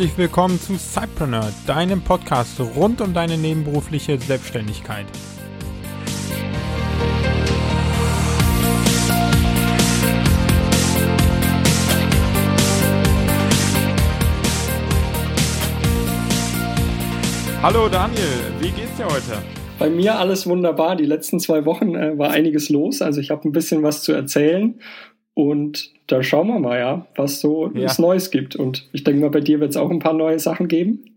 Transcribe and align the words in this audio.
Herzlich 0.00 0.16
willkommen 0.16 0.58
zu 0.58 0.78
Cypreneur, 0.78 1.52
deinem 1.66 2.00
Podcast 2.00 2.58
rund 2.74 3.02
um 3.02 3.12
deine 3.12 3.36
nebenberufliche 3.36 4.16
Selbstständigkeit. 4.16 5.04
Hallo 17.62 17.90
Daniel, 17.90 18.24
wie 18.58 18.70
geht's 18.70 18.96
dir 18.96 19.04
heute? 19.04 19.42
Bei 19.78 19.90
mir 19.90 20.18
alles 20.18 20.46
wunderbar. 20.46 20.96
Die 20.96 21.04
letzten 21.04 21.40
zwei 21.40 21.66
Wochen 21.66 21.94
äh, 21.94 22.16
war 22.16 22.30
einiges 22.30 22.70
los. 22.70 23.02
Also 23.02 23.20
ich 23.20 23.30
habe 23.30 23.46
ein 23.46 23.52
bisschen 23.52 23.82
was 23.82 24.02
zu 24.02 24.12
erzählen 24.12 24.80
und 25.34 25.90
da 26.06 26.22
schauen 26.22 26.48
wir 26.48 26.58
mal, 26.58 26.78
ja, 26.78 27.06
was 27.14 27.40
so 27.40 27.70
ja. 27.74 27.92
Neues 27.98 28.30
gibt. 28.30 28.56
Und 28.56 28.88
ich 28.92 29.04
denke 29.04 29.20
mal, 29.20 29.30
bei 29.30 29.40
dir 29.40 29.60
wird 29.60 29.70
es 29.70 29.76
auch 29.76 29.90
ein 29.90 30.00
paar 30.00 30.12
neue 30.12 30.38
Sachen 30.38 30.68
geben. 30.68 31.16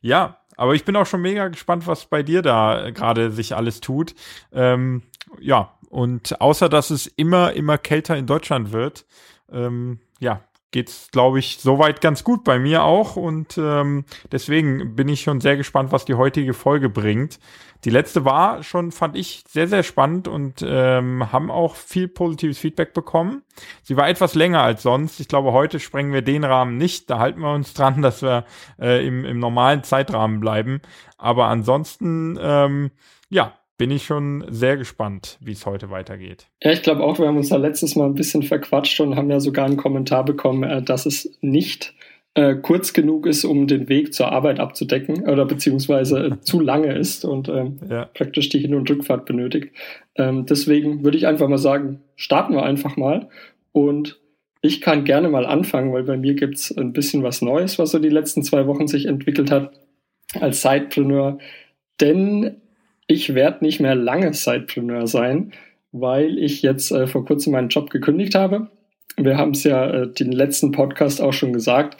Ja, 0.00 0.38
aber 0.56 0.74
ich 0.74 0.84
bin 0.84 0.96
auch 0.96 1.06
schon 1.06 1.22
mega 1.22 1.48
gespannt, 1.48 1.86
was 1.86 2.06
bei 2.06 2.22
dir 2.22 2.42
da 2.42 2.90
gerade 2.90 3.30
sich 3.30 3.54
alles 3.54 3.80
tut. 3.80 4.14
Ähm, 4.52 5.02
ja, 5.40 5.72
und 5.88 6.40
außer 6.40 6.68
dass 6.68 6.90
es 6.90 7.06
immer, 7.06 7.52
immer 7.54 7.78
kälter 7.78 8.16
in 8.16 8.26
Deutschland 8.26 8.72
wird, 8.72 9.06
ähm, 9.50 10.00
ja, 10.20 10.42
geht's, 10.70 11.10
glaube 11.10 11.38
ich, 11.38 11.58
soweit 11.60 12.00
ganz 12.00 12.24
gut 12.24 12.44
bei 12.44 12.58
mir 12.58 12.84
auch. 12.84 13.16
Und 13.16 13.58
ähm, 13.58 14.04
deswegen 14.30 14.94
bin 14.94 15.08
ich 15.08 15.22
schon 15.22 15.40
sehr 15.40 15.56
gespannt, 15.56 15.92
was 15.92 16.04
die 16.04 16.14
heutige 16.14 16.54
Folge 16.54 16.88
bringt. 16.88 17.38
Die 17.84 17.90
letzte 17.90 18.24
war 18.24 18.62
schon, 18.64 18.90
fand 18.90 19.16
ich, 19.16 19.44
sehr, 19.48 19.68
sehr 19.68 19.84
spannend 19.84 20.26
und 20.26 20.64
ähm, 20.66 21.30
haben 21.32 21.50
auch 21.50 21.76
viel 21.76 22.08
positives 22.08 22.58
Feedback 22.58 22.92
bekommen. 22.92 23.42
Sie 23.84 23.96
war 23.96 24.08
etwas 24.08 24.34
länger 24.34 24.62
als 24.62 24.82
sonst. 24.82 25.20
Ich 25.20 25.28
glaube, 25.28 25.52
heute 25.52 25.78
sprengen 25.78 26.12
wir 26.12 26.22
den 26.22 26.42
Rahmen 26.42 26.76
nicht. 26.76 27.08
Da 27.08 27.20
halten 27.20 27.40
wir 27.40 27.52
uns 27.52 27.74
dran, 27.74 28.02
dass 28.02 28.22
wir 28.22 28.44
äh, 28.80 29.06
im, 29.06 29.24
im 29.24 29.38
normalen 29.38 29.84
Zeitrahmen 29.84 30.40
bleiben. 30.40 30.80
Aber 31.18 31.46
ansonsten, 31.46 32.36
ähm, 32.40 32.90
ja, 33.30 33.57
bin 33.78 33.90
ich 33.92 34.04
schon 34.04 34.44
sehr 34.50 34.76
gespannt, 34.76 35.38
wie 35.40 35.52
es 35.52 35.64
heute 35.64 35.88
weitergeht. 35.88 36.48
Ja, 36.62 36.72
ich 36.72 36.82
glaube 36.82 37.02
auch, 37.02 37.18
wir 37.18 37.28
haben 37.28 37.36
uns 37.36 37.48
da 37.48 37.56
letztes 37.56 37.96
Mal 37.96 38.06
ein 38.06 38.14
bisschen 38.14 38.42
verquatscht 38.42 39.00
und 39.00 39.16
haben 39.16 39.30
ja 39.30 39.40
sogar 39.40 39.64
einen 39.64 39.76
Kommentar 39.76 40.24
bekommen, 40.24 40.64
äh, 40.64 40.82
dass 40.82 41.06
es 41.06 41.38
nicht 41.40 41.94
äh, 42.34 42.56
kurz 42.56 42.92
genug 42.92 43.26
ist, 43.26 43.44
um 43.44 43.66
den 43.66 43.88
Weg 43.88 44.12
zur 44.12 44.32
Arbeit 44.32 44.60
abzudecken 44.60 45.28
oder 45.28 45.46
beziehungsweise 45.46 46.26
äh, 46.26 46.40
zu 46.40 46.60
lange 46.60 46.92
ist 46.92 47.24
und 47.24 47.48
ähm, 47.48 47.78
ja. 47.88 48.06
praktisch 48.06 48.48
die 48.48 48.58
Hin- 48.58 48.74
und 48.74 48.90
Rückfahrt 48.90 49.24
benötigt. 49.24 49.72
Ähm, 50.16 50.44
deswegen 50.44 51.04
würde 51.04 51.16
ich 51.16 51.26
einfach 51.26 51.48
mal 51.48 51.58
sagen, 51.58 52.00
starten 52.16 52.54
wir 52.54 52.64
einfach 52.64 52.96
mal 52.96 53.28
und 53.72 54.20
ich 54.60 54.80
kann 54.80 55.04
gerne 55.04 55.28
mal 55.28 55.46
anfangen, 55.46 55.92
weil 55.92 56.02
bei 56.02 56.16
mir 56.16 56.34
gibt 56.34 56.56
es 56.56 56.76
ein 56.76 56.92
bisschen 56.92 57.22
was 57.22 57.42
Neues, 57.42 57.78
was 57.78 57.92
so 57.92 58.00
die 58.00 58.08
letzten 58.08 58.42
zwei 58.42 58.66
Wochen 58.66 58.88
sich 58.88 59.06
entwickelt 59.06 59.52
hat 59.52 59.72
als 60.40 60.62
Sidepreneur. 60.62 61.38
Denn 62.00 62.56
ich 63.08 63.34
werde 63.34 63.64
nicht 63.64 63.80
mehr 63.80 63.96
lange 63.96 64.32
Sidepreneur 64.32 65.08
sein, 65.08 65.52
weil 65.90 66.38
ich 66.38 66.62
jetzt 66.62 66.92
äh, 66.92 67.08
vor 67.08 67.24
kurzem 67.24 67.54
meinen 67.54 67.70
Job 67.70 67.90
gekündigt 67.90 68.36
habe. 68.36 68.68
Wir 69.16 69.36
haben 69.36 69.52
es 69.52 69.64
ja 69.64 69.90
äh, 69.90 70.12
den 70.12 70.30
letzten 70.30 70.70
Podcast 70.70 71.20
auch 71.20 71.32
schon 71.32 71.52
gesagt, 71.52 71.96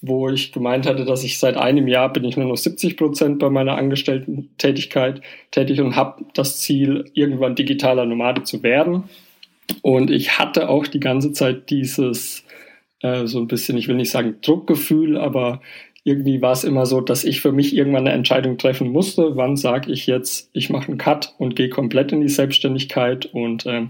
wo 0.00 0.28
ich 0.28 0.52
gemeint 0.52 0.86
hatte, 0.86 1.04
dass 1.04 1.24
ich 1.24 1.38
seit 1.38 1.56
einem 1.56 1.88
Jahr 1.88 2.12
bin 2.12 2.24
ich 2.24 2.36
nur 2.36 2.46
noch 2.46 2.56
70 2.56 2.96
Prozent 2.96 3.38
bei 3.40 3.50
meiner 3.50 3.76
Angestellten-Tätigkeit 3.76 5.20
tätig 5.50 5.80
und 5.80 5.96
habe 5.96 6.24
das 6.34 6.60
Ziel, 6.60 7.04
irgendwann 7.12 7.54
digitaler 7.54 8.06
Nomade 8.06 8.44
zu 8.44 8.62
werden. 8.62 9.04
Und 9.82 10.10
ich 10.10 10.38
hatte 10.38 10.68
auch 10.68 10.86
die 10.86 11.00
ganze 11.00 11.32
Zeit 11.32 11.70
dieses 11.70 12.44
äh, 13.00 13.26
so 13.26 13.38
ein 13.38 13.48
bisschen, 13.48 13.76
ich 13.76 13.88
will 13.88 13.96
nicht 13.96 14.10
sagen 14.10 14.36
Druckgefühl, 14.42 15.16
aber 15.16 15.60
irgendwie 16.04 16.42
war 16.42 16.52
es 16.52 16.64
immer 16.64 16.84
so, 16.84 17.00
dass 17.00 17.22
ich 17.22 17.40
für 17.40 17.52
mich 17.52 17.76
irgendwann 17.76 18.06
eine 18.06 18.16
Entscheidung 18.16 18.58
treffen 18.58 18.90
musste, 18.90 19.36
wann 19.36 19.56
sage 19.56 19.92
ich 19.92 20.06
jetzt, 20.08 20.50
ich 20.52 20.68
mache 20.68 20.88
einen 20.88 20.98
Cut 20.98 21.34
und 21.38 21.54
gehe 21.54 21.68
komplett 21.68 22.10
in 22.10 22.20
die 22.20 22.28
Selbstständigkeit 22.28 23.26
und 23.26 23.66
äh, 23.66 23.86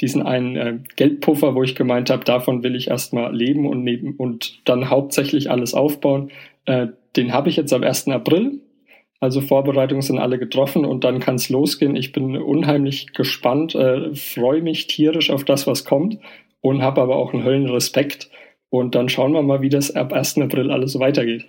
diesen 0.00 0.22
einen 0.22 0.56
äh, 0.56 0.78
Geldpuffer, 0.96 1.54
wo 1.54 1.62
ich 1.62 1.74
gemeint 1.74 2.10
habe, 2.10 2.24
davon 2.24 2.62
will 2.62 2.76
ich 2.76 2.88
erstmal 2.88 3.34
leben 3.34 3.66
und 3.66 3.82
neben 3.82 4.14
und 4.16 4.60
dann 4.66 4.90
hauptsächlich 4.90 5.50
alles 5.50 5.72
aufbauen, 5.72 6.30
äh, 6.66 6.88
den 7.16 7.32
habe 7.32 7.48
ich 7.48 7.56
jetzt 7.56 7.72
am 7.72 7.82
1. 7.82 8.08
April. 8.08 8.60
Also 9.20 9.40
Vorbereitungen 9.40 10.02
sind 10.02 10.18
alle 10.18 10.38
getroffen 10.38 10.84
und 10.84 11.02
dann 11.02 11.18
kann 11.18 11.36
es 11.36 11.48
losgehen. 11.48 11.96
Ich 11.96 12.12
bin 12.12 12.36
unheimlich 12.36 13.14
gespannt, 13.14 13.74
äh, 13.74 14.14
freue 14.14 14.60
mich 14.60 14.86
tierisch 14.86 15.30
auf 15.30 15.44
das, 15.44 15.66
was 15.66 15.86
kommt 15.86 16.18
und 16.60 16.82
habe 16.82 17.00
aber 17.00 17.16
auch 17.16 17.32
einen 17.32 17.44
Höllenrespekt. 17.44 18.28
Und 18.68 18.94
dann 18.94 19.08
schauen 19.08 19.32
wir 19.32 19.42
mal, 19.42 19.62
wie 19.62 19.70
das 19.70 19.94
ab 19.94 20.12
1. 20.12 20.38
April 20.38 20.70
alles 20.70 20.98
weitergeht. 20.98 21.46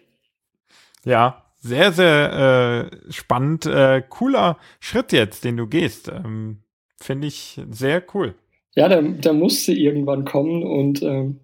Ja, 1.05 1.43
sehr, 1.59 1.91
sehr 1.91 2.91
äh, 2.91 3.11
spannend. 3.11 3.65
Äh, 3.65 4.03
cooler 4.07 4.57
Schritt 4.79 5.11
jetzt, 5.11 5.43
den 5.43 5.57
du 5.57 5.67
gehst. 5.67 6.09
Ähm, 6.09 6.57
Finde 7.01 7.27
ich 7.27 7.59
sehr 7.71 8.03
cool. 8.13 8.35
Ja, 8.75 8.87
der, 8.87 9.01
der 9.01 9.33
musste 9.33 9.73
irgendwann 9.73 10.25
kommen 10.25 10.63
und 10.63 11.01
ähm, 11.01 11.39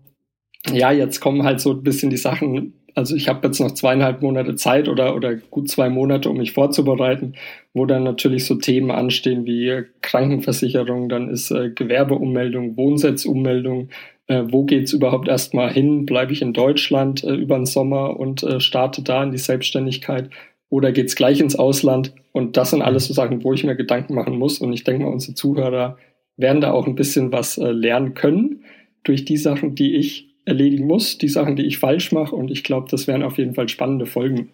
ja, 0.69 0.91
jetzt 0.91 1.21
kommen 1.21 1.43
halt 1.43 1.59
so 1.59 1.71
ein 1.71 1.83
bisschen 1.83 2.09
die 2.09 2.17
Sachen. 2.17 2.73
Also 2.93 3.15
ich 3.15 3.29
habe 3.29 3.47
jetzt 3.47 3.59
noch 3.59 3.71
zweieinhalb 3.71 4.21
Monate 4.21 4.55
Zeit 4.55 4.89
oder, 4.89 5.15
oder 5.15 5.35
gut 5.35 5.69
zwei 5.69 5.89
Monate, 5.89 6.29
um 6.29 6.37
mich 6.37 6.51
vorzubereiten, 6.51 7.35
wo 7.73 7.85
dann 7.85 8.03
natürlich 8.03 8.45
so 8.45 8.55
Themen 8.55 8.91
anstehen 8.91 9.45
wie 9.45 9.83
Krankenversicherung, 10.01 11.07
dann 11.07 11.29
ist 11.29 11.51
äh, 11.51 11.69
Gewerbeummeldung, 11.69 12.75
Wohnsitzummeldung, 12.75 13.89
äh, 14.27 14.43
wo 14.47 14.63
geht's 14.63 14.93
überhaupt 14.93 15.27
erstmal 15.27 15.71
hin? 15.71 16.05
Bleibe 16.05 16.33
ich 16.33 16.41
in 16.41 16.53
Deutschland 16.53 17.23
äh, 17.23 17.33
über 17.33 17.55
den 17.55 17.65
Sommer 17.65 18.19
und 18.19 18.43
äh, 18.43 18.59
starte 18.59 19.01
da 19.01 19.23
in 19.23 19.31
die 19.31 19.37
Selbstständigkeit? 19.37 20.29
Oder 20.69 20.91
geht's 20.91 21.15
gleich 21.15 21.39
ins 21.39 21.55
Ausland? 21.55 22.13
Und 22.31 22.55
das 22.55 22.71
sind 22.71 22.81
alles 22.81 23.07
so 23.07 23.13
Sachen, 23.13 23.43
wo 23.43 23.53
ich 23.53 23.63
mir 23.63 23.75
Gedanken 23.75 24.15
machen 24.15 24.37
muss. 24.37 24.59
Und 24.59 24.71
ich 24.73 24.83
denke 24.83 25.03
mal, 25.03 25.11
unsere 25.11 25.33
Zuhörer 25.33 25.97
werden 26.37 26.61
da 26.61 26.71
auch 26.71 26.87
ein 26.87 26.95
bisschen 26.95 27.31
was 27.31 27.57
äh, 27.57 27.71
lernen 27.71 28.13
können 28.13 28.63
durch 29.03 29.25
die 29.25 29.37
Sachen, 29.37 29.75
die 29.75 29.95
ich 29.95 30.29
erledigen 30.45 30.87
muss, 30.87 31.17
die 31.17 31.27
Sachen, 31.27 31.55
die 31.55 31.65
ich 31.65 31.77
falsch 31.77 32.11
mache. 32.11 32.35
Und 32.35 32.51
ich 32.51 32.63
glaube, 32.63 32.87
das 32.89 33.07
wären 33.07 33.23
auf 33.23 33.37
jeden 33.37 33.53
Fall 33.53 33.69
spannende 33.69 34.05
Folgen. 34.05 34.51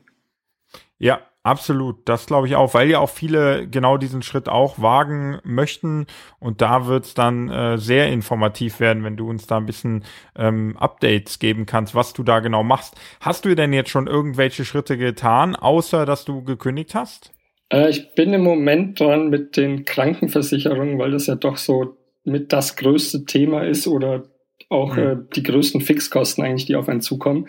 Ja, 1.00 1.22
Absolut, 1.48 2.00
das 2.04 2.26
glaube 2.26 2.46
ich 2.48 2.58
auch, 2.58 2.74
weil 2.74 2.90
ja 2.90 3.00
auch 3.00 3.10
viele 3.10 3.70
genau 3.70 3.96
diesen 3.96 4.22
Schritt 4.22 4.50
auch 4.50 4.82
wagen 4.82 5.40
möchten 5.46 6.06
und 6.40 6.62
da 6.62 6.88
wird 6.88 7.06
es 7.06 7.14
dann 7.14 7.48
äh, 7.48 7.78
sehr 7.78 8.10
informativ 8.10 8.82
werden, 8.82 9.06
wenn 9.06 9.16
du 9.16 9.30
uns 9.30 9.48
da 9.48 9.56
ein 9.56 9.66
bisschen 9.66 10.04
ähm, 10.36 10.76
Updates 10.76 11.40
geben 11.40 11.66
kannst, 11.66 11.96
was 11.96 12.12
du 12.12 12.24
da 12.24 12.42
genau 12.42 12.64
machst. 12.64 12.96
Hast 13.22 13.46
du 13.46 13.56
denn 13.56 13.72
jetzt 13.72 13.92
schon 13.92 14.08
irgendwelche 14.08 14.66
Schritte 14.66 14.98
getan, 14.98 15.56
außer 15.56 16.06
dass 16.06 16.26
du 16.26 16.44
gekündigt 16.44 16.96
hast? 16.96 17.32
Äh, 17.72 17.92
ich 17.92 18.14
bin 18.14 18.34
im 18.34 18.44
Moment 18.44 19.00
dran 19.00 19.30
mit 19.30 19.56
den 19.56 19.86
Krankenversicherungen, 19.86 21.00
weil 21.00 21.12
das 21.12 21.28
ja 21.28 21.36
doch 21.36 21.56
so 21.56 21.96
mit 22.26 22.52
das 22.52 22.76
größte 22.76 23.24
Thema 23.24 23.64
ist 23.64 23.88
oder 23.88 24.26
auch 24.68 24.98
mhm. 24.98 25.02
äh, 25.02 25.16
die 25.34 25.44
größten 25.44 25.80
Fixkosten 25.80 26.44
eigentlich, 26.44 26.66
die 26.66 26.76
auf 26.76 26.90
einen 26.90 27.00
zukommen. 27.00 27.48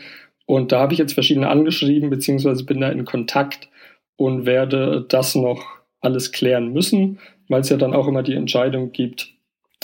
Und 0.48 0.72
da 0.72 0.80
habe 0.80 0.94
ich 0.94 0.98
jetzt 0.98 1.12
verschiedene 1.12 1.50
angeschrieben, 1.50 2.08
beziehungsweise 2.08 2.64
bin 2.64 2.80
da 2.80 2.88
in 2.88 3.04
Kontakt 3.04 3.68
und 4.16 4.46
werde 4.46 5.04
das 5.06 5.34
noch 5.34 5.62
alles 6.00 6.32
klären 6.32 6.72
müssen, 6.72 7.18
weil 7.48 7.60
es 7.60 7.68
ja 7.68 7.76
dann 7.76 7.92
auch 7.92 8.08
immer 8.08 8.22
die 8.22 8.32
Entscheidung 8.32 8.92
gibt, 8.92 9.28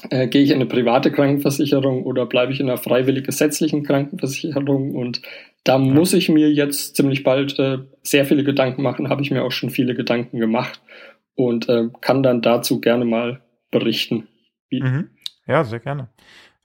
äh, 0.09 0.27
gehe 0.27 0.43
ich 0.43 0.49
in 0.49 0.57
eine 0.57 0.67
private 0.67 1.13
Krankenversicherung 1.13 2.05
oder 2.05 2.25
bleibe 2.25 2.51
ich 2.51 2.61
in 2.61 2.71
einer 2.71 2.79
freiwillig 2.79 3.25
gesetzlichen 3.27 3.83
Krankenversicherung 3.83 4.95
und 4.95 5.21
da 5.65 5.77
muss 5.77 6.15
ich 6.15 6.31
mir 6.31 6.51
jetzt 6.51 6.97
ziemlich 6.97 7.25
bald 7.25 7.59
äh, 7.59 7.81
sehr 8.03 8.25
viele 8.25 8.43
Gedanken 8.43 8.81
machen, 8.81 9.11
habe 9.11 9.21
ich 9.21 9.31
mir 9.31 9.45
auch 9.45 9.53
schon 9.53 9.69
viele 9.69 9.95
Gedanken 9.95 10.39
gemacht 10.39 10.81
und 11.35 11.69
äh, 11.69 11.91
kann 12.01 12.23
dann 12.23 12.41
dazu 12.41 12.81
gerne 12.81 13.05
mal 13.05 13.43
berichten. 13.71 14.29
Mhm. 14.71 15.11
Ja, 15.47 15.63
sehr 15.63 15.81
gerne. 15.81 16.09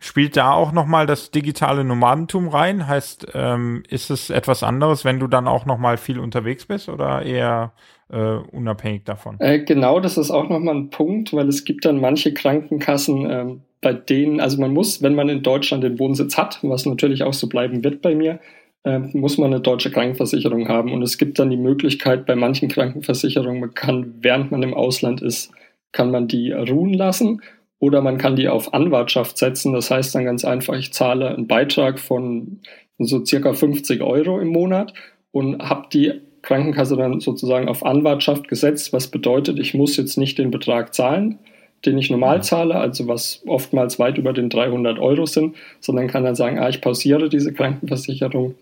Spielt 0.02 0.38
da 0.38 0.54
auch 0.54 0.72
nochmal 0.72 1.06
das 1.06 1.30
digitale 1.30 1.84
Nomadentum 1.84 2.48
rein? 2.48 2.88
Heißt, 2.88 3.28
ähm, 3.34 3.84
ist 3.90 4.10
es 4.10 4.30
etwas 4.30 4.64
anderes, 4.64 5.04
wenn 5.04 5.20
du 5.20 5.28
dann 5.28 5.46
auch 5.46 5.66
nochmal 5.66 5.98
viel 5.98 6.20
unterwegs 6.20 6.66
bist 6.66 6.88
oder 6.88 7.22
eher 7.22 7.74
äh, 8.10 8.18
unabhängig 8.18 9.04
davon? 9.04 9.36
Äh, 9.40 9.60
genau, 9.60 10.00
das 10.00 10.18
ist 10.18 10.32
auch 10.32 10.48
nochmal 10.48 10.76
ein 10.76 10.90
Punkt, 10.90 11.34
weil 11.34 11.50
es 11.50 11.66
gibt 11.66 11.84
dann 11.84 12.00
manche 12.00 12.34
Krankenkassen, 12.34 13.30
äh, 13.30 13.46
bei 13.82 13.92
denen, 13.92 14.40
also 14.40 14.60
man 14.60 14.74
muss, 14.74 15.02
wenn 15.02 15.16
man 15.16 15.28
in 15.28 15.44
Deutschland 15.44 15.84
den 15.84 16.00
Wohnsitz 16.00 16.38
hat, 16.38 16.60
was 16.62 16.86
natürlich 16.86 17.24
auch 17.24 17.34
so 17.34 17.48
bleiben 17.48 17.84
wird 17.84 18.02
bei 18.02 18.16
mir, 18.16 18.40
äh, 18.86 19.00
muss 19.00 19.38
man 19.38 19.54
eine 19.54 19.62
deutsche 19.62 19.92
Krankenversicherung 19.92 20.70
haben. 20.70 20.94
Und 20.94 21.02
es 21.02 21.18
gibt 21.18 21.40
dann 21.40 21.50
die 21.50 21.58
Möglichkeit, 21.58 22.26
bei 22.26 22.38
manchen 22.38 22.70
Krankenversicherungen, 22.70 23.60
man 23.60 23.74
kann, 23.74 24.14
während 24.22 24.50
man 24.52 24.64
im 24.64 24.74
Ausland 24.74 25.22
ist, 25.22 25.52
kann 25.92 26.10
man 26.10 26.30
die 26.30 26.54
ruhen 26.54 26.94
lassen 26.94 27.42
oder 27.80 28.02
man 28.02 28.18
kann 28.18 28.36
die 28.36 28.50
auf 28.50 28.74
Anwartschaft 28.74 29.38
setzen. 29.38 29.74
Das 29.74 29.90
heißt 29.90 30.14
dann 30.14 30.26
ganz 30.26 30.46
einfach, 30.46 30.76
ich 30.76 30.94
zahle 30.94 31.30
einen 31.30 31.48
Beitrag 31.48 32.00
von 32.00 32.60
so 32.98 33.24
circa 33.26 33.54
50 33.54 34.02
Euro 34.02 34.40
im 34.40 34.50
Monat 34.50 34.94
und 35.32 35.62
habe 35.62 35.88
die 35.92 36.14
Krankenkasse 36.42 36.96
dann 36.96 37.20
sozusagen 37.20 37.68
auf 37.68 37.86
Anwartschaft 37.86 38.48
gesetzt, 38.48 38.94
was 38.94 39.08
bedeutet, 39.08 39.60
ich 39.60 39.74
muss 39.74 39.98
jetzt 39.98 40.18
nicht 40.18 40.38
den 40.38 40.52
Betrag 40.52 40.94
zahlen, 40.94 41.40
den 41.86 41.98
ich 41.98 42.10
normal 42.10 42.44
zahle, 42.44 42.76
also 42.76 43.08
was 43.08 43.42
oftmals 43.48 44.00
weit 44.00 44.18
über 44.18 44.34
den 44.34 44.50
300 44.50 45.00
Euro 45.00 45.26
sind, 45.26 45.56
sondern 45.80 46.08
kann 46.08 46.24
dann 46.24 46.36
sagen, 46.36 46.60
ah, 46.60 46.70
ich 46.70 46.82
pausiere 46.82 47.30
diese 47.30 47.54
Krankenversicherung. 47.54 48.56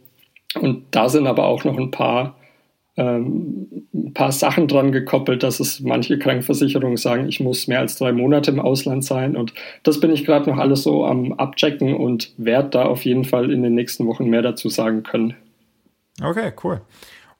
Und 0.59 0.83
da 0.91 1.09
sind 1.09 1.27
aber 1.27 1.45
auch 1.45 1.63
noch 1.63 1.77
ein 1.77 1.91
paar 1.91 2.35
ähm, 2.97 3.67
ein 3.94 4.13
paar 4.13 4.31
Sachen 4.31 4.67
dran 4.67 4.91
gekoppelt, 4.91 5.44
dass 5.44 5.59
es 5.59 5.79
manche 5.79 6.19
Krankenversicherungen 6.19 6.97
sagen, 6.97 7.27
ich 7.27 7.39
muss 7.39 7.67
mehr 7.67 7.79
als 7.79 7.97
drei 7.97 8.11
Monate 8.11 8.51
im 8.51 8.59
Ausland 8.59 9.05
sein. 9.05 9.38
Und 9.38 9.53
das 9.83 9.99
bin 9.99 10.11
ich 10.11 10.25
gerade 10.25 10.49
noch 10.49 10.57
alles 10.57 10.83
so 10.83 11.05
am 11.05 11.33
Abchecken 11.33 11.95
und 11.95 12.33
werde 12.38 12.69
da 12.69 12.85
auf 12.85 13.05
jeden 13.05 13.23
Fall 13.23 13.51
in 13.51 13.63
den 13.63 13.75
nächsten 13.75 14.05
Wochen 14.07 14.25
mehr 14.25 14.41
dazu 14.41 14.69
sagen 14.69 15.03
können. 15.03 15.35
Okay, 16.21 16.51
cool 16.63 16.81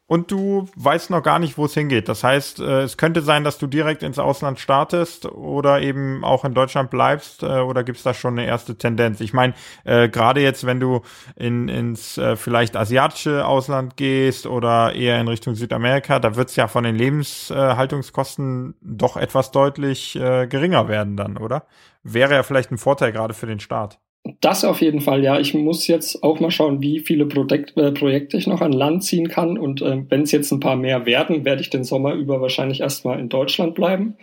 und 0.08 0.32
du 0.32 0.68
weißt 0.76 1.10
noch 1.10 1.22
gar 1.22 1.38
nicht, 1.38 1.58
wo 1.58 1.66
es 1.66 1.74
hingeht. 1.74 2.08
Das 2.08 2.24
heißt, 2.24 2.62
äh, 2.62 2.82
es 2.84 2.98
könnte 2.98 3.22
sein, 3.22 3.44
dass 3.44 3.58
du 3.58 3.68
direkt 3.68 4.04
ins 4.04 4.20
Ausland 4.20 4.58
startest 4.60 5.26
oder 5.26 5.82
eben 5.82 6.24
auch 6.24 6.46
in 6.46 6.54
Deutschland 6.54 6.90
bleibst 6.90 7.44
äh, 7.44 7.60
oder 7.60 7.84
gibt 7.84 7.98
es 7.98 8.04
da 8.04 8.14
schon 8.14 8.40
eine 8.40 8.48
erste 8.48 8.78
Tendenz? 8.78 9.20
Ich 9.20 9.34
meine, 9.34 9.54
äh, 9.84 10.08
gerade 10.08 10.42
jetzt, 10.42 10.66
wenn 10.66 10.80
du 10.80 11.02
in, 11.36 11.68
ins 11.68 12.18
äh, 12.18 12.38
vielleicht 12.38 12.78
asiatische 12.78 13.46
Ausland 13.46 13.98
gehst 13.98 14.48
oder 14.48 14.94
eher 14.94 15.20
in 15.20 15.28
Richtung 15.28 15.56
Südamerika, 15.56 16.20
da 16.20 16.36
wird 16.38 16.50
es 16.50 16.56
ja 16.56 16.70
von 16.70 16.86
den 16.86 16.96
Lebenshaltungskosten 16.96 18.76
doch 18.82 19.18
etwas 19.18 19.52
deutlich 19.52 20.16
äh, 20.16 20.48
geringer 20.48 20.88
werden 20.88 21.18
dann, 21.18 21.38
oder? 21.38 21.68
Wäre 22.04 22.34
ja 22.34 22.44
vielleicht 22.44 22.72
ein 22.72 22.78
Vorteil 22.78 23.12
gerade 23.12 23.34
für 23.34 23.48
den 23.48 23.60
Staat. 23.60 24.00
Das 24.42 24.66
auf 24.66 24.82
jeden 24.82 25.02
Fall, 25.02 25.24
ja. 25.24 25.40
Ich 25.40 25.54
muss 25.54 25.88
jetzt 25.88 26.24
auch 26.24 26.40
mal 26.40 26.52
schauen, 26.52 26.82
wie 26.82 27.00
viele 27.00 27.26
Projekt, 27.26 27.78
äh, 27.78 27.92
Projekte 27.92 28.38
ich 28.38 28.48
noch 28.48 28.62
an 28.62 28.72
Land 28.72 29.04
ziehen 29.04 29.28
kann. 29.28 29.58
Und 29.58 29.82
äh, 29.82 30.04
wenn 30.10 30.24
es 30.24 30.32
jetzt 30.32 30.52
ein 30.52 30.60
paar 30.60 30.76
mehr 30.76 31.06
werden, 31.06 31.46
werde 31.46 31.62
ich 31.62 31.70
den 31.70 31.84
Sommer 31.84 32.14
über 32.14 32.42
wahrscheinlich 32.42 32.82
erstmal 32.82 33.20
in 33.20 33.30
Deutschland 33.30 33.76
bleiben. 33.76 34.16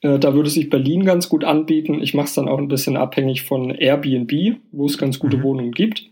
Äh, 0.00 0.18
da 0.18 0.34
würde 0.34 0.50
sich 0.50 0.70
Berlin 0.70 1.04
ganz 1.04 1.28
gut 1.28 1.44
anbieten. 1.44 2.02
Ich 2.02 2.14
mache 2.14 2.26
es 2.26 2.34
dann 2.34 2.48
auch 2.48 2.58
ein 2.58 2.68
bisschen 2.68 2.96
abhängig 2.96 3.42
von 3.42 3.70
Airbnb, 3.70 4.58
wo 4.72 4.86
es 4.86 4.98
ganz 4.98 5.18
gute 5.18 5.38
mhm. 5.38 5.42
Wohnungen 5.42 5.72
gibt. 5.72 6.04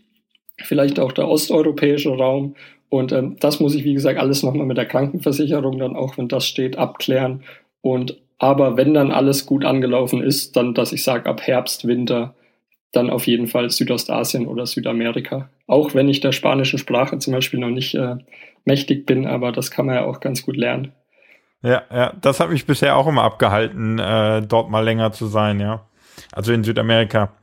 Vielleicht 0.57 0.99
auch 0.99 1.11
der 1.11 1.27
osteuropäische 1.27 2.09
Raum. 2.09 2.55
Und 2.89 3.11
ähm, 3.11 3.37
das 3.39 3.59
muss 3.59 3.75
ich, 3.75 3.83
wie 3.83 3.93
gesagt, 3.93 4.19
alles 4.19 4.43
nochmal 4.43 4.65
mit 4.65 4.77
der 4.77 4.85
Krankenversicherung 4.85 5.77
dann 5.77 5.95
auch, 5.95 6.17
wenn 6.17 6.27
das 6.27 6.47
steht, 6.47 6.77
abklären. 6.77 7.43
Und 7.81 8.17
aber 8.37 8.77
wenn 8.77 8.93
dann 8.93 9.11
alles 9.11 9.45
gut 9.45 9.63
angelaufen 9.63 10.21
ist, 10.21 10.55
dann, 10.55 10.73
dass 10.73 10.91
ich 10.91 11.03
sage, 11.03 11.29
ab 11.29 11.41
Herbst, 11.41 11.87
Winter, 11.87 12.35
dann 12.95 13.09
auf 13.09 13.27
jeden 13.27 13.47
Fall 13.47 13.69
Südostasien 13.69 14.47
oder 14.47 14.65
Südamerika. 14.65 15.49
Auch 15.67 15.93
wenn 15.93 16.09
ich 16.09 16.19
der 16.19 16.31
spanischen 16.31 16.79
Sprache 16.79 17.17
zum 17.19 17.33
Beispiel 17.33 17.59
noch 17.59 17.69
nicht 17.69 17.95
äh, 17.95 18.15
mächtig 18.65 19.05
bin, 19.05 19.27
aber 19.27 19.51
das 19.51 19.71
kann 19.71 19.85
man 19.85 19.95
ja 19.95 20.05
auch 20.05 20.19
ganz 20.19 20.41
gut 20.41 20.57
lernen. 20.57 20.91
Ja, 21.61 21.83
ja, 21.91 22.13
das 22.21 22.39
hat 22.39 22.51
mich 22.51 22.65
bisher 22.65 22.95
auch 22.95 23.07
immer 23.07 23.23
abgehalten, 23.23 23.97
äh, 23.97 24.41
dort 24.41 24.69
mal 24.69 24.83
länger 24.83 25.11
zu 25.11 25.27
sein, 25.27 25.59
ja. 25.59 25.85
Also 26.31 26.53
in 26.53 26.63
Südamerika. 26.63 27.33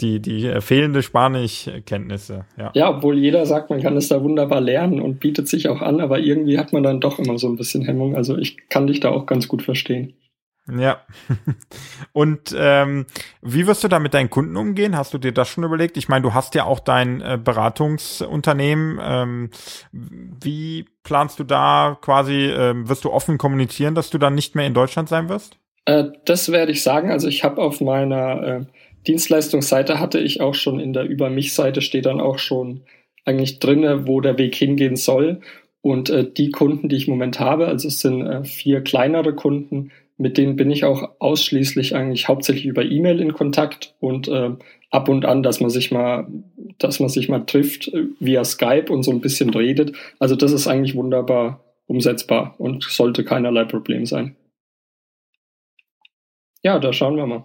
Die, 0.00 0.20
die 0.20 0.46
äh, 0.46 0.60
fehlende 0.60 1.02
Spanischkenntnisse, 1.02 2.44
ja. 2.58 2.70
Ja, 2.74 2.90
obwohl 2.90 3.18
jeder 3.18 3.46
sagt, 3.46 3.70
man 3.70 3.80
kann 3.80 3.96
es 3.96 4.08
da 4.08 4.22
wunderbar 4.22 4.60
lernen 4.60 5.00
und 5.00 5.20
bietet 5.20 5.48
sich 5.48 5.68
auch 5.68 5.80
an, 5.80 6.00
aber 6.00 6.18
irgendwie 6.18 6.58
hat 6.58 6.72
man 6.72 6.82
dann 6.82 7.00
doch 7.00 7.18
immer 7.18 7.38
so 7.38 7.48
ein 7.48 7.56
bisschen 7.56 7.82
Hemmung. 7.82 8.14
Also 8.14 8.36
ich 8.36 8.68
kann 8.68 8.86
dich 8.86 9.00
da 9.00 9.10
auch 9.10 9.24
ganz 9.24 9.48
gut 9.48 9.62
verstehen. 9.62 10.14
Ja. 10.70 11.02
Und 12.12 12.54
ähm, 12.56 13.06
wie 13.40 13.66
wirst 13.66 13.82
du 13.82 13.88
da 13.88 13.98
mit 13.98 14.14
deinen 14.14 14.30
Kunden 14.30 14.56
umgehen? 14.56 14.96
Hast 14.96 15.12
du 15.12 15.18
dir 15.18 15.32
das 15.32 15.48
schon 15.48 15.64
überlegt? 15.64 15.96
Ich 15.96 16.08
meine, 16.08 16.22
du 16.22 16.34
hast 16.34 16.54
ja 16.54 16.64
auch 16.64 16.80
dein 16.80 17.20
äh, 17.20 17.38
Beratungsunternehmen. 17.42 19.00
Ähm, 19.02 19.50
wie 19.90 20.86
planst 21.02 21.38
du 21.38 21.44
da 21.44 21.98
quasi, 22.00 22.46
ähm, 22.46 22.88
wirst 22.88 23.04
du 23.04 23.10
offen 23.10 23.38
kommunizieren, 23.38 23.94
dass 23.94 24.10
du 24.10 24.18
dann 24.18 24.34
nicht 24.34 24.54
mehr 24.54 24.66
in 24.66 24.74
Deutschland 24.74 25.08
sein 25.08 25.28
wirst? 25.28 25.58
Äh, 25.84 26.04
das 26.24 26.52
werde 26.52 26.72
ich 26.72 26.82
sagen. 26.82 27.10
Also 27.10 27.28
ich 27.28 27.42
habe 27.42 27.60
auf 27.60 27.80
meiner 27.80 28.42
äh, 28.42 28.64
Dienstleistungsseite 29.06 29.98
hatte 29.98 30.20
ich 30.20 30.40
auch 30.40 30.54
schon 30.54 30.78
in 30.78 30.92
der 30.92 31.04
Über 31.04 31.28
mich-Seite 31.28 31.82
steht 31.82 32.06
dann 32.06 32.20
auch 32.20 32.38
schon 32.38 32.82
eigentlich 33.24 33.58
drinne, 33.58 34.06
wo 34.06 34.20
der 34.20 34.38
Weg 34.38 34.54
hingehen 34.54 34.96
soll. 34.96 35.40
Und 35.80 36.10
äh, 36.10 36.30
die 36.30 36.52
Kunden, 36.52 36.88
die 36.88 36.96
ich 36.96 37.08
im 37.08 37.14
Moment 37.14 37.40
habe, 37.40 37.66
also 37.66 37.88
es 37.88 38.00
sind 38.00 38.24
äh, 38.24 38.44
vier 38.44 38.82
kleinere 38.82 39.34
Kunden, 39.34 39.90
mit 40.22 40.38
denen 40.38 40.54
bin 40.54 40.70
ich 40.70 40.84
auch 40.84 41.10
ausschließlich 41.18 41.96
eigentlich 41.96 42.28
hauptsächlich 42.28 42.66
über 42.66 42.84
E-Mail 42.84 43.20
in 43.20 43.32
Kontakt 43.32 43.96
und 43.98 44.28
äh, 44.28 44.50
ab 44.90 45.08
und 45.08 45.24
an, 45.24 45.42
dass 45.42 45.58
man 45.58 45.68
sich 45.68 45.90
mal, 45.90 46.28
dass 46.78 47.00
man 47.00 47.08
sich 47.08 47.28
mal 47.28 47.40
trifft 47.40 47.88
äh, 47.88 48.04
via 48.20 48.44
Skype 48.44 48.86
und 48.92 49.02
so 49.02 49.10
ein 49.10 49.20
bisschen 49.20 49.50
redet. 49.50 49.96
Also 50.20 50.36
das 50.36 50.52
ist 50.52 50.68
eigentlich 50.68 50.94
wunderbar 50.94 51.64
umsetzbar 51.86 52.54
und 52.58 52.84
sollte 52.84 53.24
keinerlei 53.24 53.64
Problem 53.64 54.06
sein. 54.06 54.36
Ja, 56.62 56.78
da 56.78 56.92
schauen 56.92 57.16
wir 57.16 57.26
mal. 57.26 57.44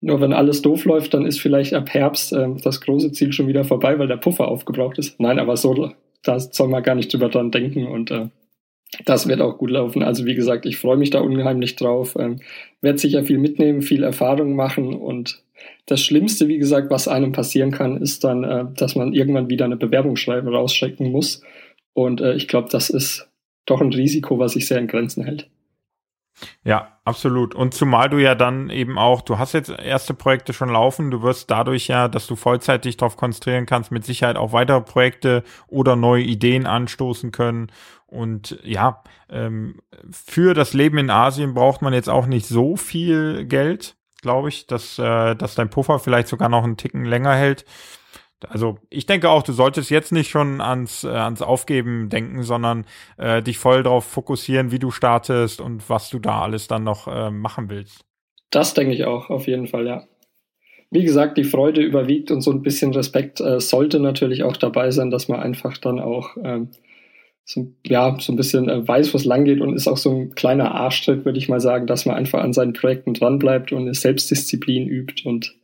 Nur 0.00 0.22
wenn 0.22 0.32
alles 0.32 0.62
doof 0.62 0.86
läuft, 0.86 1.12
dann 1.12 1.26
ist 1.26 1.42
vielleicht 1.42 1.74
ab 1.74 1.90
Herbst 1.90 2.32
äh, 2.32 2.48
das 2.62 2.80
große 2.80 3.12
Ziel 3.12 3.34
schon 3.34 3.48
wieder 3.48 3.64
vorbei, 3.64 3.98
weil 3.98 4.08
der 4.08 4.16
Puffer 4.16 4.48
aufgebraucht 4.48 4.98
ist. 4.98 5.20
Nein, 5.20 5.38
aber 5.38 5.58
so, 5.58 5.92
da 6.22 6.40
soll 6.40 6.68
man 6.68 6.82
gar 6.82 6.94
nicht 6.94 7.12
drüber 7.12 7.28
dran 7.28 7.50
denken 7.50 7.86
und 7.86 8.10
äh, 8.10 8.28
das 9.04 9.28
wird 9.28 9.40
auch 9.40 9.58
gut 9.58 9.70
laufen. 9.70 10.02
Also 10.02 10.26
wie 10.26 10.34
gesagt, 10.34 10.66
ich 10.66 10.78
freue 10.78 10.96
mich 10.96 11.10
da 11.10 11.20
unheimlich 11.20 11.76
drauf. 11.76 12.16
Ähm, 12.18 12.40
werde 12.80 12.98
sicher 12.98 13.24
viel 13.24 13.38
mitnehmen, 13.38 13.82
viel 13.82 14.02
Erfahrung 14.02 14.54
machen 14.54 14.94
und 14.94 15.42
das 15.86 16.02
Schlimmste, 16.02 16.48
wie 16.48 16.58
gesagt, 16.58 16.90
was 16.90 17.08
einem 17.08 17.32
passieren 17.32 17.70
kann, 17.70 18.00
ist 18.00 18.24
dann, 18.24 18.44
äh, 18.44 18.64
dass 18.76 18.96
man 18.96 19.12
irgendwann 19.12 19.50
wieder 19.50 19.64
eine 19.64 19.76
Bewerbung 19.76 20.16
schreiben 20.16 20.48
rausschicken 20.48 21.10
muss. 21.10 21.42
Und 21.92 22.20
äh, 22.20 22.34
ich 22.34 22.48
glaube, 22.48 22.68
das 22.70 22.90
ist 22.90 23.28
doch 23.66 23.80
ein 23.80 23.92
Risiko, 23.92 24.38
was 24.38 24.52
sich 24.52 24.66
sehr 24.66 24.78
in 24.78 24.88
Grenzen 24.88 25.24
hält. 25.24 25.48
Ja, 26.64 26.98
absolut. 27.04 27.54
Und 27.54 27.74
zumal 27.74 28.08
du 28.08 28.18
ja 28.18 28.34
dann 28.34 28.70
eben 28.70 28.98
auch, 28.98 29.22
du 29.22 29.38
hast 29.38 29.52
jetzt 29.52 29.70
erste 29.70 30.14
Projekte 30.14 30.52
schon 30.52 30.68
laufen, 30.68 31.10
du 31.10 31.22
wirst 31.22 31.50
dadurch 31.50 31.88
ja, 31.88 32.08
dass 32.08 32.26
du 32.26 32.36
vollzeitig 32.36 32.96
darauf 32.96 33.16
konzentrieren 33.16 33.66
kannst, 33.66 33.90
mit 33.90 34.04
Sicherheit 34.04 34.36
auch 34.36 34.52
weitere 34.52 34.80
Projekte 34.80 35.44
oder 35.68 35.96
neue 35.96 36.22
Ideen 36.22 36.66
anstoßen 36.66 37.30
können. 37.32 37.70
Und 38.06 38.58
ja, 38.62 39.02
ähm, 39.30 39.80
für 40.10 40.54
das 40.54 40.72
Leben 40.72 40.98
in 40.98 41.10
Asien 41.10 41.54
braucht 41.54 41.82
man 41.82 41.92
jetzt 41.92 42.08
auch 42.08 42.26
nicht 42.26 42.46
so 42.46 42.76
viel 42.76 43.44
Geld, 43.44 43.96
glaube 44.22 44.48
ich, 44.48 44.66
dass, 44.66 44.98
äh, 44.98 45.34
dass 45.34 45.54
dein 45.54 45.70
Puffer 45.70 45.98
vielleicht 45.98 46.28
sogar 46.28 46.48
noch 46.48 46.64
einen 46.64 46.76
Ticken 46.76 47.04
länger 47.04 47.34
hält. 47.34 47.64
Also 48.48 48.78
ich 48.90 49.06
denke 49.06 49.30
auch, 49.30 49.42
du 49.42 49.52
solltest 49.52 49.90
jetzt 49.90 50.12
nicht 50.12 50.30
schon 50.30 50.60
ans, 50.60 51.04
äh, 51.04 51.08
ans 51.08 51.42
Aufgeben 51.42 52.08
denken, 52.08 52.42
sondern 52.42 52.86
äh, 53.16 53.42
dich 53.42 53.58
voll 53.58 53.82
darauf 53.82 54.04
fokussieren, 54.04 54.70
wie 54.70 54.78
du 54.78 54.90
startest 54.90 55.60
und 55.60 55.88
was 55.88 56.10
du 56.10 56.18
da 56.18 56.42
alles 56.42 56.68
dann 56.68 56.84
noch 56.84 57.08
äh, 57.08 57.30
machen 57.30 57.68
willst. 57.70 58.04
Das 58.50 58.74
denke 58.74 58.94
ich 58.94 59.04
auch, 59.04 59.30
auf 59.30 59.46
jeden 59.46 59.66
Fall, 59.66 59.86
ja. 59.86 60.04
Wie 60.90 61.04
gesagt, 61.04 61.38
die 61.38 61.44
Freude 61.44 61.82
überwiegt 61.82 62.30
und 62.30 62.40
so 62.40 62.52
ein 62.52 62.62
bisschen 62.62 62.94
Respekt 62.94 63.40
äh, 63.40 63.58
sollte 63.58 63.98
natürlich 63.98 64.44
auch 64.44 64.56
dabei 64.56 64.90
sein, 64.92 65.10
dass 65.10 65.28
man 65.28 65.40
einfach 65.40 65.76
dann 65.76 65.98
auch 65.98 66.36
ähm, 66.42 66.70
so, 67.44 67.74
ja, 67.84 68.16
so 68.20 68.32
ein 68.32 68.36
bisschen 68.36 68.68
äh, 68.68 68.86
weiß, 68.86 69.12
wo 69.12 69.18
es 69.18 69.24
lang 69.24 69.44
geht 69.44 69.60
und 69.60 69.74
ist 69.74 69.88
auch 69.88 69.96
so 69.96 70.10
ein 70.10 70.34
kleiner 70.34 70.72
Arschtritt, 70.74 71.24
würde 71.24 71.38
ich 71.38 71.48
mal 71.48 71.60
sagen, 71.60 71.86
dass 71.86 72.06
man 72.06 72.16
einfach 72.16 72.42
an 72.42 72.52
seinen 72.52 72.72
Projekten 72.72 73.12
dranbleibt 73.12 73.72
und 73.72 73.82
eine 73.82 73.94
Selbstdisziplin 73.94 74.88
übt 74.88 75.28
und 75.28 75.56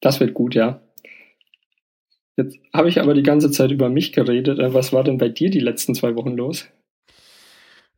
das 0.00 0.20
wird 0.20 0.34
gut, 0.34 0.54
ja. 0.54 0.80
Jetzt 2.36 2.58
habe 2.72 2.88
ich 2.88 3.00
aber 3.00 3.14
die 3.14 3.22
ganze 3.22 3.50
Zeit 3.50 3.70
über 3.70 3.88
mich 3.88 4.12
geredet. 4.12 4.58
Äh, 4.58 4.74
was 4.74 4.92
war 4.92 5.04
denn 5.04 5.18
bei 5.18 5.28
dir 5.28 5.50
die 5.50 5.60
letzten 5.60 5.94
zwei 5.94 6.16
Wochen 6.16 6.32
los? 6.32 6.66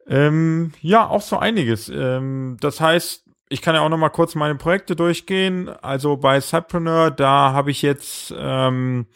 Ähm, 0.07 0.73
ja, 0.81 1.09
auch 1.09 1.23
so 1.23 1.39
einiges. 1.39 1.89
Ähm, 1.89 2.57
das 2.61 2.81
heißt, 2.81 3.25
ich 3.49 3.63
kann 3.63 3.75
ja 3.75 3.81
auch 3.81 3.89
noch 3.89 3.99
mal 3.99 4.11
kurz 4.11 4.35
meine 4.35 4.57
Projekte 4.57 4.97
durchgehen. 4.97 5.69
Also 5.69 6.17
bei 6.17 6.41
Cypreneur, 6.41 7.11
da 7.11 7.53
habe 7.53 7.71
ich 7.71 7.83
jetzt 7.83 8.35
ähm, 8.37 9.07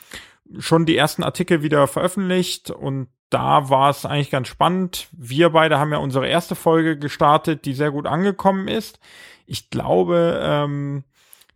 schon 0.59 0.87
die 0.87 0.97
ersten 0.97 1.23
Artikel 1.23 1.63
wieder 1.63 1.87
veröffentlicht 1.87 2.71
und 2.71 3.09
da 3.29 3.71
war 3.71 3.91
es 3.91 4.05
eigentlich 4.05 4.31
ganz 4.31 4.49
spannend. 4.49 5.09
Wir 5.13 5.51
beide 5.51 5.79
haben 5.79 5.93
ja 5.93 5.99
unsere 5.99 6.27
erste 6.27 6.57
Folge 6.57 6.99
gestartet, 6.99 7.65
die 7.65 7.75
sehr 7.75 7.93
gut 7.93 8.07
angekommen 8.07 8.67
ist. 8.67 8.99
Ich 9.47 9.71
glaube, 9.71 10.41
ähm, 10.43 11.05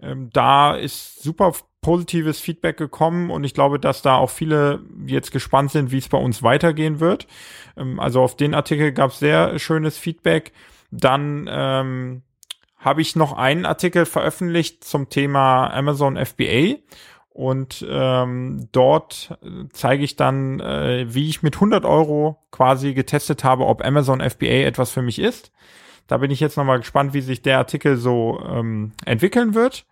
ähm, 0.02 0.30
da 0.32 0.74
ist 0.74 1.22
super 1.22 1.52
positives 1.80 2.40
Feedback 2.40 2.78
gekommen 2.78 3.30
und 3.30 3.44
ich 3.44 3.52
glaube, 3.52 3.78
dass 3.78 4.00
da 4.00 4.16
auch 4.16 4.30
viele 4.30 4.80
jetzt 5.06 5.32
gespannt 5.32 5.70
sind, 5.70 5.92
wie 5.92 5.98
es 5.98 6.08
bei 6.08 6.18
uns 6.18 6.42
weitergehen 6.42 6.98
wird. 6.98 7.26
Ähm, 7.76 8.00
also 8.00 8.22
auf 8.22 8.36
den 8.36 8.54
Artikel 8.54 8.92
gab 8.92 9.10
es 9.10 9.18
sehr 9.18 9.58
schönes 9.58 9.98
Feedback. 9.98 10.52
Dann 10.90 11.48
ähm, 11.50 12.22
habe 12.78 13.02
ich 13.02 13.16
noch 13.16 13.32
einen 13.32 13.66
Artikel 13.66 14.06
veröffentlicht 14.06 14.84
zum 14.84 15.08
Thema 15.08 15.68
Amazon 15.72 16.16
FBA. 16.16 16.76
Und 17.30 17.84
ähm, 17.90 18.68
dort 18.70 19.36
zeige 19.72 20.04
ich 20.04 20.14
dann, 20.14 20.60
äh, 20.60 21.06
wie 21.08 21.28
ich 21.28 21.42
mit 21.42 21.56
100 21.56 21.84
Euro 21.84 22.38
quasi 22.52 22.94
getestet 22.94 23.42
habe, 23.42 23.66
ob 23.66 23.84
Amazon 23.84 24.20
FBA 24.20 24.66
etwas 24.66 24.92
für 24.92 25.02
mich 25.02 25.18
ist. 25.18 25.50
Da 26.06 26.18
bin 26.18 26.30
ich 26.30 26.40
jetzt 26.40 26.56
nochmal 26.56 26.78
gespannt, 26.78 27.14
wie 27.14 27.20
sich 27.20 27.42
der 27.42 27.58
Artikel 27.58 27.96
so 27.96 28.40
ähm, 28.46 28.92
entwickeln 29.04 29.54
wird. 29.54 29.87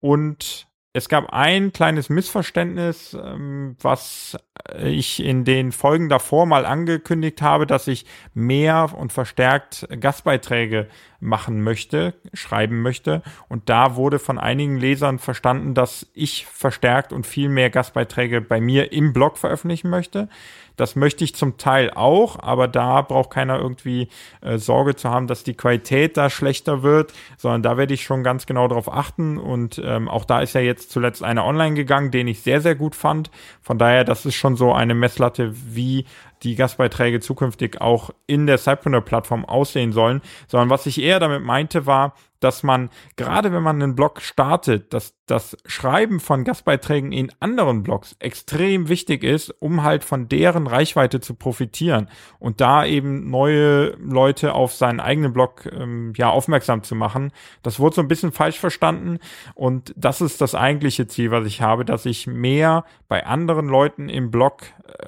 Und 0.00 0.66
es 0.92 1.08
gab 1.08 1.32
ein 1.32 1.72
kleines 1.72 2.08
Missverständnis, 2.08 3.14
ähm, 3.14 3.76
was 3.80 4.36
ich 4.82 5.22
in 5.22 5.44
den 5.44 5.72
Folgen 5.72 6.08
davor 6.08 6.46
mal 6.46 6.66
angekündigt 6.66 7.42
habe, 7.42 7.66
dass 7.66 7.88
ich 7.88 8.06
mehr 8.34 8.90
und 8.96 9.12
verstärkt 9.12 9.88
Gastbeiträge 10.00 10.88
machen 11.20 11.62
möchte, 11.62 12.14
schreiben 12.34 12.82
möchte. 12.82 13.22
Und 13.48 13.68
da 13.68 13.96
wurde 13.96 14.18
von 14.18 14.38
einigen 14.38 14.76
Lesern 14.76 15.18
verstanden, 15.18 15.74
dass 15.74 16.06
ich 16.14 16.46
verstärkt 16.46 17.12
und 17.12 17.26
viel 17.26 17.48
mehr 17.48 17.70
Gastbeiträge 17.70 18.40
bei 18.40 18.60
mir 18.60 18.92
im 18.92 19.12
Blog 19.12 19.38
veröffentlichen 19.38 19.90
möchte. 19.90 20.28
Das 20.76 20.94
möchte 20.94 21.24
ich 21.24 21.34
zum 21.34 21.56
Teil 21.56 21.90
auch, 21.90 22.38
aber 22.38 22.68
da 22.68 23.00
braucht 23.00 23.30
keiner 23.30 23.58
irgendwie 23.58 24.08
äh, 24.42 24.58
Sorge 24.58 24.94
zu 24.94 25.08
haben, 25.08 25.26
dass 25.26 25.42
die 25.42 25.54
Qualität 25.54 26.18
da 26.18 26.28
schlechter 26.28 26.82
wird, 26.82 27.14
sondern 27.38 27.62
da 27.62 27.78
werde 27.78 27.94
ich 27.94 28.04
schon 28.04 28.22
ganz 28.22 28.44
genau 28.44 28.68
darauf 28.68 28.92
achten. 28.92 29.38
Und 29.38 29.80
ähm, 29.82 30.08
auch 30.08 30.26
da 30.26 30.40
ist 30.40 30.52
ja 30.52 30.60
jetzt 30.60 30.90
zuletzt 30.90 31.22
einer 31.22 31.46
online 31.46 31.74
gegangen, 31.74 32.10
den 32.10 32.28
ich 32.28 32.42
sehr, 32.42 32.60
sehr 32.60 32.74
gut 32.74 32.94
fand. 32.94 33.30
Von 33.62 33.78
daher, 33.78 34.04
das 34.04 34.26
ist 34.26 34.34
schon 34.34 34.55
so 34.56 34.72
eine 34.72 34.94
Messlatte, 34.94 35.52
wie 35.54 36.06
die 36.42 36.54
Gastbeiträge 36.54 37.20
zukünftig 37.20 37.80
auch 37.80 38.10
in 38.26 38.46
der 38.46 38.58
Cypreneur-Plattform 38.58 39.44
aussehen 39.44 39.92
sollen, 39.92 40.20
sondern 40.48 40.70
was 40.70 40.86
ich 40.86 41.00
eher 41.00 41.20
damit 41.20 41.42
meinte 41.42 41.86
war, 41.86 42.14
dass 42.40 42.62
man, 42.62 42.90
gerade 43.16 43.52
wenn 43.52 43.62
man 43.62 43.82
einen 43.82 43.94
Blog 43.94 44.20
startet, 44.20 44.92
dass 44.92 45.14
das 45.26 45.56
Schreiben 45.66 46.20
von 46.20 46.44
Gastbeiträgen 46.44 47.10
in 47.10 47.32
anderen 47.40 47.82
Blogs 47.82 48.14
extrem 48.20 48.88
wichtig 48.88 49.24
ist, 49.24 49.50
um 49.60 49.82
halt 49.82 50.04
von 50.04 50.28
deren 50.28 50.66
Reichweite 50.66 51.20
zu 51.20 51.34
profitieren 51.34 52.08
und 52.38 52.60
da 52.60 52.86
eben 52.86 53.28
neue 53.28 53.96
Leute 53.98 54.54
auf 54.54 54.72
seinen 54.72 55.00
eigenen 55.00 55.32
Blog 55.32 55.66
ähm, 55.72 56.12
ja 56.16 56.30
aufmerksam 56.30 56.84
zu 56.84 56.94
machen. 56.94 57.32
Das 57.62 57.80
wurde 57.80 57.96
so 57.96 58.02
ein 58.02 58.08
bisschen 58.08 58.32
falsch 58.32 58.58
verstanden 58.58 59.18
und 59.54 59.92
das 59.96 60.20
ist 60.20 60.40
das 60.40 60.54
eigentliche 60.54 61.08
Ziel, 61.08 61.32
was 61.32 61.46
ich 61.46 61.60
habe, 61.60 61.84
dass 61.84 62.06
ich 62.06 62.26
mehr 62.26 62.84
bei 63.08 63.26
anderen 63.26 63.66
Leuten 63.66 64.08
im 64.08 64.30
Blog 64.30 64.62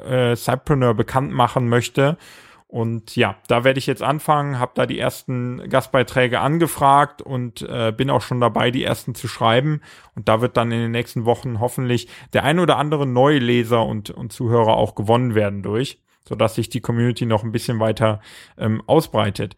äh, 0.04 0.34
Cypreneur 0.34 0.94
bekannt 0.94 1.32
machen 1.32 1.68
möchte 1.68 2.18
und 2.68 3.16
ja, 3.16 3.36
da 3.48 3.64
werde 3.64 3.78
ich 3.78 3.86
jetzt 3.86 4.02
anfangen, 4.02 4.58
habe 4.58 4.72
da 4.74 4.84
die 4.84 4.98
ersten 4.98 5.70
Gastbeiträge 5.70 6.40
angefragt 6.40 7.22
und 7.22 7.62
äh, 7.62 7.94
bin 7.96 8.10
auch 8.10 8.20
schon 8.20 8.42
dabei, 8.42 8.70
die 8.70 8.84
ersten 8.84 9.14
zu 9.14 9.26
schreiben. 9.26 9.80
Und 10.14 10.28
da 10.28 10.42
wird 10.42 10.58
dann 10.58 10.70
in 10.70 10.80
den 10.80 10.90
nächsten 10.90 11.24
Wochen 11.24 11.60
hoffentlich 11.60 12.08
der 12.34 12.44
ein 12.44 12.58
oder 12.58 12.76
andere 12.76 13.06
neue 13.06 13.38
Leser 13.38 13.86
und, 13.86 14.10
und 14.10 14.34
Zuhörer 14.34 14.76
auch 14.76 14.94
gewonnen 14.94 15.34
werden 15.34 15.62
durch, 15.62 15.98
sodass 16.28 16.56
sich 16.56 16.68
die 16.68 16.82
Community 16.82 17.24
noch 17.24 17.42
ein 17.42 17.52
bisschen 17.52 17.80
weiter 17.80 18.20
ähm, 18.58 18.82
ausbreitet. 18.86 19.56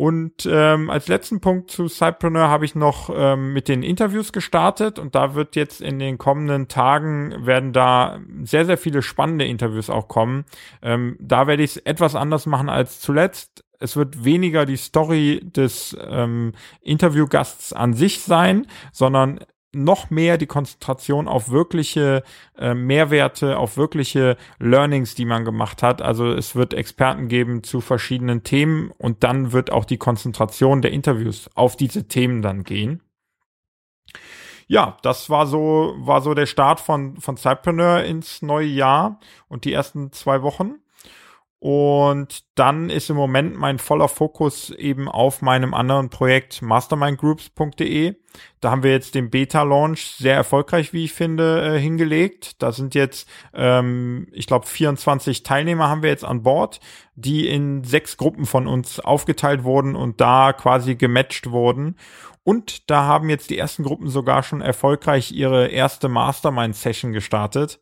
Und 0.00 0.48
ähm, 0.50 0.88
als 0.88 1.08
letzten 1.08 1.42
Punkt 1.42 1.70
zu 1.70 1.86
Cypreneur 1.86 2.48
habe 2.48 2.64
ich 2.64 2.74
noch 2.74 3.10
ähm, 3.14 3.52
mit 3.52 3.68
den 3.68 3.82
Interviews 3.82 4.32
gestartet 4.32 4.98
und 4.98 5.14
da 5.14 5.34
wird 5.34 5.56
jetzt 5.56 5.82
in 5.82 5.98
den 5.98 6.16
kommenden 6.16 6.68
Tagen 6.68 7.44
werden 7.44 7.74
da 7.74 8.18
sehr, 8.42 8.64
sehr 8.64 8.78
viele 8.78 9.02
spannende 9.02 9.44
Interviews 9.44 9.90
auch 9.90 10.08
kommen. 10.08 10.46
Ähm, 10.80 11.18
da 11.20 11.46
werde 11.46 11.62
ich 11.62 11.72
es 11.72 11.76
etwas 11.76 12.14
anders 12.14 12.46
machen 12.46 12.70
als 12.70 13.00
zuletzt. 13.00 13.62
Es 13.78 13.94
wird 13.94 14.24
weniger 14.24 14.64
die 14.64 14.78
Story 14.78 15.42
des 15.42 15.94
ähm, 16.08 16.52
Interviewgasts 16.80 17.74
an 17.74 17.92
sich 17.92 18.22
sein, 18.22 18.68
sondern 18.92 19.40
noch 19.72 20.10
mehr 20.10 20.36
die 20.36 20.46
Konzentration 20.46 21.28
auf 21.28 21.50
wirkliche 21.50 22.22
äh, 22.58 22.74
Mehrwerte, 22.74 23.58
auf 23.58 23.76
wirkliche 23.76 24.36
Learnings, 24.58 25.14
die 25.14 25.24
man 25.24 25.44
gemacht 25.44 25.82
hat. 25.82 26.02
Also 26.02 26.32
es 26.32 26.56
wird 26.56 26.74
Experten 26.74 27.28
geben 27.28 27.62
zu 27.62 27.80
verschiedenen 27.80 28.42
Themen 28.42 28.90
und 28.98 29.22
dann 29.22 29.52
wird 29.52 29.70
auch 29.70 29.84
die 29.84 29.98
Konzentration 29.98 30.82
der 30.82 30.90
Interviews 30.90 31.48
auf 31.54 31.76
diese 31.76 32.08
Themen 32.08 32.42
dann 32.42 32.64
gehen. 32.64 33.02
Ja, 34.66 34.96
das 35.02 35.30
war 35.30 35.46
so, 35.46 35.94
war 35.98 36.20
so 36.20 36.34
der 36.34 36.46
Start 36.46 36.78
von, 36.78 37.16
von 37.16 37.36
Cypreneur 37.36 38.04
ins 38.04 38.40
neue 38.40 38.68
Jahr 38.68 39.18
und 39.48 39.64
die 39.64 39.72
ersten 39.72 40.12
zwei 40.12 40.42
Wochen. 40.42 40.76
Und 41.60 42.44
dann 42.54 42.88
ist 42.88 43.10
im 43.10 43.16
Moment 43.16 43.54
mein 43.54 43.78
voller 43.78 44.08
Fokus 44.08 44.70
eben 44.70 45.08
auf 45.08 45.42
meinem 45.42 45.74
anderen 45.74 46.08
Projekt 46.08 46.62
mastermindgroups.de. 46.62 48.14
Da 48.60 48.70
haben 48.70 48.82
wir 48.82 48.92
jetzt 48.92 49.14
den 49.14 49.28
Beta-Launch 49.28 50.16
sehr 50.16 50.34
erfolgreich, 50.34 50.94
wie 50.94 51.04
ich 51.04 51.12
finde, 51.12 51.76
äh, 51.76 51.78
hingelegt. 51.78 52.62
Da 52.62 52.72
sind 52.72 52.94
jetzt, 52.94 53.28
ähm, 53.52 54.26
ich 54.32 54.46
glaube, 54.46 54.66
24 54.66 55.42
Teilnehmer 55.42 55.88
haben 55.88 56.02
wir 56.02 56.08
jetzt 56.08 56.24
an 56.24 56.42
Bord, 56.42 56.80
die 57.14 57.46
in 57.46 57.84
sechs 57.84 58.16
Gruppen 58.16 58.46
von 58.46 58.66
uns 58.66 58.98
aufgeteilt 58.98 59.62
wurden 59.62 59.96
und 59.96 60.22
da 60.22 60.54
quasi 60.54 60.94
gematcht 60.94 61.50
wurden. 61.50 61.96
Und 62.42 62.88
da 62.88 63.04
haben 63.04 63.28
jetzt 63.28 63.50
die 63.50 63.58
ersten 63.58 63.82
Gruppen 63.82 64.08
sogar 64.08 64.42
schon 64.44 64.62
erfolgreich 64.62 65.30
ihre 65.30 65.68
erste 65.68 66.08
Mastermind-Session 66.08 67.12
gestartet. 67.12 67.80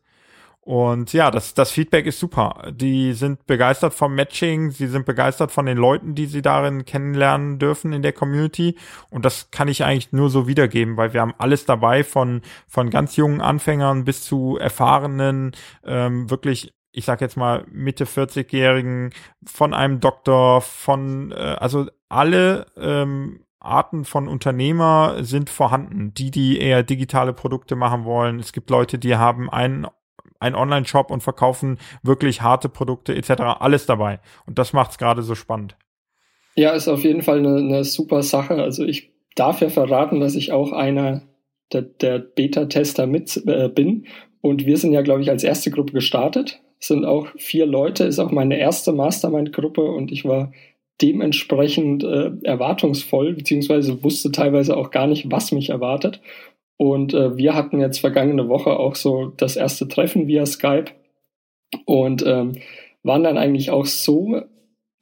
Und 0.69 1.13
ja, 1.13 1.31
das, 1.31 1.55
das 1.55 1.71
Feedback 1.71 2.05
ist 2.05 2.19
super. 2.19 2.71
Die 2.71 3.13
sind 3.13 3.47
begeistert 3.47 3.91
vom 3.91 4.13
Matching, 4.13 4.69
sie 4.69 4.85
sind 4.85 5.03
begeistert 5.03 5.51
von 5.51 5.65
den 5.65 5.79
Leuten, 5.79 6.13
die 6.13 6.27
sie 6.27 6.43
darin 6.43 6.85
kennenlernen 6.85 7.57
dürfen 7.57 7.91
in 7.91 8.03
der 8.03 8.13
Community. 8.13 8.75
Und 9.09 9.25
das 9.25 9.49
kann 9.49 9.67
ich 9.67 9.83
eigentlich 9.83 10.11
nur 10.11 10.29
so 10.29 10.45
wiedergeben, 10.45 10.95
weil 10.95 11.11
wir 11.11 11.21
haben 11.21 11.33
alles 11.39 11.65
dabei, 11.65 12.03
von, 12.03 12.43
von 12.67 12.91
ganz 12.91 13.15
jungen 13.15 13.41
Anfängern 13.41 14.05
bis 14.05 14.21
zu 14.21 14.57
erfahrenen, 14.57 15.53
ähm, 15.83 16.29
wirklich 16.29 16.71
ich 16.91 17.05
sag 17.05 17.21
jetzt 17.21 17.35
mal 17.35 17.65
Mitte 17.71 18.05
40-Jährigen, 18.05 19.09
von 19.47 19.73
einem 19.73 19.99
Doktor, 19.99 20.61
von 20.61 21.31
äh, 21.31 21.35
also 21.35 21.87
alle 22.09 22.67
ähm, 22.77 23.43
Arten 23.59 24.05
von 24.05 24.27
Unternehmer 24.27 25.15
sind 25.21 25.49
vorhanden, 25.49 26.13
die, 26.13 26.29
die 26.29 26.59
eher 26.59 26.83
digitale 26.83 27.33
Produkte 27.33 27.75
machen 27.75 28.05
wollen. 28.05 28.39
Es 28.39 28.53
gibt 28.53 28.69
Leute, 28.69 28.99
die 28.99 29.15
haben 29.15 29.49
einen 29.49 29.87
ein 30.39 30.55
Online-Shop 30.55 31.11
und 31.11 31.21
verkaufen 31.21 31.77
wirklich 32.03 32.41
harte 32.41 32.69
Produkte 32.69 33.15
etc. 33.15 33.41
Alles 33.59 33.85
dabei. 33.85 34.19
Und 34.45 34.59
das 34.59 34.73
macht 34.73 34.91
es 34.91 34.97
gerade 34.97 35.21
so 35.21 35.35
spannend. 35.35 35.75
Ja, 36.55 36.71
ist 36.71 36.87
auf 36.87 37.03
jeden 37.03 37.21
Fall 37.21 37.39
eine, 37.39 37.57
eine, 37.57 37.83
super 37.83 38.23
Sache. 38.23 38.55
Also 38.55 38.83
ich 38.83 39.11
darf 39.35 39.61
ja 39.61 39.69
verraten, 39.69 40.19
dass 40.19 40.35
ich 40.35 40.51
auch 40.51 40.71
einer 40.71 41.21
der, 41.71 41.83
der 41.83 42.19
Beta-Tester 42.19 43.07
mit 43.07 43.41
äh, 43.45 43.69
bin. 43.69 44.07
Und 44.41 44.65
wir 44.65 44.77
sind 44.77 44.93
ja, 44.93 45.01
glaube 45.01 45.21
ich, 45.21 45.29
als 45.29 45.43
erste 45.43 45.71
Gruppe 45.71 45.93
gestartet. 45.93 46.61
Es 46.79 46.87
sind 46.87 47.05
auch 47.05 47.27
vier 47.37 47.65
Leute, 47.65 48.05
ist 48.05 48.19
auch 48.19 48.31
meine 48.31 48.57
erste 48.57 48.93
Mastermind-Gruppe 48.93 49.83
und 49.83 50.11
ich 50.11 50.23
war 50.25 50.51
dementsprechend 51.01 52.03
äh, 52.03 52.31
erwartungsvoll, 52.43 53.33
beziehungsweise 53.33 54.03
wusste 54.03 54.31
teilweise 54.31 54.75
auch 54.75 54.91
gar 54.91 55.07
nicht, 55.07 55.31
was 55.31 55.51
mich 55.51 55.69
erwartet. 55.69 56.21
Und 56.81 57.13
äh, 57.13 57.35
wir 57.35 57.55
hatten 57.55 57.81
jetzt 57.81 57.99
vergangene 57.99 58.47
Woche 58.47 58.79
auch 58.79 58.95
so 58.95 59.33
das 59.35 59.57
erste 59.57 59.89
Treffen 59.89 60.27
via 60.27 60.45
Skype 60.45 60.85
und 61.83 62.25
ähm, 62.25 62.53
waren 63.03 63.23
dann 63.25 63.37
eigentlich 63.37 63.69
auch 63.69 63.85
so 63.85 64.41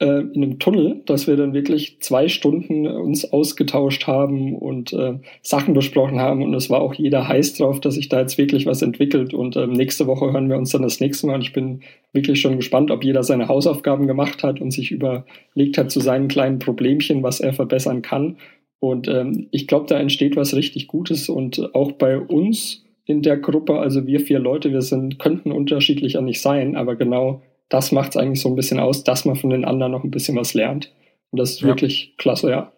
äh, 0.00 0.06
in 0.06 0.42
einem 0.42 0.58
Tunnel, 0.58 1.02
dass 1.06 1.28
wir 1.28 1.36
dann 1.36 1.54
wirklich 1.54 2.00
zwei 2.00 2.26
Stunden 2.26 2.88
uns 2.88 3.32
ausgetauscht 3.32 4.08
haben 4.08 4.56
und 4.56 4.92
äh, 4.92 5.20
Sachen 5.42 5.72
besprochen 5.72 6.18
haben. 6.18 6.42
Und 6.42 6.52
es 6.54 6.68
war 6.68 6.80
auch 6.80 6.94
jeder 6.94 7.28
heiß 7.28 7.54
drauf, 7.54 7.78
dass 7.78 7.94
sich 7.94 8.08
da 8.08 8.18
jetzt 8.18 8.38
wirklich 8.38 8.66
was 8.66 8.82
entwickelt. 8.82 9.32
Und 9.32 9.56
ähm, 9.56 9.70
nächste 9.70 10.08
Woche 10.08 10.32
hören 10.32 10.50
wir 10.50 10.56
uns 10.56 10.72
dann 10.72 10.82
das 10.82 10.98
nächste 10.98 11.28
Mal. 11.28 11.36
Und 11.36 11.42
ich 11.42 11.52
bin 11.52 11.82
wirklich 12.12 12.40
schon 12.40 12.56
gespannt, 12.56 12.90
ob 12.90 13.04
jeder 13.04 13.22
seine 13.22 13.46
Hausaufgaben 13.46 14.08
gemacht 14.08 14.42
hat 14.42 14.60
und 14.60 14.72
sich 14.72 14.90
überlegt 14.90 15.78
hat 15.78 15.92
zu 15.92 16.00
seinen 16.00 16.26
kleinen 16.26 16.58
Problemchen, 16.58 17.22
was 17.22 17.38
er 17.38 17.52
verbessern 17.52 18.02
kann. 18.02 18.36
Und 18.80 19.08
ähm, 19.08 19.48
ich 19.50 19.66
glaube, 19.66 19.86
da 19.86 19.98
entsteht 19.98 20.36
was 20.36 20.54
richtig 20.54 20.86
Gutes 20.86 21.28
und 21.28 21.74
auch 21.74 21.92
bei 21.92 22.18
uns 22.18 22.84
in 23.04 23.22
der 23.22 23.38
Gruppe, 23.38 23.78
also 23.78 24.06
wir 24.06 24.20
vier 24.20 24.38
Leute, 24.38 24.70
wir 24.70 24.82
sind, 24.82 25.18
könnten 25.18 25.50
unterschiedlicher 25.50 26.20
nicht 26.20 26.40
sein, 26.40 26.76
aber 26.76 26.94
genau 26.94 27.42
das 27.68 27.90
macht 27.92 28.10
es 28.10 28.16
eigentlich 28.16 28.40
so 28.40 28.48
ein 28.48 28.56
bisschen 28.56 28.78
aus, 28.78 29.04
dass 29.04 29.24
man 29.24 29.36
von 29.36 29.50
den 29.50 29.64
anderen 29.64 29.92
noch 29.92 30.04
ein 30.04 30.10
bisschen 30.10 30.36
was 30.36 30.54
lernt. 30.54 30.92
Und 31.30 31.40
das 31.40 31.50
ist 31.50 31.60
ja. 31.60 31.68
wirklich 31.68 32.14
klasse, 32.16 32.50
ja. 32.50 32.72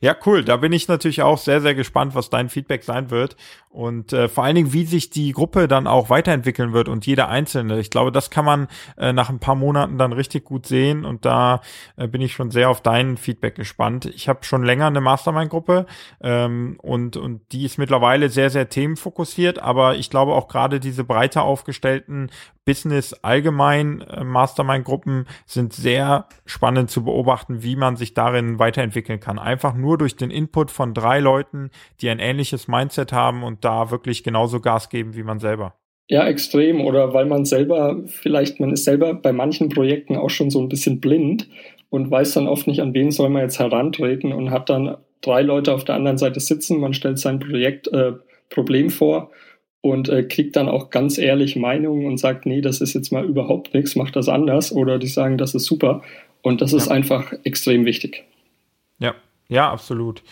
Ja, 0.00 0.16
cool. 0.26 0.44
Da 0.44 0.56
bin 0.56 0.72
ich 0.72 0.88
natürlich 0.88 1.22
auch 1.22 1.38
sehr, 1.38 1.60
sehr 1.60 1.74
gespannt, 1.74 2.14
was 2.14 2.30
dein 2.30 2.48
Feedback 2.48 2.82
sein 2.82 3.10
wird. 3.10 3.36
Und 3.70 4.12
äh, 4.12 4.28
vor 4.28 4.44
allen 4.44 4.54
Dingen, 4.54 4.72
wie 4.72 4.84
sich 4.84 5.10
die 5.10 5.32
Gruppe 5.32 5.68
dann 5.68 5.86
auch 5.86 6.10
weiterentwickeln 6.10 6.72
wird 6.72 6.88
und 6.88 7.06
jeder 7.06 7.28
Einzelne. 7.28 7.78
Ich 7.78 7.90
glaube, 7.90 8.10
das 8.10 8.30
kann 8.30 8.44
man 8.44 8.68
äh, 8.96 9.12
nach 9.12 9.28
ein 9.28 9.40
paar 9.40 9.54
Monaten 9.54 9.98
dann 9.98 10.12
richtig 10.12 10.44
gut 10.44 10.66
sehen. 10.66 11.04
Und 11.04 11.24
da 11.24 11.60
äh, 11.96 12.08
bin 12.08 12.20
ich 12.20 12.32
schon 12.32 12.50
sehr 12.50 12.70
auf 12.70 12.80
dein 12.80 13.16
Feedback 13.16 13.54
gespannt. 13.54 14.06
Ich 14.06 14.28
habe 14.28 14.44
schon 14.44 14.64
länger 14.64 14.86
eine 14.86 15.00
Mastermind-Gruppe 15.00 15.86
ähm, 16.20 16.78
und, 16.82 17.16
und 17.16 17.40
die 17.52 17.64
ist 17.64 17.78
mittlerweile 17.78 18.30
sehr, 18.30 18.50
sehr 18.50 18.68
themenfokussiert. 18.68 19.58
Aber 19.58 19.96
ich 19.96 20.10
glaube 20.10 20.32
auch 20.32 20.48
gerade 20.48 20.80
diese 20.80 21.04
breiter 21.04 21.42
aufgestellten 21.42 22.30
Business 22.68 23.14
allgemein 23.22 24.02
äh, 24.02 24.22
Mastermind-Gruppen 24.22 25.26
sind 25.46 25.72
sehr 25.72 26.26
spannend 26.44 26.90
zu 26.90 27.02
beobachten, 27.02 27.62
wie 27.62 27.76
man 27.76 27.96
sich 27.96 28.12
darin 28.12 28.58
weiterentwickeln 28.58 29.20
kann. 29.20 29.38
Einfach 29.38 29.72
nur 29.72 29.96
durch 29.96 30.16
den 30.16 30.30
Input 30.30 30.70
von 30.70 30.92
drei 30.92 31.18
Leuten, 31.18 31.70
die 32.02 32.10
ein 32.10 32.18
ähnliches 32.18 32.68
Mindset 32.68 33.10
haben 33.10 33.42
und 33.42 33.64
da 33.68 33.90
wirklich 33.90 34.24
genauso 34.24 34.60
Gas 34.60 34.88
geben 34.88 35.14
wie 35.14 35.22
man 35.22 35.38
selber. 35.38 35.74
Ja, 36.08 36.26
extrem. 36.26 36.80
Oder 36.80 37.12
weil 37.12 37.26
man 37.26 37.44
selber, 37.44 38.02
vielleicht, 38.06 38.60
man 38.60 38.72
ist 38.72 38.84
selber 38.84 39.12
bei 39.14 39.32
manchen 39.32 39.68
Projekten 39.68 40.16
auch 40.16 40.30
schon 40.30 40.50
so 40.50 40.60
ein 40.60 40.70
bisschen 40.70 41.00
blind 41.00 41.48
und 41.90 42.10
weiß 42.10 42.34
dann 42.34 42.48
oft 42.48 42.66
nicht, 42.66 42.80
an 42.80 42.94
wen 42.94 43.10
soll 43.10 43.28
man 43.28 43.42
jetzt 43.42 43.58
herantreten 43.58 44.32
und 44.32 44.50
hat 44.50 44.70
dann 44.70 44.96
drei 45.20 45.42
Leute 45.42 45.74
auf 45.74 45.84
der 45.84 45.96
anderen 45.96 46.16
Seite 46.16 46.40
sitzen, 46.40 46.80
man 46.80 46.94
stellt 46.94 47.18
sein 47.18 47.40
Projekt, 47.40 47.88
äh, 47.88 48.12
Problem 48.48 48.88
vor 48.88 49.30
und 49.82 50.08
äh, 50.08 50.22
kriegt 50.22 50.56
dann 50.56 50.68
auch 50.68 50.88
ganz 50.88 51.18
ehrlich 51.18 51.56
Meinungen 51.56 52.06
und 52.06 52.18
sagt, 52.18 52.46
nee, 52.46 52.62
das 52.62 52.80
ist 52.80 52.94
jetzt 52.94 53.12
mal 53.12 53.24
überhaupt 53.24 53.74
nichts, 53.74 53.94
mach 53.94 54.10
das 54.10 54.28
anders 54.28 54.72
oder 54.72 54.98
die 54.98 55.08
sagen, 55.08 55.36
das 55.36 55.54
ist 55.54 55.66
super. 55.66 56.02
Und 56.40 56.62
das 56.62 56.72
ist 56.72 56.86
ja. 56.86 56.92
einfach 56.92 57.32
extrem 57.44 57.84
wichtig. 57.84 58.24
Ja, 58.98 59.14
ja, 59.48 59.70
absolut. 59.70 60.22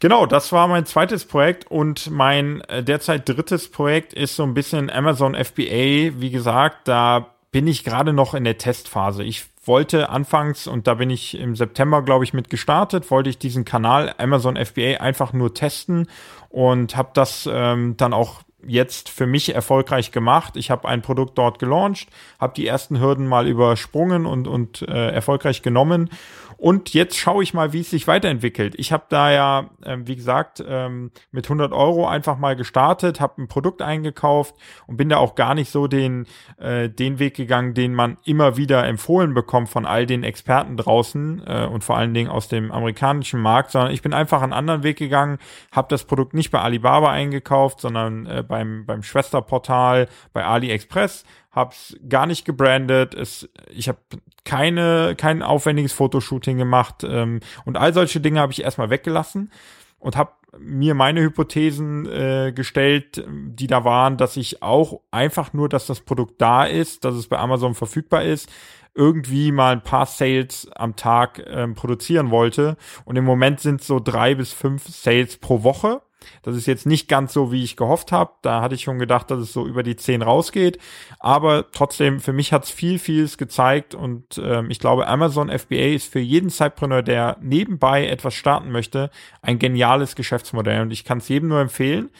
Genau, 0.00 0.26
das 0.26 0.52
war 0.52 0.68
mein 0.68 0.86
zweites 0.86 1.24
Projekt 1.24 1.68
und 1.68 2.08
mein 2.10 2.60
äh, 2.62 2.84
derzeit 2.84 3.28
drittes 3.28 3.68
Projekt 3.68 4.12
ist 4.12 4.36
so 4.36 4.44
ein 4.44 4.54
bisschen 4.54 4.90
Amazon 4.90 5.34
FBA. 5.34 6.20
Wie 6.20 6.30
gesagt, 6.30 6.86
da 6.86 7.34
bin 7.50 7.66
ich 7.66 7.82
gerade 7.82 8.12
noch 8.12 8.34
in 8.34 8.44
der 8.44 8.58
Testphase. 8.58 9.24
Ich 9.24 9.46
wollte 9.64 10.08
anfangs, 10.08 10.68
und 10.68 10.86
da 10.86 10.94
bin 10.94 11.10
ich 11.10 11.36
im 11.36 11.56
September, 11.56 12.02
glaube 12.02 12.24
ich, 12.24 12.32
mit 12.32 12.48
gestartet, 12.48 13.10
wollte 13.10 13.30
ich 13.30 13.38
diesen 13.38 13.64
Kanal 13.64 14.14
Amazon 14.18 14.56
FBA 14.56 15.00
einfach 15.00 15.32
nur 15.32 15.52
testen 15.52 16.06
und 16.48 16.96
habe 16.96 17.10
das 17.14 17.48
ähm, 17.52 17.96
dann 17.96 18.12
auch 18.12 18.42
jetzt 18.66 19.08
für 19.08 19.26
mich 19.26 19.54
erfolgreich 19.54 20.10
gemacht. 20.12 20.56
Ich 20.56 20.70
habe 20.70 20.88
ein 20.88 21.02
Produkt 21.02 21.38
dort 21.38 21.58
gelauncht, 21.58 22.08
habe 22.40 22.54
die 22.54 22.66
ersten 22.66 23.00
Hürden 23.00 23.26
mal 23.26 23.46
übersprungen 23.46 24.26
und, 24.26 24.48
und 24.48 24.82
äh, 24.82 25.10
erfolgreich 25.10 25.62
genommen 25.62 26.10
und 26.58 26.92
jetzt 26.92 27.16
schaue 27.16 27.44
ich 27.44 27.54
mal, 27.54 27.72
wie 27.72 27.82
es 27.82 27.90
sich 27.90 28.08
weiterentwickelt. 28.08 28.74
Ich 28.78 28.90
habe 28.90 29.04
da 29.08 29.30
ja, 29.30 29.70
äh, 29.84 29.96
wie 30.00 30.16
gesagt, 30.16 30.62
ähm, 30.66 31.12
mit 31.30 31.46
100 31.46 31.72
Euro 31.72 32.08
einfach 32.08 32.36
mal 32.36 32.56
gestartet, 32.56 33.20
habe 33.20 33.40
ein 33.40 33.46
Produkt 33.46 33.80
eingekauft 33.80 34.56
und 34.88 34.96
bin 34.96 35.08
da 35.08 35.18
auch 35.18 35.36
gar 35.36 35.54
nicht 35.54 35.70
so 35.70 35.86
den, 35.86 36.26
äh, 36.58 36.90
den 36.90 37.20
Weg 37.20 37.36
gegangen, 37.36 37.74
den 37.74 37.94
man 37.94 38.18
immer 38.24 38.56
wieder 38.56 38.84
empfohlen 38.88 39.34
bekommt 39.34 39.68
von 39.68 39.86
all 39.86 40.04
den 40.04 40.24
Experten 40.24 40.76
draußen 40.76 41.42
äh, 41.46 41.66
und 41.66 41.84
vor 41.84 41.96
allen 41.96 42.12
Dingen 42.12 42.28
aus 42.28 42.48
dem 42.48 42.72
amerikanischen 42.72 43.40
Markt, 43.40 43.70
sondern 43.70 43.92
ich 43.92 44.02
bin 44.02 44.12
einfach 44.12 44.42
einen 44.42 44.52
anderen 44.52 44.82
Weg 44.82 44.96
gegangen, 44.96 45.38
habe 45.70 45.86
das 45.88 46.06
Produkt 46.06 46.34
nicht 46.34 46.50
bei 46.50 46.60
Alibaba 46.60 47.12
eingekauft, 47.12 47.80
sondern 47.80 48.26
äh, 48.26 48.42
beim, 48.42 48.84
beim 48.84 49.04
Schwesterportal, 49.04 50.08
bei 50.32 50.44
AliExpress, 50.44 51.24
hab's 51.50 51.96
gar 52.08 52.26
nicht 52.26 52.44
gebrandet, 52.44 53.14
es, 53.14 53.48
ich 53.70 53.88
habe 53.88 53.98
keine, 54.44 55.14
kein 55.16 55.42
aufwendiges 55.42 55.92
Fotoshooting 55.92 56.58
gemacht 56.58 57.04
ähm, 57.04 57.40
und 57.64 57.76
all 57.76 57.92
solche 57.92 58.20
Dinge 58.20 58.40
habe 58.40 58.52
ich 58.52 58.62
erstmal 58.62 58.90
weggelassen 58.90 59.50
und 59.98 60.16
habe 60.16 60.32
mir 60.58 60.94
meine 60.94 61.20
Hypothesen 61.20 62.06
äh, 62.06 62.52
gestellt, 62.54 63.24
die 63.28 63.66
da 63.66 63.84
waren, 63.84 64.16
dass 64.16 64.36
ich 64.36 64.62
auch 64.62 65.00
einfach 65.10 65.52
nur, 65.52 65.68
dass 65.68 65.86
das 65.86 66.00
Produkt 66.00 66.40
da 66.40 66.64
ist, 66.64 67.04
dass 67.04 67.14
es 67.14 67.28
bei 67.28 67.38
Amazon 67.38 67.74
verfügbar 67.74 68.22
ist, 68.24 68.50
irgendwie 68.94 69.52
mal 69.52 69.72
ein 69.72 69.82
paar 69.82 70.06
Sales 70.06 70.68
am 70.74 70.96
Tag 70.96 71.44
ähm, 71.46 71.74
produzieren 71.74 72.30
wollte. 72.30 72.76
Und 73.04 73.16
im 73.16 73.24
Moment 73.24 73.60
sind 73.60 73.82
so 73.82 74.00
drei 74.00 74.34
bis 74.34 74.52
fünf 74.52 74.88
Sales 74.88 75.36
pro 75.36 75.62
Woche. 75.62 76.02
Das 76.42 76.56
ist 76.56 76.66
jetzt 76.66 76.86
nicht 76.86 77.08
ganz 77.08 77.32
so, 77.32 77.52
wie 77.52 77.64
ich 77.64 77.76
gehofft 77.76 78.12
habe. 78.12 78.32
Da 78.42 78.60
hatte 78.60 78.74
ich 78.74 78.82
schon 78.82 78.98
gedacht, 78.98 79.30
dass 79.30 79.38
es 79.38 79.52
so 79.52 79.66
über 79.66 79.82
die 79.82 79.96
10 79.96 80.22
rausgeht. 80.22 80.78
Aber 81.18 81.70
trotzdem, 81.70 82.20
für 82.20 82.32
mich 82.32 82.52
hat 82.52 82.64
es 82.64 82.70
viel, 82.70 82.98
vieles 82.98 83.38
gezeigt. 83.38 83.94
Und 83.94 84.40
ähm, 84.42 84.70
ich 84.70 84.78
glaube, 84.78 85.06
Amazon 85.06 85.50
FBA 85.50 85.94
ist 85.94 86.12
für 86.12 86.20
jeden 86.20 86.50
Zeitpreneur, 86.50 87.02
der 87.02 87.36
nebenbei 87.40 88.06
etwas 88.06 88.34
starten 88.34 88.70
möchte, 88.70 89.10
ein 89.42 89.58
geniales 89.58 90.16
Geschäftsmodell. 90.16 90.82
Und 90.82 90.90
ich 90.90 91.04
kann 91.04 91.18
es 91.18 91.28
jedem 91.28 91.48
nur 91.48 91.60
empfehlen. 91.60 92.10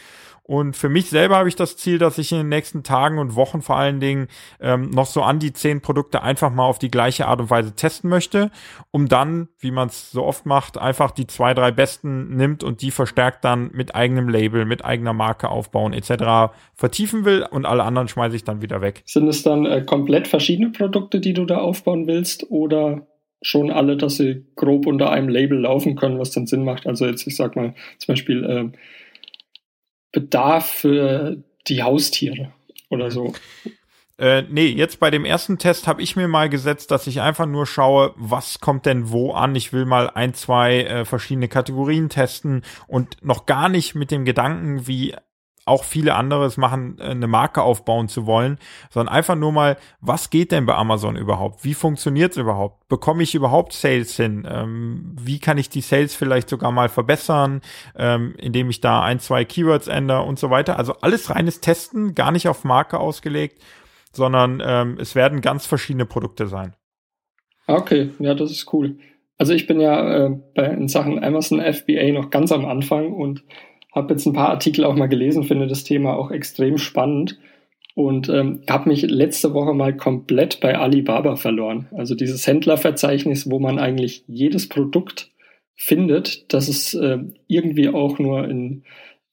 Und 0.49 0.79
für 0.79 0.89
mich 0.89 1.11
selber 1.11 1.37
habe 1.37 1.51
ich 1.51 1.57
das 1.57 1.77
Ziel, 1.77 1.99
dass 1.99 2.17
ich 2.17 2.33
in 2.33 2.39
den 2.39 2.49
nächsten 2.49 2.83
Tagen 2.83 3.19
und 3.19 3.37
Wochen 3.37 3.61
vor 3.61 3.77
allen 3.77 4.01
Dingen 4.01 4.29
ähm, 4.63 4.89
noch 4.89 5.05
so 5.05 5.21
an 5.21 5.39
die 5.39 5.53
zehn 5.53 5.83
Produkte 5.83 6.23
einfach 6.23 6.51
mal 6.51 6.65
auf 6.65 6.79
die 6.79 6.91
gleiche 6.91 7.27
Art 7.27 7.41
und 7.41 7.51
Weise 7.51 7.77
testen 7.77 8.09
möchte, 8.09 8.51
um 8.91 9.09
dann, 9.09 9.49
wie 9.59 9.71
man 9.71 9.89
es 9.89 10.11
so 10.11 10.25
oft 10.25 10.47
macht, 10.47 10.79
einfach 10.79 11.11
die 11.11 11.27
zwei, 11.27 11.53
drei 11.53 11.71
besten 11.71 12.35
nimmt 12.35 12.65
und 12.65 12.81
die 12.81 12.91
verstärkt 12.91 13.45
dann 13.45 13.71
mit 13.75 13.95
eigenem 13.95 14.31
Label, 14.31 14.65
mit 14.65 14.87
eigener 14.87 15.13
Marke 15.13 15.51
aufbauen 15.51 15.93
etc. 15.93 16.51
vertiefen 16.75 17.27
will 17.27 17.47
und 17.51 17.67
alle 17.67 17.83
anderen 17.83 18.09
schmeiße 18.09 18.35
ich 18.35 18.45
dann 18.45 18.63
wieder 18.63 18.81
weg. 18.81 19.03
Sind 19.05 19.29
es 19.29 19.43
dann 19.43 19.67
äh, 19.67 19.83
komplett 19.83 20.29
verschiedene 20.29 20.71
Produkte, 20.71 21.21
die 21.21 21.35
du 21.35 21.45
da 21.45 21.59
aufbauen 21.59 22.07
willst 22.07 22.51
oder 22.51 23.07
schon 23.43 23.71
alle, 23.71 23.99
dass 23.99 24.17
sie 24.17 24.47
grob 24.57 24.87
unter 24.87 25.11
einem 25.11 25.29
Label 25.29 25.61
laufen 25.61 25.95
können, 25.95 26.19
was 26.19 26.31
dann 26.31 26.47
Sinn 26.47 26.65
macht? 26.65 26.87
Also 26.87 27.05
jetzt, 27.05 27.27
ich 27.27 27.37
sag 27.37 27.55
mal, 27.55 27.75
zum 27.99 28.15
Beispiel 28.15 28.45
äh, 28.45 28.71
Bedarf 30.13 30.67
für 30.67 31.37
die 31.69 31.83
Haustiere 31.83 32.53
oder 32.89 33.11
so. 33.11 33.35
Äh, 34.19 34.43
nee, 34.51 34.67
jetzt 34.67 34.99
bei 34.99 35.13
dem 35.13 35.25
ersten 35.25 35.59
Test 35.59 35.87
habe 35.87 36.03
ich 36.03 36.17
mir 36.17 36.27
mal 36.27 36.49
gesetzt, 36.49 36.91
dass 36.91 37.07
ich 37.07 37.21
einfach 37.21 37.47
nur 37.47 37.67
schaue, 37.67 38.15
was 38.17 38.59
kommt 38.59 38.85
denn 38.85 39.11
wo 39.11 39.33
an. 39.33 39.55
Ich 39.55 39.73
will 39.73 39.85
mal 39.85 40.11
ein, 40.11 40.35
zwei 40.35 40.83
äh, 40.83 41.05
verschiedene 41.05 41.47
Kategorien 41.47 42.09
testen 42.09 42.63
und 42.89 43.23
noch 43.23 43.47
gar 43.47 43.69
nicht 43.69 43.95
mit 43.95 44.11
dem 44.11 44.25
Gedanken, 44.25 44.89
wie 44.89 45.15
auch 45.69 45.85
viele 45.85 46.15
andere 46.15 46.45
es 46.47 46.57
machen, 46.57 46.97
äh, 46.99 47.05
eine 47.05 47.27
Marke 47.27 47.63
aufbauen 47.63 48.09
zu 48.09 48.27
wollen, 48.27 48.59
sondern 48.91 49.15
einfach 49.15 49.37
nur 49.37 49.53
mal, 49.53 49.77
was 50.01 50.31
geht 50.31 50.53
denn 50.53 50.67
bei 50.67 50.75
Amazon 50.75 51.17
überhaupt? 51.17 51.65
Wie 51.65 51.75
funktioniert 51.75 52.33
es 52.33 52.39
überhaupt? 52.39 52.89
Bekomme 52.89 53.23
ich 53.23 53.35
überhaupt 53.35 53.73
Sales 53.73 54.17
hin? 54.17 54.47
Ähm, 54.51 55.15
wie 55.21 55.39
kann 55.39 55.59
ich 55.59 55.69
die 55.69 55.81
Sales 55.81 56.15
vielleicht 56.15 56.49
sogar 56.49 56.73
mal 56.73 56.89
verbessern, 56.89 57.61
ähm, 57.97 58.35
indem 58.39 58.71
ich 58.71 58.81
da 58.81 59.03
ein, 59.03 59.21
zwei 59.21 59.45
Keywords 59.45 59.87
ändere 59.87 60.23
und 60.23 60.39
so 60.39 60.51
weiter? 60.51 60.79
Also 60.79 60.95
alles 61.01 61.31
reines 61.31 61.61
Testen, 61.61 62.15
gar 62.15 62.33
nicht 62.33 62.49
auf 62.49 62.65
Marke 62.65 62.99
ausgelegt, 62.99 63.63
sondern 64.13 64.63
ähm, 64.65 64.99
es 65.01 65.15
werden 65.15 65.41
ganz 65.41 65.67
verschiedene 65.67 66.07
Produkte 66.07 66.47
sein. 66.49 66.75
Okay, 67.67 68.11
ja, 68.19 68.35
das 68.35 68.51
ist 68.51 68.73
cool. 68.73 68.97
Also 69.39 69.53
ich 69.53 69.67
bin 69.67 69.81
ja 69.81 70.27
äh, 70.27 70.31
bei, 70.55 70.65
in 70.65 70.89
Sachen 70.89 71.23
Amazon 71.23 71.61
FBA 71.61 72.13
noch 72.13 72.31
ganz 72.31 72.51
am 72.51 72.65
Anfang 72.65 73.13
und 73.13 73.45
habe 73.95 74.15
jetzt 74.15 74.27
ein 74.27 74.33
paar 74.33 74.51
Artikel 74.51 74.85
auch 74.85 74.95
mal 74.95 75.09
gelesen, 75.09 75.45
finde 75.45 75.67
das 75.67 75.85
Thema 75.85 76.17
auch 76.17 76.31
extrem 76.31 76.79
spannend. 76.79 77.39
Und 77.95 78.29
ähm, 78.29 78.63
habe 78.71 78.91
mich 78.91 79.03
letzte 79.03 79.55
Woche 79.55 79.75
mal 79.75 79.97
komplett 79.97 80.61
bei 80.61 80.79
Alibaba 80.79 81.35
verloren. 81.35 81.89
Also 81.91 82.15
dieses 82.15 82.47
Händlerverzeichnis, 82.47 83.51
wo 83.51 83.59
man 83.59 83.81
eigentlich 83.81 84.23
jedes 84.29 84.69
Produkt 84.69 85.33
findet, 85.75 86.53
dass 86.53 86.69
es 86.69 86.95
äh, 86.95 87.19
irgendwie 87.49 87.89
auch 87.89 88.21
nur 88.21 88.49
in 88.49 88.85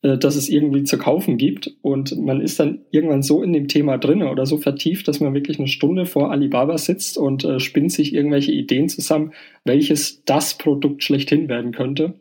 äh, 0.01 0.17
dass 0.17 0.35
es 0.35 0.49
irgendwie 0.49 0.83
zu 0.83 0.97
kaufen 0.97 1.37
gibt. 1.37 1.75
Und 1.83 2.17
man 2.17 2.41
ist 2.41 2.59
dann 2.59 2.85
irgendwann 2.89 3.21
so 3.21 3.43
in 3.43 3.53
dem 3.53 3.67
Thema 3.67 3.99
drin 3.99 4.23
oder 4.23 4.47
so 4.47 4.57
vertieft, 4.57 5.07
dass 5.07 5.19
man 5.19 5.35
wirklich 5.35 5.59
eine 5.59 5.67
Stunde 5.67 6.07
vor 6.07 6.31
Alibaba 6.31 6.79
sitzt 6.79 7.19
und 7.19 7.45
äh, 7.45 7.59
spinnt 7.59 7.91
sich 7.91 8.15
irgendwelche 8.15 8.51
Ideen 8.51 8.89
zusammen, 8.89 9.33
welches 9.63 10.23
das 10.25 10.57
Produkt 10.57 11.03
schlechthin 11.03 11.49
werden 11.49 11.71
könnte 11.71 12.15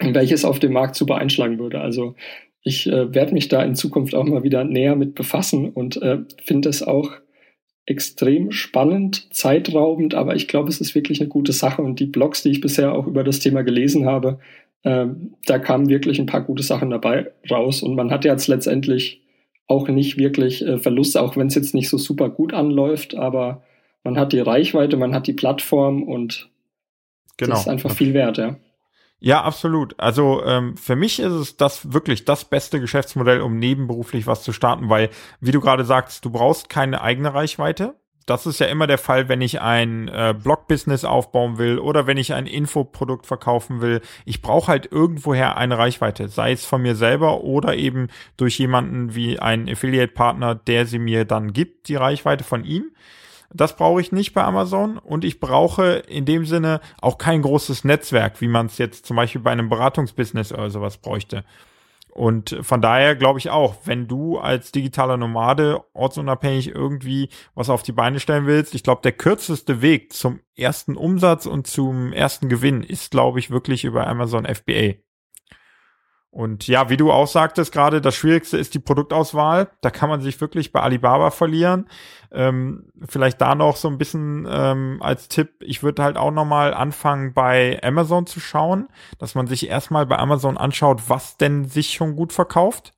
welches 0.00 0.44
auf 0.44 0.58
dem 0.58 0.72
Markt 0.72 0.96
super 0.96 1.16
einschlagen 1.16 1.58
würde. 1.58 1.80
Also 1.80 2.14
ich 2.62 2.86
äh, 2.86 3.14
werde 3.14 3.32
mich 3.32 3.48
da 3.48 3.62
in 3.62 3.74
Zukunft 3.74 4.14
auch 4.14 4.24
mal 4.24 4.42
wieder 4.42 4.64
näher 4.64 4.96
mit 4.96 5.14
befassen 5.14 5.70
und 5.70 6.00
äh, 6.02 6.18
finde 6.44 6.68
es 6.68 6.82
auch 6.82 7.12
extrem 7.86 8.50
spannend, 8.50 9.32
zeitraubend, 9.32 10.14
aber 10.14 10.34
ich 10.34 10.48
glaube, 10.48 10.68
es 10.68 10.80
ist 10.80 10.96
wirklich 10.96 11.20
eine 11.20 11.28
gute 11.28 11.52
Sache 11.52 11.82
und 11.82 12.00
die 12.00 12.06
Blogs, 12.06 12.42
die 12.42 12.50
ich 12.50 12.60
bisher 12.60 12.92
auch 12.92 13.06
über 13.06 13.22
das 13.22 13.38
Thema 13.38 13.62
gelesen 13.62 14.06
habe, 14.06 14.40
äh, 14.82 15.06
da 15.46 15.58
kamen 15.60 15.88
wirklich 15.88 16.18
ein 16.18 16.26
paar 16.26 16.42
gute 16.42 16.64
Sachen 16.64 16.90
dabei 16.90 17.30
raus 17.48 17.82
und 17.82 17.94
man 17.94 18.10
hat 18.10 18.24
jetzt 18.24 18.48
letztendlich 18.48 19.22
auch 19.68 19.88
nicht 19.88 20.18
wirklich 20.18 20.66
äh, 20.66 20.78
Verluste, 20.78 21.22
auch 21.22 21.36
wenn 21.36 21.46
es 21.46 21.54
jetzt 21.54 21.74
nicht 21.74 21.88
so 21.88 21.98
super 21.98 22.28
gut 22.28 22.52
anläuft, 22.52 23.14
aber 23.14 23.62
man 24.02 24.18
hat 24.18 24.32
die 24.32 24.40
Reichweite, 24.40 24.96
man 24.96 25.14
hat 25.14 25.28
die 25.28 25.32
Plattform 25.32 26.02
und 26.02 26.48
genau. 27.36 27.52
das 27.52 27.60
ist 27.62 27.68
einfach 27.68 27.92
viel 27.92 28.14
wert, 28.14 28.38
ja. 28.38 28.56
Ja, 29.18 29.42
absolut. 29.42 29.98
Also 29.98 30.44
ähm, 30.44 30.76
für 30.76 30.94
mich 30.94 31.18
ist 31.20 31.32
es 31.32 31.56
das 31.56 31.92
wirklich 31.92 32.24
das 32.24 32.44
beste 32.44 32.80
Geschäftsmodell, 32.80 33.40
um 33.40 33.58
nebenberuflich 33.58 34.26
was 34.26 34.42
zu 34.42 34.52
starten, 34.52 34.90
weil, 34.90 35.08
wie 35.40 35.52
du 35.52 35.60
gerade 35.60 35.84
sagst, 35.84 36.24
du 36.24 36.30
brauchst 36.30 36.68
keine 36.68 37.00
eigene 37.00 37.32
Reichweite. 37.32 37.94
Das 38.26 38.44
ist 38.44 38.58
ja 38.58 38.66
immer 38.66 38.88
der 38.88 38.98
Fall, 38.98 39.28
wenn 39.28 39.40
ich 39.40 39.60
ein 39.60 40.08
äh, 40.08 40.34
Blog-Business 40.36 41.04
aufbauen 41.04 41.58
will 41.58 41.78
oder 41.78 42.08
wenn 42.08 42.16
ich 42.16 42.34
ein 42.34 42.46
Infoprodukt 42.46 43.24
verkaufen 43.24 43.80
will. 43.80 44.00
Ich 44.24 44.42
brauche 44.42 44.66
halt 44.66 44.90
irgendwoher 44.90 45.56
eine 45.56 45.78
Reichweite, 45.78 46.28
sei 46.28 46.50
es 46.50 46.66
von 46.66 46.82
mir 46.82 46.96
selber 46.96 47.44
oder 47.44 47.76
eben 47.76 48.08
durch 48.36 48.58
jemanden 48.58 49.14
wie 49.14 49.38
einen 49.38 49.68
Affiliate-Partner, 49.68 50.56
der 50.56 50.86
sie 50.86 50.98
mir 50.98 51.24
dann 51.24 51.52
gibt, 51.52 51.88
die 51.88 51.94
Reichweite 51.94 52.42
von 52.42 52.64
ihm. 52.64 52.90
Das 53.52 53.76
brauche 53.76 54.00
ich 54.00 54.12
nicht 54.12 54.34
bei 54.34 54.42
Amazon 54.42 54.98
und 54.98 55.24
ich 55.24 55.40
brauche 55.40 56.02
in 56.08 56.24
dem 56.24 56.44
Sinne 56.44 56.80
auch 57.00 57.18
kein 57.18 57.42
großes 57.42 57.84
Netzwerk, 57.84 58.40
wie 58.40 58.48
man 58.48 58.66
es 58.66 58.78
jetzt 58.78 59.06
zum 59.06 59.16
Beispiel 59.16 59.40
bei 59.40 59.52
einem 59.52 59.68
Beratungsbusiness 59.68 60.52
oder 60.52 60.70
sowas 60.70 60.98
bräuchte. 60.98 61.44
Und 62.16 62.56
von 62.62 62.80
daher 62.80 63.14
glaube 63.14 63.38
ich 63.38 63.50
auch, 63.50 63.76
wenn 63.84 64.08
du 64.08 64.38
als 64.38 64.72
digitaler 64.72 65.18
Nomade 65.18 65.84
ortsunabhängig 65.92 66.74
irgendwie 66.74 67.28
was 67.54 67.68
auf 67.68 67.82
die 67.82 67.92
Beine 67.92 68.20
stellen 68.20 68.46
willst, 68.46 68.74
ich 68.74 68.82
glaube, 68.82 69.02
der 69.02 69.12
kürzeste 69.12 69.82
Weg 69.82 70.14
zum 70.14 70.40
ersten 70.56 70.96
Umsatz 70.96 71.44
und 71.44 71.66
zum 71.66 72.14
ersten 72.14 72.48
Gewinn 72.48 72.82
ist, 72.82 73.10
glaube 73.10 73.38
ich, 73.38 73.50
wirklich 73.50 73.84
über 73.84 74.06
Amazon 74.06 74.46
FBA. 74.46 74.94
Und 76.36 76.66
ja, 76.66 76.90
wie 76.90 76.98
du 76.98 77.10
auch 77.10 77.28
sagtest 77.28 77.72
gerade, 77.72 78.02
das 78.02 78.14
Schwierigste 78.14 78.58
ist 78.58 78.74
die 78.74 78.78
Produktauswahl. 78.78 79.70
Da 79.80 79.88
kann 79.88 80.10
man 80.10 80.20
sich 80.20 80.38
wirklich 80.38 80.70
bei 80.70 80.82
Alibaba 80.82 81.30
verlieren. 81.30 81.88
Ähm, 82.30 82.90
vielleicht 83.08 83.40
da 83.40 83.54
noch 83.54 83.76
so 83.76 83.88
ein 83.88 83.96
bisschen 83.96 84.46
ähm, 84.46 84.98
als 85.00 85.28
Tipp, 85.28 85.54
ich 85.60 85.82
würde 85.82 86.02
halt 86.02 86.18
auch 86.18 86.32
nochmal 86.32 86.74
anfangen 86.74 87.32
bei 87.32 87.80
Amazon 87.82 88.26
zu 88.26 88.38
schauen, 88.38 88.88
dass 89.18 89.34
man 89.34 89.46
sich 89.46 89.70
erstmal 89.70 90.04
bei 90.04 90.18
Amazon 90.18 90.58
anschaut, 90.58 91.04
was 91.08 91.38
denn 91.38 91.64
sich 91.64 91.94
schon 91.94 92.16
gut 92.16 92.34
verkauft. 92.34 92.92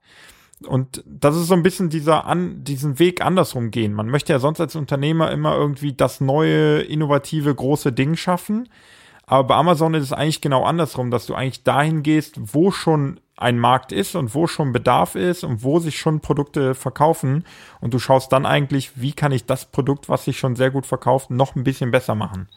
Und 0.67 1.05
das 1.07 1.37
ist 1.37 1.47
so 1.47 1.55
ein 1.55 1.63
bisschen 1.63 1.91
dieser 1.91 2.25
an, 2.25 2.65
diesen 2.65 2.99
Weg 2.99 3.25
andersrum 3.25 3.71
gehen. 3.71 3.93
Man 3.93 4.09
möchte 4.09 4.33
ja 4.33 4.41
sonst 4.41 4.59
als 4.59 4.75
Unternehmer 4.75 5.31
immer 5.31 5.55
irgendwie 5.55 5.93
das 5.93 6.21
neue, 6.21 6.81
innovative, 6.81 7.55
große 7.55 7.93
Ding 7.93 8.17
schaffen. 8.17 8.69
Aber 9.29 9.45
bei 9.45 9.55
Amazon 9.55 9.95
ist 9.95 10.05
es 10.05 10.13
eigentlich 10.13 10.41
genau 10.41 10.65
andersrum, 10.65 11.11
dass 11.11 11.27
du 11.27 11.35
eigentlich 11.35 11.63
dahin 11.63 12.03
gehst, 12.03 12.37
wo 12.53 12.71
schon 12.71 13.21
ein 13.37 13.59
Markt 13.59 13.93
ist 13.93 14.17
und 14.17 14.35
wo 14.35 14.47
schon 14.47 14.73
Bedarf 14.73 15.15
ist 15.15 15.45
und 15.45 15.63
wo 15.63 15.79
sich 15.79 15.99
schon 15.99 16.21
Produkte 16.21 16.75
verkaufen. 16.75 17.45
Und 17.81 17.95
du 17.95 17.99
schaust 17.99 18.33
dann 18.33 18.47
eigentlich, 18.47 18.93
wie 18.97 19.13
kann 19.13 19.31
ich 19.31 19.45
das 19.45 19.67
Produkt, 19.67 20.09
was 20.09 20.25
sich 20.25 20.39
schon 20.39 20.57
sehr 20.57 20.71
gut 20.71 20.87
verkauft, 20.87 21.31
noch 21.31 21.55
ein 21.55 21.63
bisschen 21.63 21.91
besser 21.91 22.15
machen. 22.15 22.49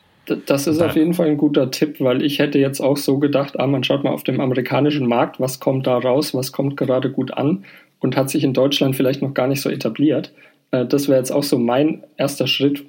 Das 0.45 0.65
ist 0.65 0.81
auf 0.81 0.95
jeden 0.95 1.13
Fall 1.13 1.27
ein 1.27 1.37
guter 1.37 1.71
Tipp, 1.71 1.99
weil 1.99 2.23
ich 2.23 2.39
hätte 2.39 2.57
jetzt 2.57 2.79
auch 2.79 2.95
so 2.95 3.19
gedacht, 3.19 3.59
ah, 3.59 3.67
man 3.67 3.83
schaut 3.83 4.03
mal 4.03 4.11
auf 4.11 4.23
dem 4.23 4.39
amerikanischen 4.39 5.07
Markt, 5.07 5.39
was 5.39 5.59
kommt 5.59 5.87
da 5.87 5.97
raus, 5.97 6.33
was 6.33 6.51
kommt 6.53 6.77
gerade 6.77 7.11
gut 7.11 7.33
an 7.33 7.65
und 7.99 8.15
hat 8.15 8.29
sich 8.29 8.43
in 8.43 8.53
Deutschland 8.53 8.95
vielleicht 8.95 9.21
noch 9.21 9.33
gar 9.33 9.47
nicht 9.47 9.61
so 9.61 9.69
etabliert. 9.69 10.31
Äh, 10.71 10.85
das 10.85 11.09
wäre 11.09 11.19
jetzt 11.19 11.31
auch 11.31 11.43
so 11.43 11.59
mein 11.59 12.03
erster 12.17 12.47
Schritt 12.47 12.85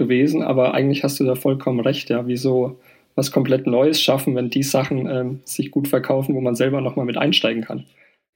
gewesen, 0.00 0.42
aber 0.42 0.74
eigentlich 0.74 1.04
hast 1.04 1.20
du 1.20 1.24
da 1.24 1.36
vollkommen 1.36 1.80
recht, 1.80 2.10
ja. 2.10 2.26
Wieso 2.26 2.78
was 3.14 3.30
komplett 3.30 3.66
Neues 3.66 4.00
schaffen, 4.00 4.34
wenn 4.34 4.50
die 4.50 4.62
Sachen 4.62 5.06
ähm, 5.08 5.40
sich 5.44 5.70
gut 5.70 5.86
verkaufen, 5.88 6.34
wo 6.34 6.40
man 6.40 6.56
selber 6.56 6.80
nochmal 6.80 7.04
mit 7.04 7.18
einsteigen 7.18 7.62
kann? 7.62 7.84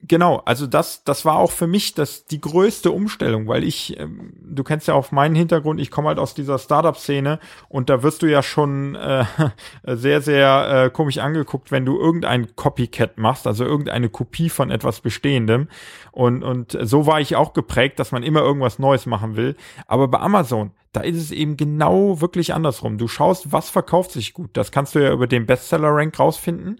Genau, 0.07 0.41
also 0.45 0.67
das, 0.67 1.03
das 1.03 1.25
war 1.25 1.37
auch 1.37 1.51
für 1.51 1.67
mich 1.67 1.95
das 1.95 2.25
die 2.25 2.39
größte 2.39 2.91
Umstellung, 2.91 3.47
weil 3.47 3.63
ich, 3.63 3.99
ähm, 3.99 4.33
du 4.41 4.63
kennst 4.63 4.87
ja 4.87 4.93
auch 4.93 5.11
meinen 5.11 5.35
Hintergrund, 5.35 5.79
ich 5.79 5.89
komme 5.89 6.09
halt 6.09 6.19
aus 6.19 6.35
dieser 6.35 6.59
Startup-Szene 6.59 7.39
und 7.69 7.89
da 7.89 8.03
wirst 8.03 8.21
du 8.21 8.27
ja 8.27 8.43
schon 8.43 8.95
äh, 8.95 9.25
sehr, 9.85 10.21
sehr 10.21 10.85
äh, 10.85 10.89
komisch 10.91 11.17
angeguckt, 11.17 11.71
wenn 11.71 11.85
du 11.85 11.99
irgendein 11.99 12.55
Copycat 12.55 13.17
machst, 13.17 13.47
also 13.47 13.65
irgendeine 13.65 14.09
Kopie 14.09 14.49
von 14.49 14.69
etwas 14.69 14.99
Bestehendem. 14.99 15.69
Und, 16.11 16.43
und 16.43 16.77
so 16.81 17.07
war 17.07 17.19
ich 17.19 17.35
auch 17.35 17.53
geprägt, 17.53 17.97
dass 17.97 18.11
man 18.11 18.21
immer 18.21 18.41
irgendwas 18.41 18.77
Neues 18.77 19.05
machen 19.05 19.35
will. 19.35 19.55
Aber 19.87 20.07
bei 20.07 20.19
Amazon, 20.19 20.71
da 20.91 21.01
ist 21.01 21.17
es 21.17 21.31
eben 21.31 21.57
genau 21.57 22.21
wirklich 22.21 22.53
andersrum. 22.53 22.97
Du 22.97 23.07
schaust, 23.07 23.51
was 23.51 23.69
verkauft 23.69 24.11
sich 24.11 24.33
gut. 24.33 24.51
Das 24.53 24.71
kannst 24.71 24.95
du 24.95 24.99
ja 24.99 25.11
über 25.11 25.27
den 25.27 25.45
Bestseller-Rank 25.45 26.17
rausfinden. 26.19 26.79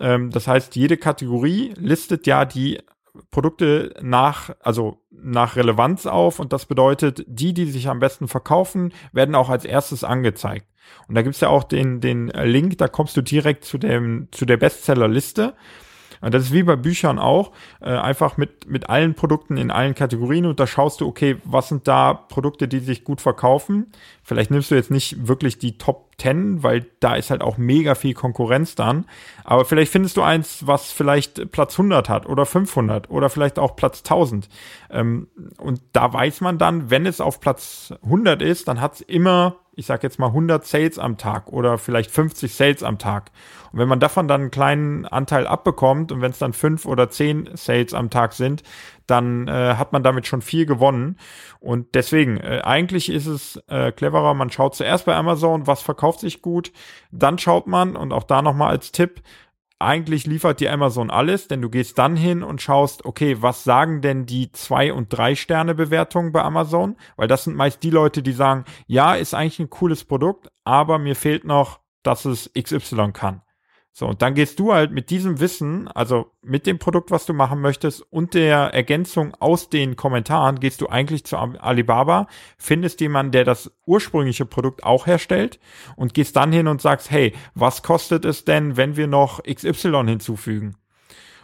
Ähm, 0.00 0.30
das 0.30 0.46
heißt, 0.46 0.76
jede 0.76 0.96
Kategorie 0.96 1.74
listet 1.76 2.26
ja 2.26 2.44
die 2.44 2.80
Produkte 3.30 3.94
nach, 4.00 4.50
also 4.60 5.02
nach 5.10 5.56
Relevanz 5.56 6.06
auf 6.06 6.38
und 6.38 6.52
das 6.52 6.66
bedeutet, 6.66 7.24
die, 7.26 7.52
die 7.52 7.66
sich 7.66 7.88
am 7.88 7.98
besten 7.98 8.26
verkaufen, 8.26 8.92
werden 9.12 9.34
auch 9.34 9.50
als 9.50 9.64
erstes 9.64 10.02
angezeigt. 10.02 10.66
Und 11.08 11.14
da 11.14 11.22
gibt's 11.22 11.40
ja 11.40 11.48
auch 11.48 11.64
den, 11.64 12.00
den 12.00 12.28
Link, 12.28 12.78
da 12.78 12.88
kommst 12.88 13.16
du 13.16 13.22
direkt 13.22 13.64
zu 13.64 13.78
dem, 13.78 14.28
zu 14.30 14.46
der 14.46 14.56
Bestsellerliste. 14.56 15.54
Und 16.22 16.32
das 16.32 16.44
ist 16.44 16.52
wie 16.52 16.62
bei 16.62 16.76
Büchern 16.76 17.18
auch, 17.18 17.50
äh, 17.80 17.90
einfach 17.90 18.36
mit, 18.36 18.68
mit 18.70 18.88
allen 18.88 19.14
Produkten 19.14 19.56
in 19.56 19.72
allen 19.72 19.94
Kategorien 19.94 20.46
und 20.46 20.60
da 20.60 20.68
schaust 20.68 21.00
du, 21.00 21.06
okay, 21.06 21.36
was 21.44 21.68
sind 21.68 21.88
da 21.88 22.14
Produkte, 22.14 22.68
die 22.68 22.78
sich 22.78 23.02
gut 23.02 23.20
verkaufen. 23.20 23.90
Vielleicht 24.22 24.52
nimmst 24.52 24.70
du 24.70 24.76
jetzt 24.76 24.92
nicht 24.92 25.26
wirklich 25.26 25.58
die 25.58 25.78
Top 25.78 26.11
10, 26.22 26.62
weil 26.62 26.86
da 27.00 27.14
ist 27.14 27.30
halt 27.30 27.42
auch 27.42 27.58
mega 27.58 27.94
viel 27.94 28.14
Konkurrenz 28.14 28.74
dann. 28.74 29.06
Aber 29.44 29.64
vielleicht 29.64 29.92
findest 29.92 30.16
du 30.16 30.22
eins, 30.22 30.66
was 30.66 30.92
vielleicht 30.92 31.50
Platz 31.52 31.74
100 31.74 32.08
hat 32.08 32.26
oder 32.26 32.46
500 32.46 33.10
oder 33.10 33.28
vielleicht 33.28 33.58
auch 33.58 33.76
Platz 33.76 33.98
1000. 33.98 34.48
Ähm, 34.90 35.28
und 35.58 35.80
da 35.92 36.12
weiß 36.12 36.40
man 36.40 36.58
dann, 36.58 36.90
wenn 36.90 37.06
es 37.06 37.20
auf 37.20 37.40
Platz 37.40 37.92
100 38.04 38.42
ist, 38.42 38.68
dann 38.68 38.80
hat 38.80 38.94
es 38.94 39.00
immer 39.00 39.56
ich 39.74 39.86
sag 39.86 40.02
jetzt 40.02 40.18
mal 40.18 40.26
100 40.26 40.66
Sales 40.66 40.98
am 40.98 41.16
Tag 41.16 41.48
oder 41.48 41.78
vielleicht 41.78 42.10
50 42.10 42.54
Sales 42.54 42.82
am 42.82 42.98
Tag. 42.98 43.30
Und 43.72 43.78
wenn 43.78 43.88
man 43.88 44.00
davon 44.00 44.28
dann 44.28 44.42
einen 44.42 44.50
kleinen 44.50 45.06
Anteil 45.06 45.46
abbekommt 45.46 46.12
und 46.12 46.20
wenn 46.20 46.30
es 46.30 46.38
dann 46.38 46.52
fünf 46.52 46.84
oder 46.84 47.08
zehn 47.08 47.48
Sales 47.54 47.94
am 47.94 48.10
Tag 48.10 48.34
sind, 48.34 48.62
dann 49.06 49.48
äh, 49.48 49.74
hat 49.76 49.92
man 49.92 50.02
damit 50.02 50.26
schon 50.26 50.42
viel 50.42 50.66
gewonnen. 50.66 51.18
Und 51.60 51.94
deswegen, 51.94 52.38
äh, 52.38 52.60
eigentlich 52.64 53.10
ist 53.10 53.26
es 53.26 53.56
äh, 53.68 53.92
cleverer, 53.92 54.34
man 54.34 54.50
schaut 54.50 54.74
zuerst 54.74 55.06
bei 55.06 55.14
Amazon, 55.14 55.66
was 55.66 55.82
verkauft 55.82 56.20
sich 56.20 56.42
gut, 56.42 56.72
dann 57.10 57.38
schaut 57.38 57.66
man, 57.66 57.96
und 57.96 58.12
auch 58.12 58.24
da 58.24 58.42
nochmal 58.42 58.70
als 58.70 58.92
Tipp, 58.92 59.22
eigentlich 59.82 60.26
liefert 60.26 60.60
dir 60.60 60.72
Amazon 60.72 61.10
alles, 61.10 61.48
denn 61.48 61.60
du 61.60 61.68
gehst 61.68 61.98
dann 61.98 62.16
hin 62.16 62.42
und 62.42 62.62
schaust, 62.62 63.04
okay, 63.04 63.42
was 63.42 63.64
sagen 63.64 64.00
denn 64.00 64.26
die 64.26 64.52
zwei 64.52 64.92
und 64.92 65.08
drei 65.08 65.34
Sterne 65.34 65.74
Bewertungen 65.74 66.32
bei 66.32 66.42
Amazon? 66.42 66.96
Weil 67.16 67.28
das 67.28 67.44
sind 67.44 67.56
meist 67.56 67.82
die 67.82 67.90
Leute, 67.90 68.22
die 68.22 68.32
sagen, 68.32 68.64
ja, 68.86 69.14
ist 69.14 69.34
eigentlich 69.34 69.58
ein 69.58 69.70
cooles 69.70 70.04
Produkt, 70.04 70.48
aber 70.64 70.98
mir 70.98 71.16
fehlt 71.16 71.44
noch, 71.44 71.80
dass 72.02 72.24
es 72.24 72.50
XY 72.54 73.12
kann. 73.12 73.41
So, 73.94 74.06
und 74.06 74.22
dann 74.22 74.34
gehst 74.34 74.58
du 74.58 74.72
halt 74.72 74.90
mit 74.90 75.10
diesem 75.10 75.38
Wissen, 75.38 75.86
also 75.86 76.32
mit 76.40 76.66
dem 76.66 76.78
Produkt, 76.78 77.10
was 77.10 77.26
du 77.26 77.34
machen 77.34 77.60
möchtest 77.60 78.00
und 78.10 78.32
der 78.32 78.72
Ergänzung 78.72 79.34
aus 79.38 79.68
den 79.68 79.96
Kommentaren, 79.96 80.60
gehst 80.60 80.80
du 80.80 80.88
eigentlich 80.88 81.24
zu 81.24 81.36
Alibaba, 81.36 82.26
findest 82.56 83.02
jemanden, 83.02 83.32
der 83.32 83.44
das 83.44 83.70
ursprüngliche 83.84 84.46
Produkt 84.46 84.82
auch 84.82 85.06
herstellt 85.06 85.60
und 85.94 86.14
gehst 86.14 86.36
dann 86.36 86.52
hin 86.52 86.68
und 86.68 86.80
sagst, 86.80 87.10
hey, 87.10 87.34
was 87.54 87.82
kostet 87.82 88.24
es 88.24 88.46
denn, 88.46 88.78
wenn 88.78 88.96
wir 88.96 89.08
noch 89.08 89.42
XY 89.42 90.04
hinzufügen? 90.06 90.74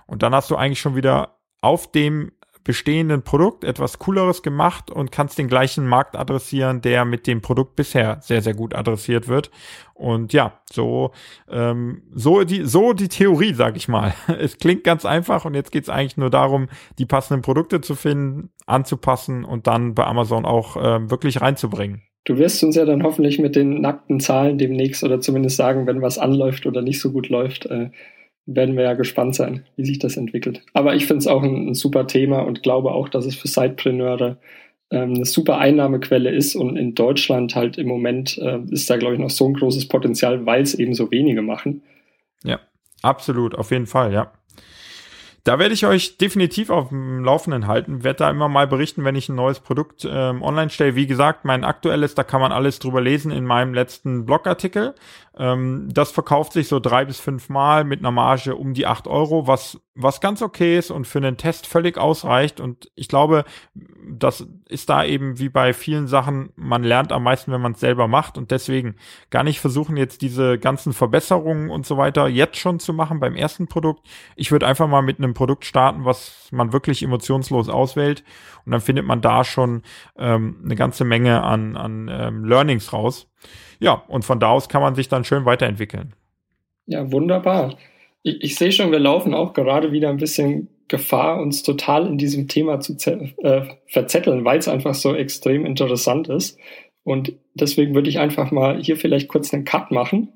Und 0.07 0.23
dann 0.23 0.35
hast 0.35 0.51
du 0.51 0.57
eigentlich 0.57 0.81
schon 0.81 0.97
wieder 0.97 1.39
auf 1.61 1.93
dem 1.93 2.33
bestehenden 2.69 3.23
Produkt 3.23 3.65
etwas 3.65 3.99
Cooleres 3.99 4.43
gemacht 4.43 4.91
und 4.91 5.11
kannst 5.11 5.39
den 5.39 5.49
gleichen 5.49 5.87
Markt 5.87 6.15
adressieren, 6.15 6.83
der 6.83 7.07
mit 7.07 7.27
dem 7.27 7.41
Produkt 7.41 7.77
bisher 7.77 8.19
sehr, 8.21 8.43
sehr 8.43 8.53
gut 8.53 8.75
adressiert 8.75 9.27
wird. 9.27 9.51
Und 9.95 10.35
ja, 10.35 10.61
so, 10.71 11.13
ähm, 11.51 12.03
so, 12.15 12.45
die, 12.45 12.67
so 12.67 12.93
die 12.93 13.09
Theorie, 13.09 13.55
sag 13.55 13.79
ich 13.79 13.89
mal. 13.89 14.13
Es 14.39 14.59
klingt 14.59 14.85
ganz 14.85 15.07
einfach 15.07 15.47
und 15.47 15.55
jetzt 15.55 15.73
geht 15.73 15.85
es 15.85 15.89
eigentlich 15.89 16.19
nur 16.19 16.29
darum, 16.29 16.69
die 16.99 17.07
passenden 17.07 17.41
Produkte 17.41 17.81
zu 17.81 17.95
finden, 17.95 18.51
anzupassen 18.67 19.47
und 19.47 19.67
dann 19.67 19.95
bei 19.95 20.05
Amazon 20.05 20.45
auch 20.45 20.77
ähm, 20.79 21.11
wirklich 21.11 21.41
reinzubringen. 21.41 22.03
Du 22.25 22.37
wirst 22.37 22.63
uns 22.63 22.77
ja 22.77 22.85
dann 22.85 23.03
hoffentlich 23.03 23.39
mit 23.39 23.57
den 23.57 23.81
nackten 23.81 24.21
Zahlen 24.21 24.59
demnächst 24.59 25.03
oder 25.05 25.23
zumindest 25.23 25.57
sagen, 25.57 25.87
wenn 25.87 26.03
was 26.03 26.19
anläuft 26.19 26.67
oder 26.67 26.83
nicht 26.83 27.01
so 27.01 27.13
gut 27.13 27.31
läuft, 27.31 27.65
äh, 27.65 27.89
werden 28.49 28.77
wir 28.77 28.85
ja 28.85 28.95
gespannt 28.95 29.35
sein, 29.35 29.65
wie 29.77 29.85
sich 29.85 29.99
das 29.99 30.17
entwickelt. 30.17 30.63
Aber 30.73 30.95
ich 30.95 31.07
finde 31.07 31.19
es 31.19 31.27
auch 31.27 31.43
ein, 31.43 31.69
ein, 31.69 31.75
super 31.75 32.07
Thema 32.07 32.41
und 32.41 32.63
glaube 32.63 32.93
auch, 32.93 33.09
dass 33.09 33.27
es 33.27 33.37
für 33.37 33.47
Sidepreneure 33.47 34.39
ähm, 34.91 35.15
eine 35.15 35.27
super 35.27 35.59
Einnahmequelle 35.59 36.31
ist 36.31 36.57
und 36.57 36.77
in 36.77 36.95
Deutschland 36.95 37.55
halt 37.55 37.77
im 37.77 37.87
Moment 37.89 38.39
äh, 38.39 38.61
ist 38.71 38.89
da, 38.89 38.97
glaube 38.97 39.15
ich, 39.15 39.21
noch 39.21 39.31
so 39.31 39.47
ein 39.47 39.55
großes 39.55 39.89
Potenzial, 39.89 40.47
weil 40.47 40.63
es 40.63 40.75
eben 40.75 40.95
so 40.95 41.11
wenige 41.11 41.43
machen. 41.43 41.83
Ja, 42.43 42.59
absolut, 43.03 43.55
auf 43.55 43.71
jeden 43.71 43.87
Fall, 43.87 44.15
ja. 44.15 44.33
Da 45.45 45.59
werde 45.59 45.73
ich 45.73 45.87
euch 45.87 46.19
definitiv 46.19 46.69
auf 46.69 46.91
dem 46.91 47.25
Laufenden 47.25 47.67
halten, 47.67 48.05
werde 48.05 48.19
da 48.19 48.31
immer 48.31 48.49
mal 48.49 48.67
berichten, 48.67 49.05
wenn 49.05 49.15
ich 49.15 49.31
ein 49.31 49.35
neues 49.35 49.61
Produkt 49.61 50.07
ähm, 50.11 50.43
online 50.43 50.69
stelle. 50.69 50.95
Wie 50.95 51.07
gesagt, 51.07 51.47
mein 51.47 51.65
aktuelles, 51.65 52.15
da 52.15 52.23
kann 52.23 52.43
man 52.43 52.53
alles 52.53 52.81
drüber 52.81 53.01
lesen 53.01 53.31
in 53.31 53.45
meinem 53.45 53.73
letzten 53.73 54.27
Blogartikel. 54.27 54.95
Ähm, 55.39 55.89
das 55.93 56.11
verkauft 56.11 56.53
sich 56.53 56.67
so 56.67 56.81
drei 56.81 57.05
bis 57.05 57.21
fünf 57.21 57.49
Mal 57.49 57.85
mit 57.85 58.01
einer 58.01 58.11
Marge 58.11 58.57
um 58.57 58.75
die 58.75 58.87
acht 58.87 59.07
Euro, 59.07 59.47
was, 59.47 59.81
was 59.95 60.21
ganz 60.21 60.43
okay 60.43 60.77
ist 60.77 60.91
und 60.91 61.07
für 61.07 61.19
einen 61.19 61.37
Test 61.37 61.69
völlig 61.69 61.97
ausreicht. 61.97 62.61
Und 62.61 62.91
ich 62.97 63.09
glaube, 63.09 63.45
das 64.11 64.45
ist 64.69 64.91
da 64.91 65.05
eben 65.05 65.39
wie 65.39 65.49
bei 65.49 65.73
vielen 65.73 66.09
Sachen, 66.09 66.51
man 66.57 66.83
lernt 66.83 67.13
am 67.13 67.23
meisten, 67.23 67.53
wenn 67.53 67.61
man 67.61 67.73
es 67.73 67.81
selber 67.81 68.09
macht. 68.09 68.37
Und 68.37 68.51
deswegen 68.51 68.97
gar 69.31 69.45
nicht 69.45 69.61
versuchen, 69.61 69.97
jetzt 69.97 70.23
diese 70.23 70.59
ganzen 70.59 70.93
Verbesserungen 70.93 71.71
und 71.71 71.87
so 71.87 71.97
weiter 71.97 72.27
jetzt 72.27 72.57
schon 72.57 72.81
zu 72.81 72.93
machen 72.93 73.21
beim 73.21 73.37
ersten 73.37 73.69
Produkt. 73.69 74.09
Ich 74.35 74.51
würde 74.51 74.67
einfach 74.67 74.89
mal 74.89 75.03
mit 75.03 75.19
einem 75.19 75.35
Produkt 75.35 75.65
starten, 75.65 76.05
was 76.05 76.49
man 76.51 76.73
wirklich 76.73 77.03
emotionslos 77.03 77.69
auswählt. 77.69 78.25
Und 78.69 78.73
dann 78.73 78.83
findet 78.83 79.07
man 79.07 79.23
da 79.23 79.45
schon 79.45 79.81
ähm, 80.19 80.61
eine 80.63 80.75
ganze 80.77 81.07
Menge 81.07 81.43
an, 81.43 81.75
an 81.75 82.11
ähm, 82.13 82.45
Learnings 82.45 82.93
raus. 82.93 83.27
Ja, 83.81 84.03
und 84.09 84.27
von 84.27 84.41
da 84.41 84.51
aus 84.51 84.69
kann 84.69 84.83
man 84.83 84.95
sich 84.95 85.09
dann 85.09 85.25
schön 85.25 85.47
weiterentwickeln. 85.47 86.13
Ja, 86.85 87.11
wunderbar. 87.11 87.77
Ich, 88.23 88.43
ich 88.43 88.57
sehe 88.57 88.71
schon, 88.71 88.93
wir 88.93 88.99
laufen 88.99 89.33
auch 89.33 89.55
gerade 89.55 89.91
wieder 89.91 90.11
ein 90.11 90.19
bisschen 90.19 90.69
Gefahr, 90.87 91.41
uns 91.41 91.63
total 91.63 92.07
in 92.07 92.19
diesem 92.19 92.47
Thema 92.47 92.81
zu 92.81 92.95
äh, 93.43 93.63
verzetteln, 93.87 94.45
weil 94.45 94.59
es 94.59 94.69
einfach 94.69 94.95
so 94.95 95.15
extrem 95.15 95.65
interessant 95.65 96.29
ist. 96.29 96.59
Und 97.05 97.33
deswegen 97.55 97.95
würde 97.95 98.11
ich 98.11 98.19
einfach 98.19 98.51
mal 98.51 98.83
hier 98.83 98.99
vielleicht 98.99 99.29
kurz 99.29 99.55
einen 99.55 99.65
Cut 99.65 99.93
machen 99.93 100.29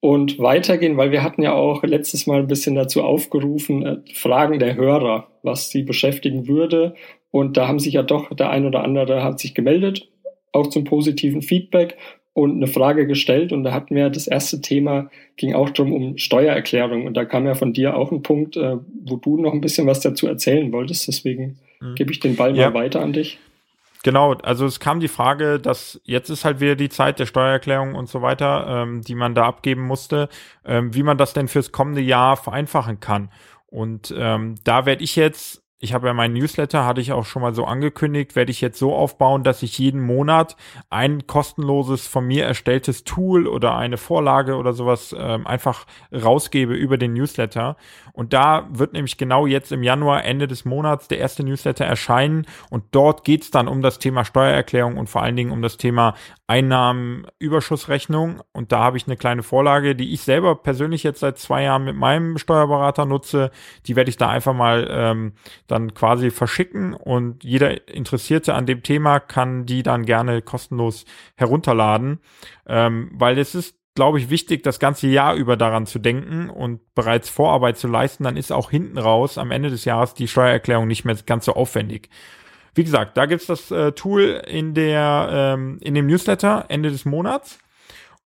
und 0.00 0.38
weitergehen, 0.38 0.96
weil 0.96 1.10
wir 1.10 1.22
hatten 1.22 1.42
ja 1.42 1.54
auch 1.54 1.82
letztes 1.82 2.26
Mal 2.26 2.40
ein 2.40 2.46
bisschen 2.46 2.74
dazu 2.74 3.02
aufgerufen, 3.02 3.86
äh, 3.86 3.96
Fragen 4.12 4.58
der 4.58 4.76
Hörer, 4.76 5.28
was 5.42 5.70
sie 5.70 5.82
beschäftigen 5.82 6.46
würde. 6.46 6.94
Und 7.30 7.56
da 7.56 7.68
haben 7.68 7.78
sich 7.78 7.94
ja 7.94 8.02
doch 8.02 8.34
der 8.34 8.50
ein 8.50 8.66
oder 8.66 8.82
andere 8.82 9.22
hat 9.22 9.40
sich 9.40 9.54
gemeldet, 9.54 10.08
auch 10.52 10.68
zum 10.68 10.84
positiven 10.84 11.42
Feedback 11.42 11.96
und 12.36 12.56
eine 12.56 12.66
Frage 12.66 13.06
gestellt 13.06 13.50
und 13.50 13.64
da 13.64 13.72
hatten 13.72 13.94
wir 13.94 14.10
das 14.10 14.26
erste 14.26 14.60
Thema, 14.60 15.08
ging 15.38 15.54
auch 15.54 15.70
drum 15.70 15.90
um 15.94 16.18
Steuererklärung 16.18 17.06
und 17.06 17.14
da 17.14 17.24
kam 17.24 17.46
ja 17.46 17.54
von 17.54 17.72
dir 17.72 17.96
auch 17.96 18.12
ein 18.12 18.22
Punkt, 18.22 18.58
äh, 18.58 18.76
wo 19.06 19.16
du 19.16 19.38
noch 19.38 19.54
ein 19.54 19.62
bisschen 19.62 19.86
was 19.86 20.00
dazu 20.00 20.26
erzählen 20.26 20.70
wolltest, 20.70 21.08
deswegen 21.08 21.58
mhm. 21.80 21.94
gebe 21.94 22.12
ich 22.12 22.20
den 22.20 22.36
Ball 22.36 22.54
ja. 22.54 22.68
mal 22.68 22.82
weiter 22.82 23.00
an 23.00 23.14
dich. 23.14 23.38
Genau, 24.02 24.34
also 24.34 24.66
es 24.66 24.80
kam 24.80 25.00
die 25.00 25.08
Frage, 25.08 25.58
dass 25.58 25.98
jetzt 26.04 26.28
ist 26.28 26.44
halt 26.44 26.60
wieder 26.60 26.76
die 26.76 26.90
Zeit 26.90 27.18
der 27.18 27.24
Steuererklärung 27.24 27.94
und 27.94 28.10
so 28.10 28.20
weiter, 28.20 28.66
ähm, 28.68 29.00
die 29.00 29.14
man 29.14 29.34
da 29.34 29.46
abgeben 29.46 29.82
musste, 29.82 30.28
ähm, 30.66 30.94
wie 30.94 31.02
man 31.02 31.16
das 31.16 31.32
denn 31.32 31.48
fürs 31.48 31.72
kommende 31.72 32.02
Jahr 32.02 32.36
vereinfachen 32.36 33.00
kann. 33.00 33.30
Und 33.66 34.14
ähm, 34.16 34.56
da 34.62 34.84
werde 34.84 35.02
ich 35.02 35.16
jetzt 35.16 35.65
ich 35.78 35.92
habe 35.92 36.06
ja 36.06 36.14
meinen 36.14 36.34
Newsletter, 36.34 36.86
hatte 36.86 37.02
ich 37.02 37.12
auch 37.12 37.26
schon 37.26 37.42
mal 37.42 37.54
so 37.54 37.66
angekündigt, 37.66 38.34
werde 38.34 38.50
ich 38.50 38.62
jetzt 38.62 38.78
so 38.78 38.94
aufbauen, 38.94 39.42
dass 39.44 39.62
ich 39.62 39.78
jeden 39.78 40.00
Monat 40.00 40.56
ein 40.88 41.26
kostenloses 41.26 42.06
von 42.06 42.26
mir 42.26 42.44
erstelltes 42.44 43.04
Tool 43.04 43.46
oder 43.46 43.76
eine 43.76 43.98
Vorlage 43.98 44.56
oder 44.56 44.72
sowas 44.72 45.14
ähm, 45.18 45.46
einfach 45.46 45.86
rausgebe 46.12 46.74
über 46.74 46.96
den 46.96 47.12
Newsletter. 47.12 47.76
Und 48.16 48.32
da 48.32 48.66
wird 48.70 48.94
nämlich 48.94 49.18
genau 49.18 49.46
jetzt 49.46 49.72
im 49.72 49.82
Januar, 49.82 50.24
Ende 50.24 50.48
des 50.48 50.64
Monats, 50.64 51.06
der 51.06 51.18
erste 51.18 51.44
Newsletter 51.44 51.84
erscheinen. 51.84 52.46
Und 52.70 52.84
dort 52.92 53.24
geht's 53.24 53.50
dann 53.50 53.68
um 53.68 53.82
das 53.82 53.98
Thema 53.98 54.24
Steuererklärung 54.24 54.96
und 54.96 55.10
vor 55.10 55.22
allen 55.22 55.36
Dingen 55.36 55.50
um 55.50 55.60
das 55.60 55.76
Thema 55.76 56.14
Einnahmenüberschussrechnung. 56.46 58.40
Und 58.52 58.72
da 58.72 58.78
habe 58.78 58.96
ich 58.96 59.06
eine 59.06 59.18
kleine 59.18 59.42
Vorlage, 59.42 59.94
die 59.94 60.14
ich 60.14 60.22
selber 60.22 60.54
persönlich 60.54 61.02
jetzt 61.02 61.20
seit 61.20 61.36
zwei 61.36 61.64
Jahren 61.64 61.84
mit 61.84 61.94
meinem 61.94 62.38
Steuerberater 62.38 63.04
nutze. 63.04 63.50
Die 63.84 63.96
werde 63.96 64.08
ich 64.08 64.16
da 64.16 64.30
einfach 64.30 64.54
mal 64.54 64.88
ähm, 64.90 65.34
dann 65.66 65.92
quasi 65.92 66.30
verschicken 66.30 66.94
und 66.94 67.44
jeder 67.44 67.86
Interessierte 67.86 68.54
an 68.54 68.64
dem 68.64 68.82
Thema 68.82 69.20
kann 69.20 69.66
die 69.66 69.82
dann 69.82 70.06
gerne 70.06 70.40
kostenlos 70.40 71.04
herunterladen, 71.36 72.20
ähm, 72.66 73.10
weil 73.12 73.38
es 73.38 73.54
ist 73.54 73.75
glaube 73.96 74.20
ich, 74.20 74.30
wichtig, 74.30 74.62
das 74.62 74.78
ganze 74.78 75.08
Jahr 75.08 75.34
über 75.34 75.56
daran 75.56 75.86
zu 75.86 75.98
denken 75.98 76.48
und 76.48 76.94
bereits 76.94 77.28
Vorarbeit 77.28 77.76
zu 77.76 77.88
leisten, 77.88 78.22
dann 78.22 78.36
ist 78.36 78.52
auch 78.52 78.70
hinten 78.70 78.98
raus 78.98 79.38
am 79.38 79.50
Ende 79.50 79.70
des 79.70 79.84
Jahres 79.84 80.14
die 80.14 80.28
Steuererklärung 80.28 80.86
nicht 80.86 81.04
mehr 81.04 81.16
ganz 81.26 81.46
so 81.46 81.54
aufwendig. 81.54 82.08
Wie 82.74 82.84
gesagt, 82.84 83.16
da 83.16 83.26
gibt's 83.26 83.46
das 83.46 83.70
äh, 83.70 83.92
Tool 83.92 84.42
in 84.46 84.74
der 84.74 85.28
ähm, 85.32 85.78
in 85.80 85.94
dem 85.94 86.06
Newsletter 86.06 86.66
Ende 86.68 86.90
des 86.90 87.04
Monats. 87.04 87.58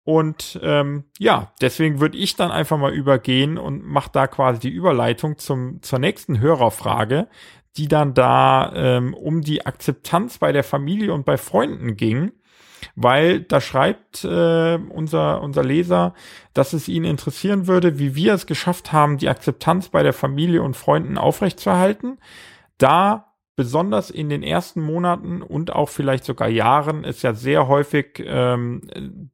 Und 0.02 0.59
ähm, 0.62 1.04
ja, 1.18 1.52
deswegen 1.61 2.00
würde 2.00 2.18
ich 2.18 2.35
dann 2.35 2.50
einfach 2.50 2.78
mal 2.78 2.92
übergehen 2.92 3.59
und 3.59 3.85
mache 3.85 4.11
da 4.12 4.26
quasi 4.26 4.59
die 4.59 4.70
Überleitung 4.70 5.38
zum, 5.38 5.83
zur 5.83 6.00
nächsten 6.00 6.40
Hörerfrage, 6.40 7.28
die 7.76 7.87
dann 7.87 8.14
da 8.14 8.72
ähm, 8.74 9.14
um 9.14 9.42
die 9.42 9.66
Akzeptanz 9.66 10.38
bei 10.38 10.50
der 10.50 10.64
Familie 10.64 11.12
und 11.14 11.24
bei 11.24 11.37
Freunden 11.37 11.96
ging. 11.96 12.33
Weil 12.96 13.40
da 13.40 13.60
schreibt 13.60 14.24
äh, 14.24 14.78
unser, 14.88 15.42
unser 15.42 15.64
Leser, 15.64 16.14
dass 16.54 16.72
es 16.72 16.88
ihn 16.88 17.04
interessieren 17.04 17.66
würde, 17.66 17.98
wie 17.98 18.14
wir 18.14 18.34
es 18.34 18.46
geschafft 18.46 18.92
haben, 18.92 19.18
die 19.18 19.28
Akzeptanz 19.28 19.88
bei 19.88 20.02
der 20.02 20.12
Familie 20.12 20.62
und 20.62 20.76
Freunden 20.76 21.18
aufrechtzuerhalten. 21.18 22.18
Da 22.78 23.30
besonders 23.56 24.08
in 24.08 24.30
den 24.30 24.42
ersten 24.42 24.80
Monaten 24.80 25.42
und 25.42 25.70
auch 25.70 25.90
vielleicht 25.90 26.24
sogar 26.24 26.48
Jahren 26.48 27.04
ist 27.04 27.22
ja 27.22 27.34
sehr 27.34 27.68
häufig 27.68 28.22
ähm, 28.24 28.80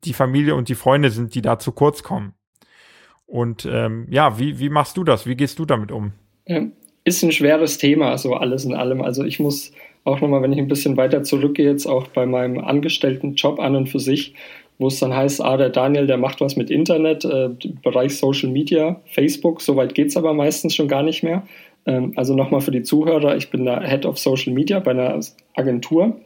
die 0.02 0.12
Familie 0.12 0.56
und 0.56 0.68
die 0.68 0.74
Freunde 0.74 1.10
sind, 1.10 1.34
die 1.36 1.42
da 1.42 1.60
zu 1.60 1.70
kurz 1.70 2.02
kommen. 2.02 2.34
Und 3.26 3.68
ähm, 3.70 4.06
ja, 4.10 4.38
wie, 4.38 4.58
wie 4.58 4.68
machst 4.68 4.96
du 4.96 5.04
das? 5.04 5.26
Wie 5.26 5.36
gehst 5.36 5.58
du 5.58 5.64
damit 5.64 5.92
um? 5.92 6.12
Ist 7.04 7.22
ein 7.22 7.30
schweres 7.30 7.78
Thema, 7.78 8.18
so 8.18 8.34
alles 8.34 8.64
in 8.64 8.74
allem. 8.74 9.00
Also 9.00 9.22
ich 9.22 9.38
muss 9.38 9.70
auch 10.06 10.20
nochmal, 10.20 10.42
wenn 10.42 10.52
ich 10.52 10.58
ein 10.58 10.68
bisschen 10.68 10.96
weiter 10.96 11.22
zurückgehe, 11.22 11.70
jetzt 11.70 11.86
auch 11.86 12.06
bei 12.08 12.26
meinem 12.26 12.58
angestellten 12.58 13.34
Job 13.34 13.58
an 13.58 13.76
und 13.76 13.88
für 13.88 14.00
sich, 14.00 14.34
wo 14.78 14.88
es 14.88 14.98
dann 14.98 15.14
heißt, 15.14 15.42
ah, 15.42 15.56
der 15.56 15.70
Daniel, 15.70 16.06
der 16.06 16.18
macht 16.18 16.40
was 16.40 16.56
mit 16.56 16.70
Internet, 16.70 17.24
äh, 17.24 17.48
Bereich 17.82 18.16
Social 18.16 18.50
Media, 18.50 19.00
Facebook, 19.06 19.60
soweit 19.60 19.94
geht's 19.94 20.16
aber 20.16 20.34
meistens 20.34 20.74
schon 20.74 20.88
gar 20.88 21.02
nicht 21.02 21.22
mehr. 21.22 21.42
Ähm, 21.86 22.12
also 22.16 22.34
nochmal 22.34 22.60
für 22.60 22.70
die 22.70 22.82
Zuhörer, 22.82 23.36
ich 23.36 23.50
bin 23.50 23.64
da 23.64 23.82
Head 23.82 24.06
of 24.06 24.18
Social 24.18 24.52
Media 24.52 24.78
bei 24.80 24.92
einer 24.92 25.18
Agentur 25.54 26.16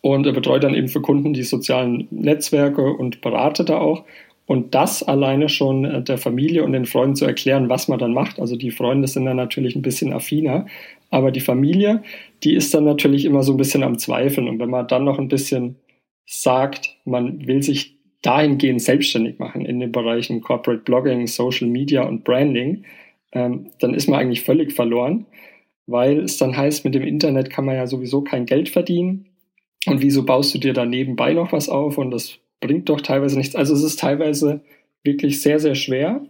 und 0.00 0.22
betreue 0.22 0.60
dann 0.60 0.74
eben 0.74 0.88
für 0.88 1.00
Kunden 1.00 1.32
die 1.32 1.42
sozialen 1.42 2.08
Netzwerke 2.10 2.82
und 2.82 3.20
berate 3.20 3.64
da 3.64 3.78
auch. 3.78 4.04
Und 4.46 4.76
das 4.76 5.02
alleine 5.02 5.48
schon 5.48 5.84
äh, 5.84 6.02
der 6.02 6.18
Familie 6.18 6.64
und 6.64 6.72
den 6.72 6.86
Freunden 6.86 7.16
zu 7.16 7.24
erklären, 7.24 7.68
was 7.68 7.88
man 7.88 7.98
dann 7.98 8.14
macht. 8.14 8.40
Also 8.40 8.56
die 8.56 8.70
Freunde 8.70 9.08
sind 9.08 9.26
dann 9.26 9.36
natürlich 9.36 9.74
ein 9.74 9.82
bisschen 9.82 10.12
affiner, 10.12 10.66
aber 11.10 11.30
die 11.30 11.40
Familie, 11.40 12.02
die 12.42 12.54
ist 12.54 12.74
dann 12.74 12.84
natürlich 12.84 13.24
immer 13.24 13.42
so 13.42 13.52
ein 13.52 13.56
bisschen 13.56 13.82
am 13.82 13.98
Zweifeln. 13.98 14.48
Und 14.48 14.58
wenn 14.58 14.70
man 14.70 14.88
dann 14.88 15.04
noch 15.04 15.18
ein 15.18 15.28
bisschen 15.28 15.76
sagt, 16.26 16.96
man 17.04 17.46
will 17.46 17.62
sich 17.62 17.96
dahingehend 18.22 18.82
selbstständig 18.82 19.38
machen 19.38 19.64
in 19.64 19.78
den 19.78 19.92
Bereichen 19.92 20.40
Corporate 20.40 20.82
Blogging, 20.82 21.26
Social 21.26 21.68
Media 21.68 22.02
und 22.02 22.24
Branding, 22.24 22.84
ähm, 23.32 23.70
dann 23.78 23.94
ist 23.94 24.08
man 24.08 24.18
eigentlich 24.18 24.42
völlig 24.42 24.72
verloren, 24.72 25.26
weil 25.86 26.20
es 26.20 26.36
dann 26.36 26.56
heißt, 26.56 26.84
mit 26.84 26.94
dem 26.94 27.04
Internet 27.04 27.50
kann 27.50 27.64
man 27.64 27.76
ja 27.76 27.86
sowieso 27.86 28.22
kein 28.22 28.46
Geld 28.46 28.68
verdienen. 28.68 29.26
Und 29.86 30.02
wieso 30.02 30.24
baust 30.24 30.52
du 30.54 30.58
dir 30.58 30.72
da 30.72 30.84
nebenbei 30.84 31.32
noch 31.32 31.52
was 31.52 31.68
auf? 31.68 31.98
Und 31.98 32.10
das 32.10 32.38
bringt 32.60 32.88
doch 32.88 33.00
teilweise 33.00 33.38
nichts. 33.38 33.54
Also 33.54 33.74
es 33.74 33.84
ist 33.84 34.00
teilweise 34.00 34.60
wirklich 35.04 35.40
sehr, 35.40 35.60
sehr 35.60 35.76
schwer, 35.76 36.22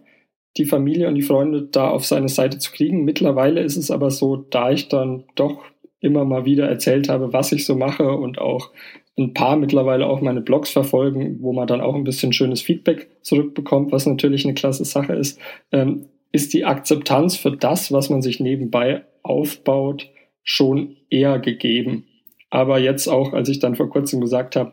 die 0.57 0.64
Familie 0.64 1.09
und 1.09 1.14
die 1.14 1.23
Freunde 1.23 1.62
da 1.62 1.88
auf 1.88 2.05
seine 2.05 2.29
Seite 2.29 2.59
zu 2.59 2.73
kriegen. 2.73 3.05
Mittlerweile 3.05 3.61
ist 3.61 3.77
es 3.77 3.90
aber 3.90 4.11
so, 4.11 4.37
da 4.37 4.71
ich 4.71 4.88
dann 4.88 5.25
doch 5.35 5.62
immer 6.01 6.25
mal 6.25 6.45
wieder 6.45 6.69
erzählt 6.69 7.09
habe, 7.09 7.33
was 7.33 7.53
ich 7.53 7.66
so 7.66 7.75
mache 7.75 8.09
und 8.09 8.38
auch 8.38 8.71
ein 9.19 9.33
paar 9.33 9.57
mittlerweile 9.57 10.07
auch 10.07 10.21
meine 10.21 10.42
Blogs 10.42 10.71
verfolgen, 10.71 11.38
wo 11.40 11.53
man 11.53 11.66
dann 11.66 11.81
auch 11.81 11.95
ein 11.95 12.05
bisschen 12.05 12.33
schönes 12.33 12.61
Feedback 12.61 13.09
zurückbekommt, 13.23 13.92
was 13.92 14.07
natürlich 14.07 14.45
eine 14.45 14.55
klasse 14.55 14.85
Sache 14.85 15.14
ist, 15.14 15.40
ähm, 15.73 16.07
ist 16.33 16.53
die 16.53 16.64
Akzeptanz 16.64 17.37
für 17.37 17.53
das, 17.53 17.92
was 17.92 18.11
man 18.11 18.21
sich 18.21 18.40
nebenbei 18.40 19.05
aufbaut, 19.23 20.11
schon 20.42 20.97
eher 21.09 21.38
gegeben. 21.38 22.05
Aber 22.51 22.79
jetzt 22.79 23.09
auch, 23.09 23.33
als 23.33 23.49
ich 23.49 23.59
dann 23.59 23.75
vor 23.75 23.88
kurzem 23.88 24.21
gesagt 24.21 24.55
habe, 24.55 24.73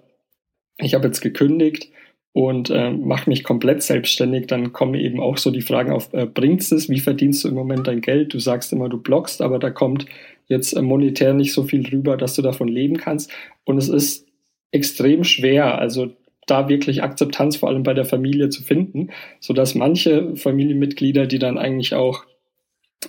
ich 0.78 0.93
habe 0.93 1.08
jetzt 1.08 1.22
gekündigt 1.22 1.89
und 2.34 2.72
äh, 2.72 2.89
mache 2.89 3.30
mich 3.30 3.43
komplett 3.43 3.84
selbstständig, 3.84 4.48
dann 4.48 4.74
kommen 4.74 4.96
eben 4.96 5.19
auch 5.19 5.38
so 5.38 5.52
die 5.52 5.62
Fragen 5.62 5.91
auf, 5.91 6.12
äh, 6.13 6.26
bringst 6.26 6.72
es, 6.72 6.89
wie 6.89 7.00
verdienst 7.00 7.43
du 7.43 7.48
im 7.48 7.54
Moment 7.54 7.88
dein 7.88 8.02
Geld? 8.02 8.34
Du 8.34 8.39
sagst 8.39 8.74
immer, 8.74 8.89
du 8.89 8.98
bloggst, 8.98 9.41
aber 9.41 9.60
da 9.60 9.69
kommt 9.69 10.08
jetzt 10.48 10.74
äh, 10.74 10.82
monetär 10.82 11.34
nicht 11.34 11.54
so 11.54 11.63
viel 11.63 11.88
rüber, 11.88 12.17
dass 12.17 12.36
du 12.36 12.41
davon 12.41 12.67
leben 12.67 12.98
kannst. 12.98 13.32
Und 13.65 13.78
es 13.78 13.88
ist 13.88 14.26
extrem 14.72 15.24
schwer. 15.24 15.78
Also 15.78 16.10
da 16.48 16.69
wirklich 16.69 17.04
Akzeptanz 17.04 17.56
vor 17.56 17.69
allem 17.69 17.84
bei 17.84 17.93
der 17.93 18.06
Familie 18.06 18.50
zu 18.50 18.63
finden, 18.63 19.12
so 19.39 19.54
dass 19.54 19.76
manche 19.76 20.36
Familienmitglieder, 20.36 21.28
die 21.28 21.39
dann 21.39 21.60
eigentlich 21.60 21.93
auch 21.93 22.26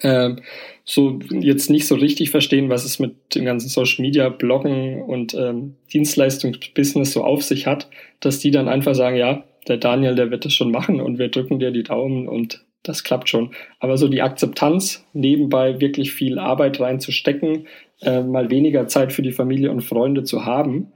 äh, 0.02 0.36
so 0.84 1.18
jetzt 1.30 1.70
nicht 1.70 1.86
so 1.86 1.94
richtig 1.94 2.30
verstehen, 2.30 2.68
was 2.68 2.84
es 2.84 2.98
mit 2.98 3.34
dem 3.34 3.44
ganzen 3.44 3.68
Social 3.68 4.02
Media, 4.02 4.28
Bloggen 4.28 5.02
und 5.02 5.34
ähm, 5.34 5.76
Dienstleistungsbusiness 5.92 7.12
so 7.12 7.24
auf 7.24 7.42
sich 7.42 7.66
hat, 7.66 7.88
dass 8.20 8.38
die 8.38 8.50
dann 8.50 8.68
einfach 8.68 8.94
sagen, 8.94 9.16
ja, 9.16 9.44
der 9.66 9.78
Daniel, 9.78 10.14
der 10.14 10.30
wird 10.30 10.44
das 10.44 10.52
schon 10.52 10.70
machen 10.70 11.00
und 11.00 11.18
wir 11.18 11.28
drücken 11.28 11.58
dir 11.58 11.70
die 11.70 11.84
Daumen 11.84 12.28
und 12.28 12.64
das 12.82 13.02
klappt 13.02 13.30
schon. 13.30 13.54
Aber 13.80 13.96
so 13.96 14.08
die 14.08 14.20
Akzeptanz, 14.20 15.06
nebenbei 15.14 15.80
wirklich 15.80 16.12
viel 16.12 16.38
Arbeit 16.38 16.80
reinzustecken, 16.80 17.66
äh, 18.02 18.22
mal 18.22 18.50
weniger 18.50 18.86
Zeit 18.88 19.12
für 19.12 19.22
die 19.22 19.32
Familie 19.32 19.70
und 19.70 19.80
Freunde 19.80 20.22
zu 20.22 20.44
haben, 20.44 20.92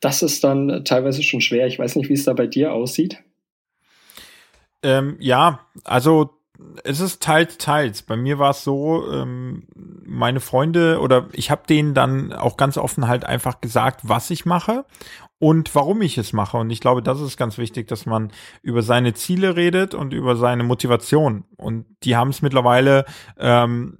das 0.00 0.22
ist 0.22 0.42
dann 0.44 0.82
teilweise 0.84 1.22
schon 1.22 1.42
schwer. 1.42 1.66
Ich 1.66 1.78
weiß 1.78 1.96
nicht, 1.96 2.08
wie 2.08 2.14
es 2.14 2.24
da 2.24 2.32
bei 2.32 2.46
dir 2.46 2.72
aussieht. 2.72 3.18
Ähm, 4.82 5.16
ja, 5.20 5.66
also 5.84 6.30
es 6.84 7.00
ist 7.00 7.22
teils, 7.22 7.58
teils. 7.58 8.02
Bei 8.02 8.16
mir 8.16 8.38
war 8.38 8.50
es 8.50 8.64
so, 8.64 9.10
ähm, 9.10 9.64
meine 10.04 10.40
Freunde 10.40 11.00
oder 11.00 11.26
ich 11.32 11.50
habe 11.50 11.62
denen 11.68 11.94
dann 11.94 12.32
auch 12.32 12.56
ganz 12.56 12.76
offen 12.76 13.08
halt 13.08 13.24
einfach 13.24 13.60
gesagt, 13.60 14.00
was 14.02 14.30
ich 14.30 14.46
mache 14.46 14.84
und 15.38 15.74
warum 15.74 16.02
ich 16.02 16.18
es 16.18 16.32
mache. 16.32 16.58
Und 16.58 16.70
ich 16.70 16.80
glaube, 16.80 17.02
das 17.02 17.20
ist 17.20 17.36
ganz 17.36 17.58
wichtig, 17.58 17.88
dass 17.88 18.06
man 18.06 18.30
über 18.62 18.82
seine 18.82 19.14
Ziele 19.14 19.56
redet 19.56 19.94
und 19.94 20.12
über 20.12 20.36
seine 20.36 20.62
Motivation. 20.62 21.44
Und 21.56 21.86
die 22.02 22.16
haben 22.16 22.30
es 22.30 22.42
mittlerweile 22.42 23.04
ähm, 23.38 23.98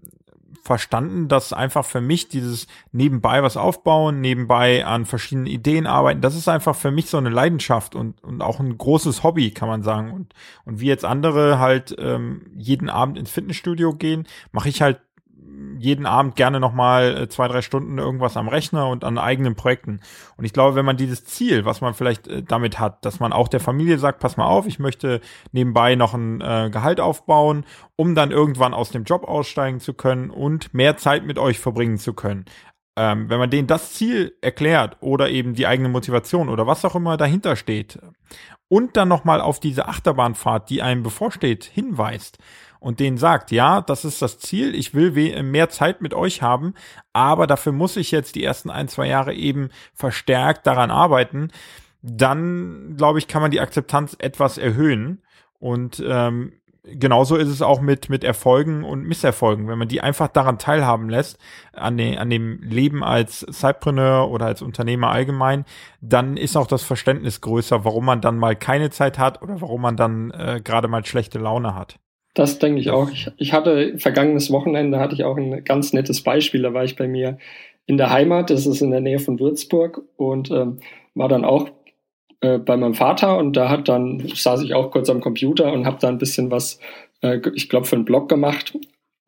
verstanden, 0.62 1.28
dass 1.28 1.52
einfach 1.52 1.84
für 1.84 2.00
mich 2.00 2.28
dieses 2.28 2.66
nebenbei 2.92 3.42
was 3.42 3.56
aufbauen, 3.56 4.20
nebenbei 4.20 4.84
an 4.84 5.06
verschiedenen 5.06 5.46
Ideen 5.46 5.86
arbeiten, 5.86 6.20
das 6.20 6.36
ist 6.36 6.48
einfach 6.48 6.76
für 6.76 6.90
mich 6.90 7.06
so 7.06 7.18
eine 7.18 7.30
Leidenschaft 7.30 7.94
und, 7.94 8.22
und 8.22 8.42
auch 8.42 8.60
ein 8.60 8.76
großes 8.76 9.22
Hobby, 9.22 9.50
kann 9.50 9.68
man 9.68 9.82
sagen. 9.82 10.12
Und, 10.12 10.34
und 10.64 10.80
wie 10.80 10.86
jetzt 10.86 11.04
andere 11.04 11.58
halt 11.58 11.94
ähm, 11.98 12.46
jeden 12.56 12.88
Abend 12.88 13.18
ins 13.18 13.30
Fitnessstudio 13.30 13.94
gehen, 13.94 14.26
mache 14.52 14.68
ich 14.68 14.82
halt 14.82 15.00
jeden 15.80 16.06
Abend 16.06 16.36
gerne 16.36 16.60
nochmal 16.60 17.16
äh, 17.16 17.28
zwei, 17.28 17.48
drei 17.48 17.62
Stunden 17.62 17.98
irgendwas 17.98 18.36
am 18.36 18.48
Rechner 18.48 18.88
und 18.88 19.02
an 19.02 19.18
eigenen 19.18 19.54
Projekten. 19.54 20.00
Und 20.36 20.44
ich 20.44 20.52
glaube, 20.52 20.76
wenn 20.76 20.84
man 20.84 20.96
dieses 20.96 21.24
Ziel, 21.24 21.64
was 21.64 21.80
man 21.80 21.94
vielleicht 21.94 22.28
äh, 22.28 22.42
damit 22.42 22.78
hat, 22.78 23.04
dass 23.04 23.18
man 23.18 23.32
auch 23.32 23.48
der 23.48 23.60
Familie 23.60 23.98
sagt, 23.98 24.20
pass 24.20 24.36
mal 24.36 24.46
auf, 24.46 24.66
ich 24.66 24.78
möchte 24.78 25.20
nebenbei 25.52 25.94
noch 25.94 26.14
ein 26.14 26.40
äh, 26.40 26.68
Gehalt 26.70 27.00
aufbauen, 27.00 27.64
um 27.96 28.14
dann 28.14 28.30
irgendwann 28.30 28.74
aus 28.74 28.90
dem 28.90 29.04
Job 29.04 29.24
aussteigen 29.24 29.80
zu 29.80 29.94
können 29.94 30.30
und 30.30 30.74
mehr 30.74 30.96
Zeit 30.96 31.24
mit 31.24 31.38
euch 31.38 31.58
verbringen 31.58 31.98
zu 31.98 32.12
können. 32.12 32.44
Ähm, 32.96 33.30
wenn 33.30 33.38
man 33.38 33.50
denen 33.50 33.68
das 33.68 33.94
Ziel 33.94 34.36
erklärt 34.42 34.98
oder 35.00 35.30
eben 35.30 35.54
die 35.54 35.66
eigene 35.66 35.88
Motivation 35.88 36.48
oder 36.48 36.66
was 36.66 36.84
auch 36.84 36.94
immer 36.94 37.16
dahinter 37.16 37.56
steht 37.56 37.98
und 38.68 38.96
dann 38.96 39.08
nochmal 39.08 39.40
auf 39.40 39.60
diese 39.60 39.88
Achterbahnfahrt, 39.88 40.68
die 40.68 40.82
einem 40.82 41.02
bevorsteht, 41.02 41.64
hinweist, 41.64 42.38
und 42.80 42.98
denen 42.98 43.18
sagt, 43.18 43.50
ja, 43.52 43.80
das 43.82 44.04
ist 44.04 44.22
das 44.22 44.38
Ziel, 44.38 44.74
ich 44.74 44.94
will 44.94 45.42
mehr 45.42 45.68
Zeit 45.68 46.00
mit 46.00 46.14
euch 46.14 46.42
haben, 46.42 46.74
aber 47.12 47.46
dafür 47.46 47.72
muss 47.72 47.96
ich 47.96 48.10
jetzt 48.10 48.34
die 48.34 48.42
ersten 48.42 48.70
ein, 48.70 48.88
zwei 48.88 49.06
Jahre 49.06 49.34
eben 49.34 49.68
verstärkt 49.94 50.66
daran 50.66 50.90
arbeiten, 50.90 51.50
dann 52.02 52.94
glaube 52.96 53.18
ich, 53.18 53.28
kann 53.28 53.42
man 53.42 53.50
die 53.50 53.60
Akzeptanz 53.60 54.16
etwas 54.18 54.58
erhöhen. 54.58 55.22
Und 55.58 56.02
ähm, 56.06 56.52
genauso 56.82 57.36
ist 57.36 57.48
es 57.48 57.62
auch 57.62 57.80
mit, 57.80 58.08
mit 58.08 58.24
Erfolgen 58.24 58.84
und 58.84 59.04
Misserfolgen. 59.04 59.68
Wenn 59.68 59.78
man 59.78 59.88
die 59.88 60.00
einfach 60.00 60.28
daran 60.28 60.58
teilhaben 60.58 61.10
lässt, 61.10 61.38
an, 61.72 61.98
den, 61.98 62.18
an 62.18 62.30
dem 62.30 62.62
Leben 62.62 63.04
als 63.04 63.40
Sidepreneur 63.40 64.30
oder 64.30 64.46
als 64.46 64.62
Unternehmer 64.62 65.10
allgemein, 65.10 65.64
dann 66.00 66.36
ist 66.36 66.56
auch 66.56 66.66
das 66.66 66.82
Verständnis 66.82 67.40
größer, 67.42 67.84
warum 67.84 68.06
man 68.06 68.20
dann 68.22 68.38
mal 68.38 68.56
keine 68.56 68.90
Zeit 68.90 69.18
hat 69.18 69.42
oder 69.42 69.60
warum 69.60 69.82
man 69.82 69.96
dann 69.96 70.30
äh, 70.30 70.60
gerade 70.64 70.88
mal 70.88 71.04
schlechte 71.04 71.38
Laune 71.38 71.74
hat. 71.74 71.98
Das 72.34 72.58
denke 72.58 72.80
ich 72.80 72.90
auch. 72.90 73.10
Ich, 73.10 73.30
ich 73.38 73.52
hatte 73.52 73.98
vergangenes 73.98 74.50
Wochenende 74.50 75.00
hatte 75.00 75.14
ich 75.14 75.24
auch 75.24 75.36
ein 75.36 75.64
ganz 75.64 75.92
nettes 75.92 76.22
Beispiel. 76.22 76.62
Da 76.62 76.72
war 76.72 76.84
ich 76.84 76.96
bei 76.96 77.08
mir 77.08 77.38
in 77.86 77.96
der 77.96 78.10
Heimat, 78.10 78.50
das 78.50 78.66
ist 78.66 78.82
in 78.82 78.92
der 78.92 79.00
Nähe 79.00 79.18
von 79.18 79.40
Würzburg 79.40 80.02
und 80.16 80.50
ähm, 80.50 80.78
war 81.14 81.28
dann 81.28 81.44
auch 81.44 81.68
äh, 82.40 82.58
bei 82.58 82.76
meinem 82.76 82.94
Vater 82.94 83.36
und 83.36 83.56
da 83.56 83.68
hat 83.68 83.88
dann 83.88 84.28
saß 84.32 84.62
ich 84.62 84.74
auch 84.74 84.90
kurz 84.90 85.10
am 85.10 85.20
Computer 85.20 85.72
und 85.72 85.86
habe 85.86 85.98
da 86.00 86.08
ein 86.08 86.18
bisschen 86.18 86.50
was, 86.50 86.78
äh, 87.20 87.40
ich 87.54 87.68
glaube, 87.68 87.86
für 87.86 87.96
einen 87.96 88.04
Blog 88.04 88.28
gemacht 88.28 88.78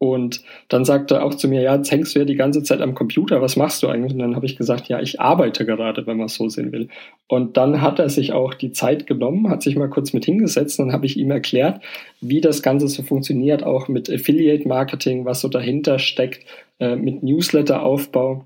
und 0.03 0.43
dann 0.69 0.85
sagte 0.85 1.15
er 1.15 1.25
auch 1.25 1.37
zu 1.37 1.47
mir, 1.47 1.63
ja, 1.63 1.77
jetzt 1.77 1.93
hängst 1.93 2.17
du 2.17 2.19
ja 2.19 2.25
die 2.25 2.35
ganze 2.35 2.65
Zeit 2.65 2.81
am 2.81 2.97
Computer, 2.97 3.41
was 3.41 3.55
machst 3.55 3.85
du 3.85 3.87
eigentlich? 3.87 4.13
Und 4.13 4.19
dann 4.19 4.35
habe 4.35 4.47
ich 4.47 4.57
gesagt, 4.57 4.89
ja, 4.89 5.01
ich 5.01 5.21
arbeite 5.21 5.65
gerade, 5.65 6.09
wenn 6.09 6.17
man 6.17 6.27
es 6.27 6.35
so 6.35 6.49
sehen 6.49 6.73
will. 6.73 6.89
Und 7.29 7.57
dann 7.57 7.81
hat 7.81 8.01
er 8.01 8.09
sich 8.09 8.33
auch 8.33 8.53
die 8.55 8.73
Zeit 8.73 9.07
genommen, 9.07 9.49
hat 9.49 9.63
sich 9.63 9.77
mal 9.77 9.89
kurz 9.89 10.13
mit 10.13 10.25
hingesetzt 10.25 10.81
dann 10.81 10.93
habe 10.93 11.07
ich 11.07 11.17
ihm 11.17 11.31
erklärt, 11.31 11.81
wie 12.21 12.41
das 12.41 12.65
Ganze 12.65 12.89
so 12.89 13.05
funktioniert, 13.05 13.63
auch 13.63 13.87
mit 13.87 14.11
Affiliate 14.11 14.67
Marketing, 14.67 15.25
was 15.25 15.41
so 15.41 15.47
dahinter 15.47 16.01
steckt, 16.01 16.47
äh, 16.81 16.97
mit 16.97 17.23
Newsletter-Aufbau 17.23 18.45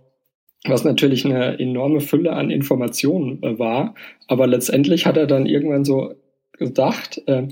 was 0.69 0.85
natürlich 0.85 1.25
eine 1.25 1.61
enorme 1.61 2.01
Fülle 2.01 2.33
an 2.33 2.51
Informationen 2.51 3.43
äh, 3.43 3.59
war. 3.59 3.95
Aber 4.27 4.47
letztendlich 4.47 5.07
hat 5.07 5.17
er 5.17 5.27
dann 5.27 5.47
irgendwann 5.47 5.85
so 5.85 6.13
gedacht, 6.59 7.23
äh, 7.27 7.47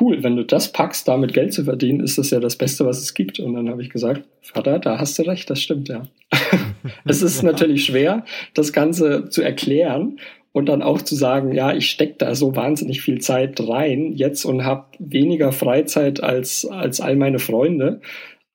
cool, 0.00 0.22
wenn 0.22 0.36
du 0.36 0.44
das 0.44 0.72
packst, 0.72 1.08
damit 1.08 1.32
Geld 1.32 1.52
zu 1.52 1.64
verdienen, 1.64 2.00
ist 2.00 2.18
das 2.18 2.30
ja 2.30 2.40
das 2.40 2.56
Beste, 2.56 2.84
was 2.84 2.98
es 2.98 3.14
gibt. 3.14 3.40
Und 3.40 3.54
dann 3.54 3.68
habe 3.68 3.82
ich 3.82 3.90
gesagt, 3.90 4.24
Vater, 4.42 4.78
da 4.78 4.98
hast 4.98 5.18
du 5.18 5.22
recht, 5.22 5.48
das 5.50 5.60
stimmt 5.60 5.88
ja. 5.88 6.02
es 7.04 7.22
ist 7.22 7.42
natürlich 7.42 7.84
schwer, 7.84 8.24
das 8.54 8.72
Ganze 8.72 9.28
zu 9.28 9.42
erklären 9.42 10.18
und 10.52 10.66
dann 10.66 10.82
auch 10.82 11.02
zu 11.02 11.14
sagen, 11.14 11.52
ja, 11.52 11.72
ich 11.74 11.90
stecke 11.90 12.16
da 12.18 12.34
so 12.34 12.56
wahnsinnig 12.56 13.00
viel 13.00 13.20
Zeit 13.20 13.60
rein 13.60 14.12
jetzt 14.14 14.44
und 14.44 14.64
habe 14.64 14.86
weniger 14.98 15.52
Freizeit 15.52 16.22
als, 16.22 16.66
als 16.66 17.00
all 17.00 17.16
meine 17.16 17.38
Freunde. 17.38 18.00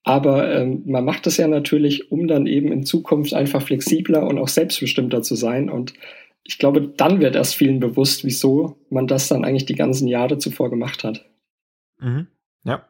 Aber 0.04 0.54
ähm, 0.54 0.84
man 0.86 1.06
macht 1.06 1.26
das 1.26 1.38
ja 1.38 1.48
natürlich, 1.48 2.12
um 2.12 2.28
dann 2.28 2.46
eben 2.46 2.72
in 2.72 2.84
Zukunft 2.84 3.34
einfach 3.34 3.62
flexibler 3.62 4.28
und 4.28 4.38
auch 4.38 4.50
selbstbestimmter 4.50 5.22
zu 5.22 5.36
sein. 5.36 5.70
Und 5.70 5.94
ich 6.44 6.58
glaube, 6.58 6.82
dann 6.82 7.22
wird 7.22 7.36
erst 7.36 7.56
vielen 7.56 7.80
bewusst, 7.80 8.24
wieso 8.24 8.78
man 8.90 9.08
das 9.08 9.28
dann 9.28 9.46
eigentlich 9.46 9.66
die 9.66 9.76
ganzen 9.76 10.08
Jahre 10.08 10.38
zuvor 10.38 10.70
gemacht 10.70 11.04
hat. 11.04 11.26
Mhm. 12.00 12.28
Ja. 12.64 12.86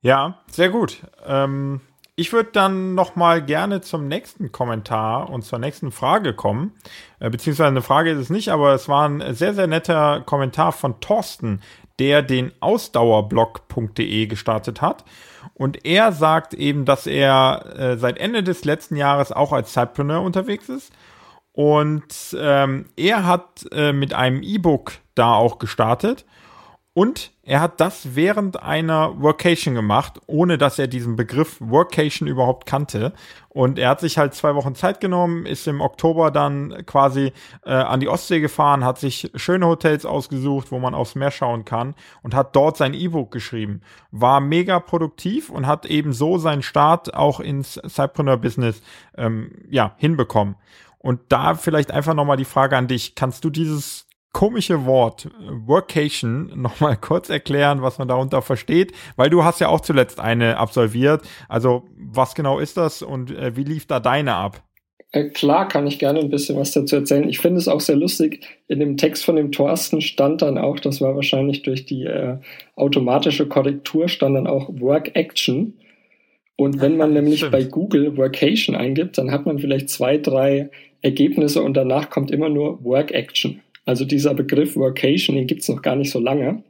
Ja, 0.00 0.40
sehr 0.50 0.70
gut. 0.70 1.02
Ähm, 1.26 1.80
ich 2.16 2.32
würde 2.32 2.50
dann 2.52 2.94
noch 2.94 3.16
mal 3.16 3.42
gerne 3.42 3.82
zum 3.82 4.08
nächsten 4.08 4.50
Kommentar 4.50 5.30
und 5.30 5.42
zur 5.42 5.58
nächsten 5.58 5.90
Frage 5.90 6.34
kommen. 6.34 6.72
Äh, 7.18 7.30
beziehungsweise 7.30 7.68
eine 7.68 7.82
Frage 7.82 8.10
ist 8.10 8.18
es 8.18 8.30
nicht, 8.30 8.48
aber 8.48 8.74
es 8.74 8.88
war 8.88 9.08
ein 9.08 9.34
sehr, 9.34 9.54
sehr 9.54 9.66
netter 9.66 10.22
Kommentar 10.22 10.72
von 10.72 11.00
Thorsten, 11.00 11.60
der 11.98 12.22
den 12.22 12.52
Ausdauerblog.de 12.60 14.26
gestartet 14.26 14.80
hat. 14.80 15.04
Und 15.52 15.84
er 15.84 16.12
sagt 16.12 16.54
eben, 16.54 16.86
dass 16.86 17.06
er 17.06 17.74
äh, 17.78 17.98
seit 17.98 18.18
Ende 18.18 18.42
des 18.42 18.64
letzten 18.64 18.96
Jahres 18.96 19.32
auch 19.32 19.52
als 19.52 19.74
Sidepreneur 19.74 20.22
unterwegs 20.22 20.70
ist. 20.70 20.92
Und 21.60 22.34
ähm, 22.40 22.86
er 22.96 23.26
hat 23.26 23.66
äh, 23.70 23.92
mit 23.92 24.14
einem 24.14 24.42
E-Book 24.42 24.92
da 25.14 25.34
auch 25.34 25.58
gestartet. 25.58 26.24
Und 26.94 27.32
er 27.42 27.60
hat 27.60 27.80
das 27.80 28.16
während 28.16 28.62
einer 28.62 29.20
Workation 29.20 29.74
gemacht, 29.74 30.22
ohne 30.26 30.56
dass 30.56 30.78
er 30.78 30.88
diesen 30.88 31.16
Begriff 31.16 31.58
Workation 31.60 32.28
überhaupt 32.28 32.64
kannte. 32.64 33.12
Und 33.50 33.78
er 33.78 33.90
hat 33.90 34.00
sich 34.00 34.16
halt 34.16 34.32
zwei 34.32 34.54
Wochen 34.54 34.74
Zeit 34.74 35.00
genommen, 35.00 35.44
ist 35.44 35.68
im 35.68 35.82
Oktober 35.82 36.30
dann 36.30 36.86
quasi 36.86 37.34
äh, 37.66 37.72
an 37.72 38.00
die 38.00 38.08
Ostsee 38.08 38.40
gefahren, 38.40 38.82
hat 38.82 38.98
sich 38.98 39.30
schöne 39.34 39.66
Hotels 39.66 40.06
ausgesucht, 40.06 40.72
wo 40.72 40.78
man 40.78 40.94
aufs 40.94 41.14
Meer 41.14 41.30
schauen 41.30 41.66
kann 41.66 41.94
und 42.22 42.34
hat 42.34 42.56
dort 42.56 42.78
sein 42.78 42.94
E-Book 42.94 43.32
geschrieben. 43.32 43.82
War 44.12 44.40
mega 44.40 44.80
produktiv 44.80 45.50
und 45.50 45.66
hat 45.66 45.84
eben 45.84 46.14
so 46.14 46.38
seinen 46.38 46.62
Start 46.62 47.12
auch 47.12 47.38
ins 47.38 47.74
Cypreneur-Business 47.86 48.80
ähm, 49.18 49.52
ja, 49.68 49.92
hinbekommen. 49.98 50.56
Und 51.02 51.20
da 51.30 51.54
vielleicht 51.54 51.90
einfach 51.90 52.14
nochmal 52.14 52.36
die 52.36 52.44
Frage 52.44 52.76
an 52.76 52.86
dich. 52.86 53.14
Kannst 53.14 53.44
du 53.44 53.50
dieses 53.50 54.06
komische 54.32 54.84
Wort 54.86 55.28
Workation 55.66 56.52
nochmal 56.60 56.96
kurz 56.96 57.30
erklären, 57.30 57.82
was 57.82 57.98
man 57.98 58.08
darunter 58.08 58.42
versteht, 58.42 58.92
weil 59.16 59.30
du 59.30 59.44
hast 59.44 59.60
ja 59.60 59.68
auch 59.68 59.80
zuletzt 59.80 60.20
eine 60.20 60.56
absolviert. 60.56 61.22
Also 61.48 61.84
was 61.96 62.34
genau 62.34 62.58
ist 62.58 62.76
das 62.76 63.02
und 63.02 63.30
äh, 63.30 63.56
wie 63.56 63.64
lief 63.64 63.86
da 63.86 64.00
deine 64.00 64.34
ab? 64.34 64.62
Äh, 65.12 65.30
klar 65.30 65.66
kann 65.66 65.86
ich 65.86 65.98
gerne 65.98 66.20
ein 66.20 66.30
bisschen 66.30 66.56
was 66.56 66.72
dazu 66.72 66.96
erzählen. 66.96 67.28
Ich 67.28 67.40
finde 67.40 67.58
es 67.58 67.66
auch 67.66 67.80
sehr 67.80 67.96
lustig. 67.96 68.46
In 68.68 68.78
dem 68.78 68.96
Text 68.96 69.24
von 69.24 69.36
dem 69.36 69.50
Thorsten 69.50 70.00
stand 70.00 70.42
dann 70.42 70.56
auch, 70.56 70.78
das 70.78 71.00
war 71.00 71.16
wahrscheinlich 71.16 71.62
durch 71.62 71.84
die 71.84 72.04
äh, 72.04 72.38
automatische 72.76 73.48
Korrektur, 73.48 74.08
stand 74.08 74.36
dann 74.36 74.46
auch 74.46 74.68
Work 74.80 75.16
Action. 75.16 75.74
Und 76.54 76.80
wenn 76.80 76.96
man 76.96 77.12
nämlich 77.14 77.38
Stimmt. 77.38 77.52
bei 77.52 77.64
Google 77.64 78.16
Workation 78.16 78.76
eingibt, 78.76 79.18
dann 79.18 79.32
hat 79.32 79.46
man 79.46 79.58
vielleicht 79.58 79.90
zwei, 79.90 80.16
drei 80.18 80.70
Ergebnisse 81.02 81.62
und 81.62 81.74
danach 81.74 82.10
kommt 82.10 82.30
immer 82.30 82.48
nur 82.48 82.82
Work 82.84 83.12
Action. 83.12 83.60
Also 83.86 84.04
dieser 84.04 84.34
Begriff 84.34 84.76
Workation, 84.76 85.36
den 85.36 85.46
gibt 85.46 85.62
es 85.62 85.68
noch 85.68 85.82
gar 85.82 85.96
nicht 85.96 86.10
so 86.10 86.20
lange. 86.20 86.62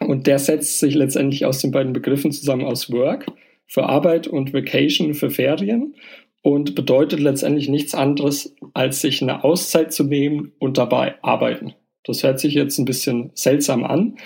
Und 0.00 0.26
der 0.26 0.38
setzt 0.38 0.80
sich 0.80 0.94
letztendlich 0.94 1.44
aus 1.44 1.60
den 1.60 1.70
beiden 1.70 1.92
Begriffen 1.92 2.32
zusammen 2.32 2.64
aus 2.64 2.90
Work 2.90 3.26
für 3.66 3.84
Arbeit 3.84 4.26
und 4.26 4.52
Vacation 4.52 5.14
für 5.14 5.30
Ferien 5.30 5.94
und 6.42 6.74
bedeutet 6.74 7.20
letztendlich 7.20 7.68
nichts 7.68 7.94
anderes, 7.94 8.54
als 8.74 9.00
sich 9.00 9.22
eine 9.22 9.44
Auszeit 9.44 9.92
zu 9.92 10.04
nehmen 10.04 10.52
und 10.58 10.76
dabei 10.76 11.14
arbeiten. 11.22 11.74
Das 12.04 12.22
hört 12.22 12.40
sich 12.40 12.54
jetzt 12.54 12.78
ein 12.78 12.84
bisschen 12.84 13.30
seltsam 13.34 13.84
an, 13.84 14.16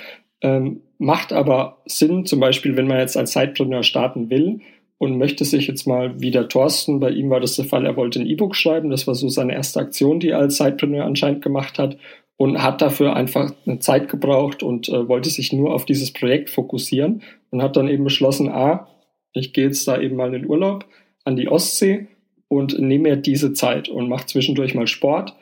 ähm, 0.41 0.81
macht 0.99 1.33
aber 1.33 1.83
Sinn, 1.85 2.25
zum 2.25 2.41
Beispiel, 2.41 2.77
wenn 2.77 2.87
man 2.87 2.99
jetzt 2.99 3.17
als 3.17 3.33
Sidepreneur 3.33 3.83
starten 3.83 4.31
will 4.31 4.61
und 4.99 5.19
möchte 5.19 5.45
sich 5.45 5.67
jetzt 5.67 5.87
mal 5.87 6.21
wie 6.21 6.31
der 6.31 6.49
Thorsten, 6.49 7.01
bei 7.01 7.11
ihm 7.11 7.31
war 7.31 7.41
das 7.41 7.57
der 7.57 7.67
Fall, 7.67 7.85
er 7.85 7.97
wollte 7.97 8.21
ein 8.21 8.27
E-Book 8.27 8.57
schreiben, 8.57 8.91
das 8.91 9.07
war 9.07 9.15
so 9.15 9.29
seine 9.29 9.55
erste 9.55 9.81
Aktion, 9.81 10.21
die 10.21 10.31
er 10.31 10.39
als 10.39 10.57
Sidepreneur 10.57 11.05
anscheinend 11.05 11.43
gemacht 11.43 11.79
hat 11.79 11.99
und 12.37 12.63
hat 12.63 12.83
dafür 12.83 13.15
einfach 13.15 13.53
eine 13.67 13.79
Zeit 13.79 14.09
gebraucht 14.09 14.63
und 14.63 14.89
äh, 14.89 15.09
wollte 15.09 15.31
sich 15.31 15.53
nur 15.53 15.75
auf 15.75 15.85
dieses 15.85 16.13
Projekt 16.13 16.51
fokussieren 16.51 17.23
und 17.51 17.63
hat 17.63 17.77
dann 17.77 17.89
eben 17.89 18.05
beschlossen, 18.05 18.49
ah, 18.49 18.89
ich 19.33 19.53
gehe 19.53 19.67
jetzt 19.67 19.87
da 19.87 20.01
eben 20.01 20.17
mal 20.17 20.35
in 20.35 20.43
den 20.43 20.51
Urlaub 20.51 20.87
an 21.25 21.37
die 21.37 21.49
Ostsee 21.49 22.07
und 22.49 22.79
nehme 22.79 23.11
mir 23.11 23.17
diese 23.17 23.53
Zeit 23.53 23.89
und 23.89 24.09
mache 24.09 24.27
zwischendurch 24.27 24.75
mal 24.75 24.87
Sport, 24.87 25.35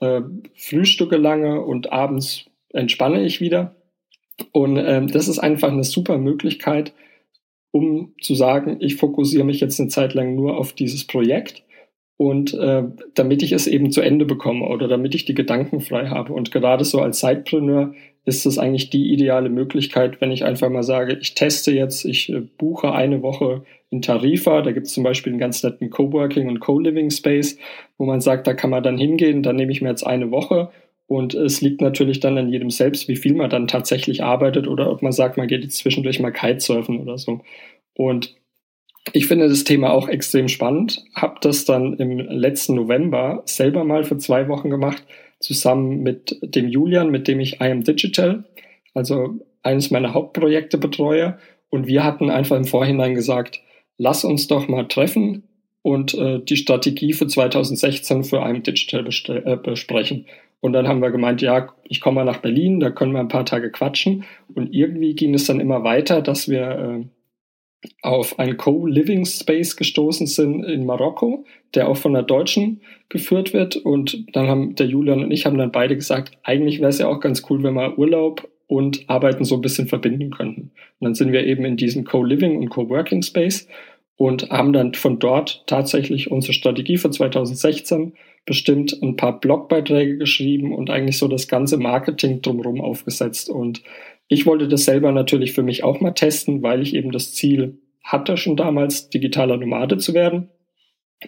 äh, 0.00 0.20
frühstücke 0.54 1.16
lange 1.16 1.62
und 1.62 1.92
abends 1.92 2.44
entspanne 2.72 3.24
ich 3.24 3.40
wieder. 3.40 3.74
Und 4.52 4.76
ähm, 4.76 5.08
das 5.08 5.28
ist 5.28 5.38
einfach 5.38 5.70
eine 5.70 5.84
super 5.84 6.18
Möglichkeit, 6.18 6.92
um 7.72 8.14
zu 8.20 8.34
sagen, 8.34 8.78
ich 8.80 8.96
fokussiere 8.96 9.44
mich 9.44 9.60
jetzt 9.60 9.80
eine 9.80 9.88
Zeit 9.88 10.14
lang 10.14 10.34
nur 10.34 10.56
auf 10.56 10.72
dieses 10.72 11.06
Projekt 11.06 11.62
und 12.20 12.52
äh, 12.52 12.82
damit 13.14 13.42
ich 13.42 13.52
es 13.52 13.66
eben 13.66 13.90
zu 13.90 14.02
Ende 14.02 14.26
bekomme 14.26 14.68
oder 14.68 14.88
damit 14.88 15.14
ich 15.14 15.24
die 15.24 15.34
Gedanken 15.34 15.80
frei 15.80 16.08
habe. 16.08 16.34
Und 16.34 16.50
gerade 16.50 16.84
so 16.84 17.00
als 17.00 17.20
Sidepreneur 17.20 17.94
ist 18.26 18.44
es 18.44 18.58
eigentlich 18.58 18.90
die 18.90 19.12
ideale 19.12 19.48
Möglichkeit, 19.48 20.20
wenn 20.20 20.30
ich 20.30 20.44
einfach 20.44 20.68
mal 20.68 20.82
sage, 20.82 21.16
ich 21.18 21.34
teste 21.34 21.72
jetzt, 21.72 22.04
ich 22.04 22.30
äh, 22.30 22.40
buche 22.40 22.92
eine 22.92 23.22
Woche 23.22 23.62
in 23.88 24.02
Tarifa, 24.02 24.60
da 24.60 24.72
gibt 24.72 24.86
es 24.86 24.92
zum 24.92 25.02
Beispiel 25.02 25.32
einen 25.32 25.40
ganz 25.40 25.62
netten 25.62 25.88
Coworking 25.88 26.48
und 26.48 26.60
Co-Living 26.60 27.10
Space, 27.10 27.56
wo 27.96 28.04
man 28.04 28.20
sagt, 28.20 28.46
da 28.46 28.52
kann 28.52 28.70
man 28.70 28.82
dann 28.82 28.98
hingehen, 28.98 29.42
dann 29.42 29.56
nehme 29.56 29.72
ich 29.72 29.80
mir 29.80 29.88
jetzt 29.88 30.06
eine 30.06 30.30
Woche 30.30 30.70
und 31.10 31.34
es 31.34 31.60
liegt 31.60 31.80
natürlich 31.80 32.20
dann 32.20 32.38
an 32.38 32.52
jedem 32.52 32.70
selbst, 32.70 33.08
wie 33.08 33.16
viel 33.16 33.34
man 33.34 33.50
dann 33.50 33.66
tatsächlich 33.66 34.22
arbeitet 34.22 34.68
oder 34.68 34.88
ob 34.92 35.02
man 35.02 35.10
sagt, 35.10 35.38
man 35.38 35.48
geht 35.48 35.64
jetzt 35.64 35.78
zwischendurch 35.78 36.20
mal 36.20 36.30
Kitesurfen 36.30 37.00
oder 37.00 37.18
so. 37.18 37.40
Und 37.94 38.36
ich 39.12 39.26
finde 39.26 39.48
das 39.48 39.64
Thema 39.64 39.90
auch 39.90 40.06
extrem 40.06 40.46
spannend. 40.46 41.02
Habe 41.16 41.38
das 41.40 41.64
dann 41.64 41.94
im 41.94 42.20
letzten 42.20 42.76
November 42.76 43.42
selber 43.44 43.82
mal 43.82 44.04
für 44.04 44.18
zwei 44.18 44.46
Wochen 44.46 44.70
gemacht, 44.70 45.04
zusammen 45.40 46.04
mit 46.04 46.38
dem 46.42 46.68
Julian, 46.68 47.10
mit 47.10 47.26
dem 47.26 47.40
ich 47.40 47.54
I 47.54 47.72
Am 47.72 47.82
Digital, 47.82 48.44
also 48.94 49.40
eines 49.64 49.90
meiner 49.90 50.14
Hauptprojekte 50.14 50.78
betreue. 50.78 51.38
Und 51.70 51.88
wir 51.88 52.04
hatten 52.04 52.30
einfach 52.30 52.56
im 52.56 52.66
Vorhinein 52.66 53.16
gesagt, 53.16 53.60
lass 53.98 54.22
uns 54.22 54.46
doch 54.46 54.68
mal 54.68 54.86
treffen 54.86 55.42
und 55.82 56.14
äh, 56.14 56.38
die 56.38 56.56
Strategie 56.56 57.14
für 57.14 57.26
2016 57.26 58.22
für 58.22 58.36
I 58.36 58.42
Am 58.42 58.62
Digital 58.62 59.04
äh, 59.08 59.56
besprechen. 59.56 60.26
Und 60.60 60.74
dann 60.74 60.86
haben 60.86 61.00
wir 61.00 61.10
gemeint, 61.10 61.40
ja, 61.40 61.74
ich 61.84 62.00
komme 62.00 62.16
mal 62.16 62.24
nach 62.24 62.40
Berlin, 62.40 62.80
da 62.80 62.90
können 62.90 63.12
wir 63.12 63.20
ein 63.20 63.28
paar 63.28 63.46
Tage 63.46 63.70
quatschen. 63.70 64.24
Und 64.54 64.74
irgendwie 64.74 65.14
ging 65.14 65.34
es 65.34 65.46
dann 65.46 65.60
immer 65.60 65.84
weiter, 65.84 66.20
dass 66.20 66.48
wir 66.48 67.00
äh, 67.82 67.88
auf 68.02 68.38
einen 68.38 68.56
Co-Living 68.56 69.24
Space 69.24 69.76
gestoßen 69.76 70.26
sind 70.26 70.64
in 70.64 70.84
Marokko, 70.84 71.44
der 71.74 71.88
auch 71.88 71.96
von 71.96 72.14
einer 72.14 72.24
Deutschen 72.24 72.82
geführt 73.08 73.54
wird. 73.54 73.76
Und 73.76 74.26
dann 74.34 74.48
haben 74.48 74.74
der 74.74 74.86
Julian 74.86 75.24
und 75.24 75.30
ich 75.30 75.46
haben 75.46 75.56
dann 75.56 75.72
beide 75.72 75.96
gesagt, 75.96 76.36
eigentlich 76.42 76.80
wäre 76.80 76.90
es 76.90 76.98
ja 76.98 77.08
auch 77.08 77.20
ganz 77.20 77.42
cool, 77.48 77.62
wenn 77.62 77.74
man 77.74 77.96
Urlaub 77.96 78.48
und 78.66 79.08
Arbeiten 79.08 79.44
so 79.44 79.54
ein 79.54 79.62
bisschen 79.62 79.88
verbinden 79.88 80.30
könnten. 80.30 80.72
Und 80.98 81.04
dann 81.04 81.14
sind 81.14 81.32
wir 81.32 81.44
eben 81.44 81.64
in 81.64 81.76
diesem 81.76 82.04
Co-Living 82.04 82.58
und 82.58 82.68
Co-Working 82.68 83.22
Space 83.22 83.66
und 84.16 84.50
haben 84.50 84.74
dann 84.74 84.92
von 84.92 85.18
dort 85.18 85.64
tatsächlich 85.66 86.30
unsere 86.30 86.52
Strategie 86.52 86.98
für 86.98 87.10
2016 87.10 88.12
bestimmt 88.46 88.98
ein 89.02 89.16
paar 89.16 89.38
Blogbeiträge 89.40 90.18
geschrieben 90.18 90.74
und 90.74 90.90
eigentlich 90.90 91.18
so 91.18 91.28
das 91.28 91.48
ganze 91.48 91.76
Marketing 91.76 92.42
drumherum 92.42 92.80
aufgesetzt. 92.80 93.48
Und 93.48 93.82
ich 94.28 94.46
wollte 94.46 94.68
das 94.68 94.84
selber 94.84 95.12
natürlich 95.12 95.52
für 95.52 95.62
mich 95.62 95.84
auch 95.84 96.00
mal 96.00 96.12
testen, 96.12 96.62
weil 96.62 96.82
ich 96.82 96.94
eben 96.94 97.12
das 97.12 97.34
Ziel 97.34 97.78
hatte, 98.02 98.36
schon 98.36 98.56
damals 98.56 99.10
digitaler 99.10 99.56
Nomade 99.56 99.98
zu 99.98 100.14
werden 100.14 100.48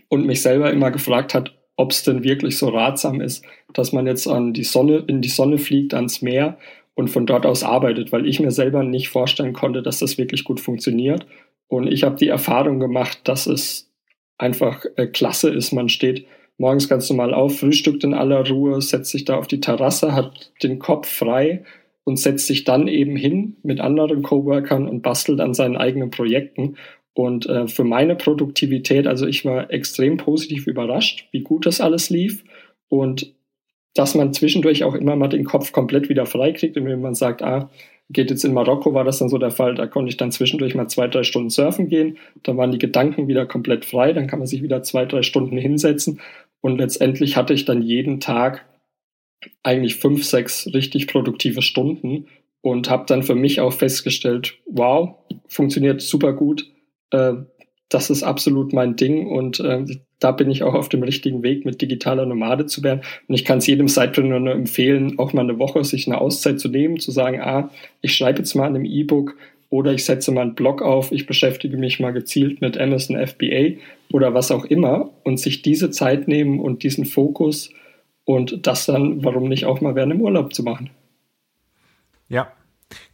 und 0.08 0.26
mich 0.26 0.42
selber 0.42 0.72
immer 0.72 0.90
gefragt 0.90 1.34
hat, 1.34 1.58
ob 1.76 1.92
es 1.92 2.02
denn 2.02 2.22
wirklich 2.22 2.58
so 2.58 2.68
ratsam 2.68 3.20
ist, 3.20 3.44
dass 3.72 3.92
man 3.92 4.06
jetzt 4.06 4.26
an 4.26 4.52
die 4.52 4.64
Sonne, 4.64 5.04
in 5.06 5.22
die 5.22 5.28
Sonne 5.28 5.58
fliegt, 5.58 5.94
ans 5.94 6.22
Meer 6.22 6.58
und 6.94 7.08
von 7.08 7.26
dort 7.26 7.46
aus 7.46 7.62
arbeitet, 7.62 8.12
weil 8.12 8.26
ich 8.26 8.40
mir 8.40 8.50
selber 8.50 8.82
nicht 8.82 9.08
vorstellen 9.08 9.52
konnte, 9.52 9.82
dass 9.82 9.98
das 9.98 10.18
wirklich 10.18 10.44
gut 10.44 10.60
funktioniert. 10.60 11.26
Und 11.68 11.86
ich 11.86 12.04
habe 12.04 12.16
die 12.16 12.28
Erfahrung 12.28 12.80
gemacht, 12.80 13.20
dass 13.24 13.46
es 13.46 13.90
einfach 14.36 14.84
äh, 14.96 15.06
klasse 15.06 15.50
ist. 15.50 15.72
Man 15.72 15.88
steht 15.88 16.26
morgens 16.58 16.88
ganz 16.88 17.08
normal 17.10 17.34
auf, 17.34 17.58
frühstückt 17.58 18.04
in 18.04 18.14
aller 18.14 18.48
Ruhe, 18.48 18.80
setzt 18.80 19.10
sich 19.10 19.24
da 19.24 19.36
auf 19.36 19.46
die 19.46 19.60
Terrasse, 19.60 20.14
hat 20.14 20.52
den 20.62 20.78
Kopf 20.78 21.08
frei 21.08 21.64
und 22.04 22.18
setzt 22.18 22.46
sich 22.46 22.64
dann 22.64 22.88
eben 22.88 23.16
hin 23.16 23.56
mit 23.62 23.80
anderen 23.80 24.22
Coworkern 24.22 24.88
und 24.88 25.02
bastelt 25.02 25.40
an 25.40 25.54
seinen 25.54 25.76
eigenen 25.76 26.10
Projekten. 26.10 26.76
Und 27.14 27.46
äh, 27.46 27.68
für 27.68 27.84
meine 27.84 28.16
Produktivität, 28.16 29.06
also 29.06 29.26
ich 29.26 29.44
war 29.44 29.70
extrem 29.70 30.16
positiv 30.16 30.66
überrascht, 30.66 31.28
wie 31.30 31.42
gut 31.42 31.66
das 31.66 31.80
alles 31.80 32.10
lief 32.10 32.44
und 32.88 33.34
dass 33.94 34.14
man 34.14 34.32
zwischendurch 34.32 34.84
auch 34.84 34.94
immer 34.94 35.16
mal 35.16 35.28
den 35.28 35.44
Kopf 35.44 35.72
komplett 35.72 36.08
wieder 36.08 36.24
freikriegt, 36.24 36.76
indem 36.76 37.02
man 37.02 37.14
sagt, 37.14 37.42
ah, 37.42 37.70
geht 38.12 38.30
jetzt 38.30 38.44
in 38.44 38.54
Marokko, 38.54 38.94
war 38.94 39.04
das 39.04 39.18
dann 39.18 39.28
so 39.28 39.38
der 39.38 39.50
Fall, 39.50 39.74
da 39.74 39.86
konnte 39.86 40.10
ich 40.10 40.16
dann 40.16 40.32
zwischendurch 40.32 40.74
mal 40.74 40.88
zwei, 40.88 41.08
drei 41.08 41.22
Stunden 41.22 41.50
surfen 41.50 41.88
gehen, 41.88 42.18
dann 42.42 42.56
waren 42.56 42.72
die 42.72 42.78
Gedanken 42.78 43.28
wieder 43.28 43.46
komplett 43.46 43.84
frei, 43.84 44.12
dann 44.12 44.26
kann 44.26 44.38
man 44.38 44.48
sich 44.48 44.62
wieder 44.62 44.82
zwei, 44.82 45.04
drei 45.04 45.22
Stunden 45.22 45.56
hinsetzen. 45.56 46.20
Und 46.60 46.78
letztendlich 46.78 47.36
hatte 47.36 47.54
ich 47.54 47.64
dann 47.64 47.82
jeden 47.82 48.20
Tag 48.20 48.64
eigentlich 49.62 49.96
fünf, 49.96 50.24
sechs 50.24 50.72
richtig 50.72 51.08
produktive 51.08 51.62
Stunden 51.62 52.26
und 52.60 52.88
habe 52.88 53.04
dann 53.06 53.22
für 53.22 53.34
mich 53.34 53.60
auch 53.60 53.72
festgestellt, 53.72 54.58
wow, 54.66 55.16
funktioniert 55.48 56.00
super 56.00 56.32
gut, 56.32 56.70
äh, 57.10 57.34
das 57.88 58.10
ist 58.10 58.22
absolut 58.22 58.72
mein 58.72 58.96
Ding 58.96 59.26
und 59.26 59.60
äh, 59.60 59.84
da 60.18 60.32
bin 60.32 60.50
ich 60.50 60.62
auch 60.62 60.74
auf 60.74 60.88
dem 60.88 61.02
richtigen 61.02 61.42
Weg, 61.42 61.64
mit 61.64 61.82
digitaler 61.82 62.26
Nomade 62.26 62.66
zu 62.66 62.82
werden. 62.82 63.02
Und 63.26 63.34
ich 63.34 63.44
kann 63.44 63.58
es 63.58 63.66
jedem 63.66 63.88
Sidepreneur 63.88 64.40
nur 64.40 64.54
empfehlen, 64.54 65.18
auch 65.18 65.32
mal 65.32 65.42
eine 65.42 65.58
Woche 65.58 65.84
sich 65.84 66.06
eine 66.06 66.20
Auszeit 66.20 66.60
zu 66.60 66.68
nehmen, 66.68 67.00
zu 67.00 67.10
sagen, 67.10 67.40
ah, 67.40 67.70
ich 68.00 68.14
schreibe 68.14 68.38
jetzt 68.38 68.54
mal 68.54 68.66
an 68.66 68.76
einem 68.76 68.84
E-Book 68.84 69.36
oder 69.68 69.92
ich 69.92 70.04
setze 70.04 70.32
mal 70.32 70.42
einen 70.42 70.54
Blog 70.54 70.80
auf, 70.82 71.12
ich 71.12 71.26
beschäftige 71.26 71.76
mich 71.76 71.98
mal 71.98 72.12
gezielt 72.12 72.60
mit 72.60 72.78
Amazon 72.78 73.26
FBA 73.26 73.80
oder 74.12 74.34
was 74.34 74.50
auch 74.50 74.64
immer 74.64 75.10
und 75.24 75.40
sich 75.40 75.62
diese 75.62 75.90
Zeit 75.90 76.28
nehmen 76.28 76.60
und 76.60 76.82
diesen 76.82 77.04
Fokus 77.04 77.70
und 78.24 78.66
das 78.66 78.86
dann, 78.86 79.24
warum 79.24 79.48
nicht 79.48 79.66
auch 79.66 79.80
mal 79.80 79.94
während 79.94 80.12
im 80.12 80.20
Urlaub 80.20 80.54
zu 80.54 80.62
machen. 80.62 80.90
Ja, 82.28 82.52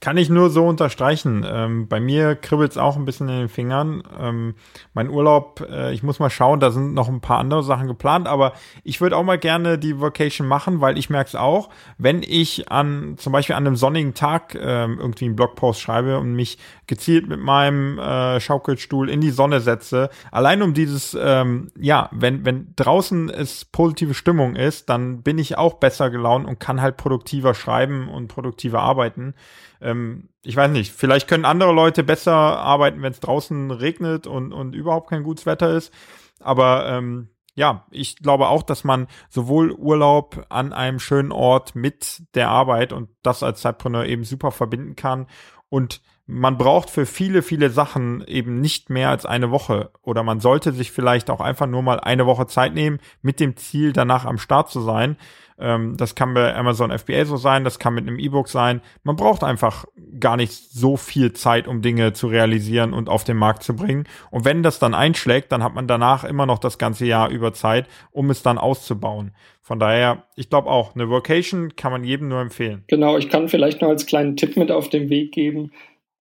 kann 0.00 0.16
ich 0.16 0.28
nur 0.28 0.50
so 0.50 0.66
unterstreichen. 0.66 1.44
Ähm, 1.48 1.88
bei 1.88 2.00
mir 2.00 2.36
kribbelt 2.36 2.72
es 2.72 2.78
auch 2.78 2.96
ein 2.96 3.04
bisschen 3.04 3.28
in 3.28 3.38
den 3.38 3.48
Fingern. 3.48 4.02
Ähm, 4.20 4.54
mein 4.94 5.10
Urlaub, 5.10 5.66
äh, 5.68 5.92
ich 5.92 6.02
muss 6.02 6.18
mal 6.18 6.30
schauen, 6.30 6.60
da 6.60 6.70
sind 6.70 6.94
noch 6.94 7.08
ein 7.08 7.20
paar 7.20 7.38
andere 7.38 7.62
Sachen 7.62 7.86
geplant, 7.86 8.28
aber 8.28 8.52
ich 8.84 9.00
würde 9.00 9.16
auch 9.16 9.22
mal 9.22 9.38
gerne 9.38 9.78
die 9.78 10.00
Vacation 10.00 10.46
machen, 10.46 10.80
weil 10.80 10.98
ich 10.98 11.10
merke 11.10 11.28
es 11.28 11.34
auch, 11.34 11.70
wenn 11.98 12.22
ich 12.22 12.70
an 12.70 13.16
zum 13.18 13.32
Beispiel 13.32 13.54
an 13.56 13.66
einem 13.66 13.76
sonnigen 13.76 14.14
Tag 14.14 14.54
ähm, 14.54 14.98
irgendwie 14.98 15.26
einen 15.26 15.36
Blogpost 15.36 15.80
schreibe 15.80 16.18
und 16.18 16.34
mich 16.34 16.58
gezielt 16.86 17.28
mit 17.28 17.40
meinem 17.40 17.98
äh, 17.98 18.40
Schaukelstuhl 18.40 19.10
in 19.10 19.20
die 19.20 19.30
Sonne 19.30 19.60
setze, 19.60 20.10
allein 20.30 20.62
um 20.62 20.74
dieses, 20.74 21.16
ähm, 21.20 21.70
ja, 21.78 22.08
wenn, 22.12 22.44
wenn 22.44 22.72
draußen 22.76 23.30
es 23.30 23.64
positive 23.64 24.14
Stimmung 24.14 24.56
ist, 24.56 24.88
dann 24.88 25.22
bin 25.22 25.38
ich 25.38 25.58
auch 25.58 25.74
besser 25.74 26.10
gelaunt 26.10 26.46
und 26.46 26.60
kann 26.60 26.80
halt 26.80 26.96
produktiver 26.96 27.54
schreiben 27.54 28.08
und 28.08 28.28
produktiver 28.28 28.80
arbeiten 28.80 29.34
ähm, 29.80 30.28
ich 30.42 30.56
weiß 30.56 30.70
nicht, 30.70 30.92
vielleicht 30.92 31.28
können 31.28 31.44
andere 31.44 31.72
Leute 31.72 32.02
besser 32.02 32.32
arbeiten, 32.32 33.02
wenn 33.02 33.12
es 33.12 33.20
draußen 33.20 33.70
regnet 33.70 34.26
und, 34.26 34.52
und 34.52 34.74
überhaupt 34.74 35.10
kein 35.10 35.22
gutes 35.22 35.46
Wetter 35.46 35.70
ist. 35.76 35.92
Aber 36.40 36.88
ähm, 36.88 37.28
ja, 37.54 37.86
ich 37.90 38.16
glaube 38.16 38.48
auch, 38.48 38.62
dass 38.62 38.84
man 38.84 39.08
sowohl 39.28 39.72
Urlaub 39.72 40.46
an 40.48 40.72
einem 40.72 41.00
schönen 41.00 41.32
Ort 41.32 41.74
mit 41.74 42.22
der 42.34 42.50
Arbeit 42.50 42.92
und 42.92 43.10
das 43.22 43.42
als 43.42 43.62
Zeitpreneur 43.62 44.06
eben 44.06 44.22
super 44.22 44.52
verbinden 44.52 44.94
kann. 44.94 45.26
Und 45.68 46.00
man 46.26 46.56
braucht 46.56 46.90
für 46.90 47.06
viele, 47.06 47.42
viele 47.42 47.70
Sachen 47.70 48.22
eben 48.26 48.60
nicht 48.60 48.90
mehr 48.90 49.08
als 49.08 49.26
eine 49.26 49.50
Woche. 49.50 49.90
Oder 50.02 50.22
man 50.22 50.40
sollte 50.40 50.72
sich 50.72 50.92
vielleicht 50.92 51.30
auch 51.30 51.40
einfach 51.40 51.66
nur 51.66 51.82
mal 51.82 51.98
eine 51.98 52.26
Woche 52.26 52.46
Zeit 52.46 52.74
nehmen, 52.74 53.00
mit 53.22 53.40
dem 53.40 53.56
Ziel, 53.56 53.92
danach 53.92 54.24
am 54.24 54.38
Start 54.38 54.70
zu 54.70 54.80
sein. 54.80 55.16
Ähm, 55.60 55.96
das 55.96 56.14
kann 56.14 56.34
bei 56.34 56.54
Amazon 56.54 56.96
FBA 56.96 57.24
so 57.24 57.36
sein, 57.36 57.64
das 57.64 57.78
kann 57.78 57.94
mit 57.94 58.06
einem 58.06 58.18
E-Book 58.18 58.48
sein. 58.48 58.80
Man 59.02 59.16
braucht 59.16 59.42
einfach 59.42 59.84
gar 60.20 60.36
nicht 60.36 60.52
so 60.52 60.96
viel 60.96 61.32
Zeit, 61.32 61.66
um 61.66 61.82
Dinge 61.82 62.12
zu 62.12 62.28
realisieren 62.28 62.92
und 62.92 63.08
auf 63.08 63.24
den 63.24 63.36
Markt 63.36 63.62
zu 63.62 63.74
bringen. 63.74 64.04
Und 64.30 64.44
wenn 64.44 64.62
das 64.62 64.78
dann 64.78 64.94
einschlägt, 64.94 65.50
dann 65.52 65.62
hat 65.62 65.74
man 65.74 65.88
danach 65.88 66.24
immer 66.24 66.46
noch 66.46 66.58
das 66.58 66.78
ganze 66.78 67.06
Jahr 67.06 67.30
über 67.30 67.52
Zeit, 67.52 67.86
um 68.10 68.30
es 68.30 68.42
dann 68.42 68.58
auszubauen. 68.58 69.32
Von 69.60 69.78
daher, 69.78 70.24
ich 70.36 70.48
glaube 70.48 70.70
auch, 70.70 70.94
eine 70.94 71.10
Vocation 71.10 71.76
kann 71.76 71.92
man 71.92 72.04
jedem 72.04 72.28
nur 72.28 72.40
empfehlen. 72.40 72.84
Genau, 72.86 73.18
ich 73.18 73.28
kann 73.28 73.48
vielleicht 73.48 73.82
noch 73.82 73.88
als 73.88 74.06
kleinen 74.06 74.36
Tipp 74.36 74.56
mit 74.56 74.70
auf 74.70 74.88
den 74.88 75.10
Weg 75.10 75.32
geben 75.32 75.72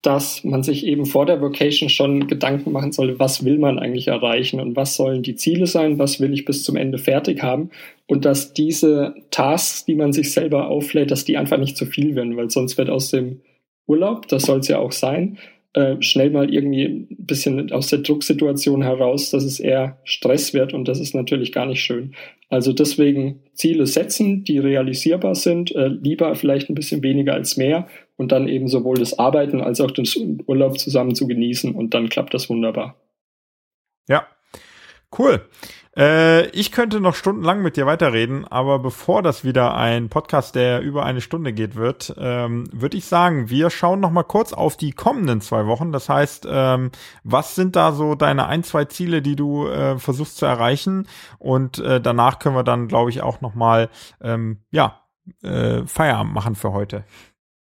dass 0.07 0.45
man 0.45 0.63
sich 0.63 0.85
eben 0.85 1.05
vor 1.05 1.25
der 1.25 1.41
Vocation 1.41 1.89
schon 1.89 2.27
Gedanken 2.27 2.71
machen 2.71 2.93
sollte, 2.93 3.19
was 3.19 3.43
will 3.43 3.57
man 3.57 3.77
eigentlich 3.77 4.07
erreichen 4.07 4.61
und 4.61 4.77
was 4.77 4.95
sollen 4.95 5.21
die 5.21 5.35
Ziele 5.35 5.67
sein, 5.67 5.99
was 5.99 6.21
will 6.21 6.33
ich 6.33 6.45
bis 6.45 6.63
zum 6.63 6.77
Ende 6.77 6.97
fertig 6.97 7.43
haben. 7.43 7.71
Und 8.07 8.23
dass 8.23 8.53
diese 8.53 9.15
Tasks, 9.31 9.83
die 9.83 9.95
man 9.95 10.13
sich 10.13 10.31
selber 10.31 10.69
auflädt, 10.69 11.11
dass 11.11 11.25
die 11.25 11.35
einfach 11.35 11.57
nicht 11.57 11.75
zu 11.75 11.85
viel 11.85 12.15
werden, 12.15 12.37
weil 12.37 12.49
sonst 12.49 12.77
wird 12.77 12.89
aus 12.89 13.11
dem 13.11 13.41
Urlaub, 13.85 14.29
das 14.29 14.43
soll 14.43 14.59
es 14.59 14.69
ja 14.69 14.79
auch 14.79 14.93
sein, 14.93 15.39
äh, 15.77 16.01
schnell 16.01 16.31
mal 16.31 16.51
irgendwie 16.51 16.85
ein 16.85 17.07
bisschen 17.19 17.71
aus 17.71 17.87
der 17.87 17.99
Drucksituation 17.99 18.81
heraus, 18.81 19.29
dass 19.29 19.43
es 19.43 19.59
eher 19.59 19.99
Stress 20.05 20.55
wird 20.55 20.73
und 20.73 20.87
das 20.87 20.99
ist 20.99 21.13
natürlich 21.13 21.51
gar 21.51 21.67
nicht 21.67 21.81
schön. 21.81 22.15
Also 22.49 22.73
deswegen 22.73 23.43
Ziele 23.53 23.85
setzen, 23.85 24.43
die 24.43 24.57
realisierbar 24.57 25.35
sind, 25.35 25.75
äh, 25.75 25.89
lieber 25.89 26.33
vielleicht 26.33 26.69
ein 26.69 26.73
bisschen 26.73 27.03
weniger 27.03 27.35
als 27.35 27.57
mehr 27.57 27.87
und 28.15 28.31
dann 28.31 28.47
eben 28.47 28.67
sowohl 28.67 28.97
das 28.97 29.19
Arbeiten 29.19 29.61
als 29.61 29.79
auch 29.79 29.91
den 29.91 30.07
Urlaub 30.47 30.79
zusammen 30.79 31.13
zu 31.13 31.27
genießen 31.27 31.75
und 31.75 31.93
dann 31.93 32.09
klappt 32.09 32.33
das 32.33 32.49
wunderbar. 32.49 32.99
Ja, 34.09 34.25
cool. 35.19 35.41
Äh, 35.97 36.47
ich 36.49 36.71
könnte 36.71 36.99
noch 36.99 37.15
stundenlang 37.15 37.63
mit 37.63 37.75
dir 37.75 37.87
weiterreden, 37.87 38.47
aber 38.47 38.77
bevor 38.77 39.23
das 39.23 39.43
wieder 39.43 39.75
ein 39.75 40.09
Podcast, 40.09 40.53
der 40.53 40.81
über 40.81 41.03
eine 41.03 41.21
Stunde 41.21 41.53
geht, 41.53 41.75
wird, 41.75 42.13
ähm, 42.19 42.65
würde 42.71 42.97
ich 42.97 43.05
sagen, 43.05 43.49
wir 43.49 43.71
schauen 43.71 43.99
noch 43.99 44.11
mal 44.11 44.23
kurz 44.23 44.53
auf 44.53 44.77
die 44.77 44.91
kommenden 44.91 45.41
zwei 45.41 45.65
Wochen. 45.65 45.91
Das 45.91 46.07
heißt, 46.07 46.47
ähm, 46.49 46.91
was 47.23 47.55
sind 47.55 47.75
da 47.75 47.93
so 47.93 48.13
deine 48.13 48.45
ein, 48.45 48.63
zwei 48.63 48.85
Ziele, 48.85 49.23
die 49.23 49.35
du 49.35 49.67
äh, 49.67 49.97
versuchst 49.97 50.37
zu 50.37 50.45
erreichen? 50.45 51.07
Und 51.39 51.79
äh, 51.79 51.99
danach 51.99 52.37
können 52.37 52.55
wir 52.55 52.63
dann, 52.63 52.87
glaube 52.87 53.09
ich, 53.09 53.23
auch 53.23 53.41
noch 53.41 53.55
mal 53.55 53.89
ähm, 54.21 54.59
ja 54.69 55.01
äh, 55.41 55.83
Feierabend 55.87 56.33
machen 56.33 56.53
für 56.53 56.73
heute. 56.73 57.05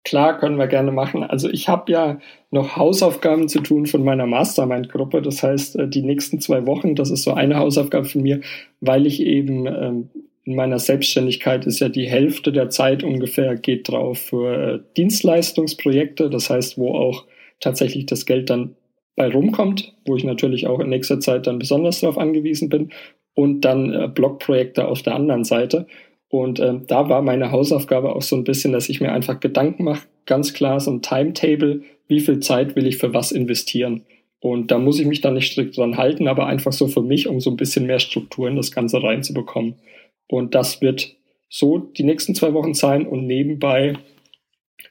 Klar, 0.08 0.38
können 0.38 0.56
wir 0.58 0.68
gerne 0.68 0.94
machen. 0.94 1.22
Also 1.22 1.50
ich 1.50 1.68
habe 1.68 1.92
ja 1.92 2.20
noch 2.50 2.78
Hausaufgaben 2.78 3.50
zu 3.50 3.60
tun 3.60 3.88
von 3.88 4.06
meiner 4.06 4.26
Mastermind-Gruppe. 4.26 5.22
Das 5.22 5.44
heißt, 5.44 5.76
äh, 5.76 5.90
die 5.90 6.02
nächsten 6.02 6.40
zwei 6.40 6.66
Wochen, 6.66 6.96
das 6.96 7.12
ist 7.12 7.24
so 7.24 7.34
eine 7.34 7.58
Hausaufgabe 7.58 8.06
von 8.06 8.22
mir, 8.22 8.40
weil 8.80 9.06
ich 9.06 9.20
eben 9.22 9.66
ähm, 9.68 10.10
in 10.46 10.56
meiner 10.56 10.80
Selbstständigkeit 10.80 11.66
ist 11.66 11.82
ja 11.82 11.90
die 11.90 12.08
Hälfte 12.08 12.54
der 12.54 12.70
Zeit 12.70 13.04
ungefähr 13.04 13.58
geht 13.58 13.90
drauf 13.90 14.20
für 14.20 14.76
äh, 14.76 14.80
Dienstleistungsprojekte. 14.96 16.30
Das 16.30 16.50
heißt, 16.50 16.78
wo 16.78 16.96
auch 16.96 17.26
tatsächlich 17.60 18.06
das 18.06 18.26
Geld 18.26 18.50
dann 18.50 18.78
bei 19.18 19.30
rumkommt, 19.30 19.94
wo 20.06 20.16
ich 20.16 20.24
natürlich 20.24 20.68
auch 20.68 20.80
in 20.80 20.88
nächster 20.88 21.20
Zeit 21.20 21.48
dann 21.48 21.60
besonders 21.60 22.00
darauf 22.00 22.18
angewiesen 22.18 22.70
bin. 22.70 22.92
Und 23.34 23.66
dann 23.66 23.92
äh, 23.94 24.08
Blogprojekte 24.08 24.88
auf 24.88 25.02
der 25.02 25.16
anderen 25.16 25.44
Seite. 25.44 25.86
Und 26.30 26.60
äh, 26.60 26.80
da 26.86 27.10
war 27.10 27.22
meine 27.22 27.52
Hausaufgabe 27.52 28.16
auch 28.16 28.22
so 28.22 28.36
ein 28.36 28.44
bisschen, 28.44 28.74
dass 28.74 28.90
ich 28.90 29.00
mir 29.00 29.14
einfach 29.14 29.40
Gedanken 29.40 29.86
mache, 29.86 30.08
ganz 30.26 30.54
klar 30.54 30.80
so 30.80 30.92
ein 30.92 31.02
Timetable, 31.02 31.82
wie 32.08 32.20
viel 32.20 32.40
Zeit 32.40 32.76
will 32.76 32.86
ich 32.86 32.98
für 32.98 33.14
was 33.14 33.32
investieren. 33.32 34.04
Und 34.40 34.72
da 34.72 34.78
muss 34.78 35.00
ich 35.00 35.08
mich 35.08 35.22
dann 35.22 35.34
nicht 35.34 35.52
strikt 35.52 35.78
dran 35.78 35.98
halten, 35.98 36.28
aber 36.28 36.46
einfach 36.46 36.74
so 36.74 36.88
für 36.88 37.02
mich, 37.02 37.28
um 37.28 37.40
so 37.40 37.50
ein 37.50 37.58
bisschen 37.58 37.86
mehr 37.86 38.00
Struktur 38.00 38.48
in 38.48 38.56
das 38.56 38.72
Ganze 38.72 39.02
reinzubekommen. 39.02 39.76
Und 40.28 40.54
das 40.54 40.82
wird 40.82 41.16
so 41.50 41.80
die 41.80 42.04
nächsten 42.04 42.36
zwei 42.36 42.54
Wochen 42.54 42.74
sein. 42.74 43.08
Und 43.08 43.26
nebenbei 43.26 43.94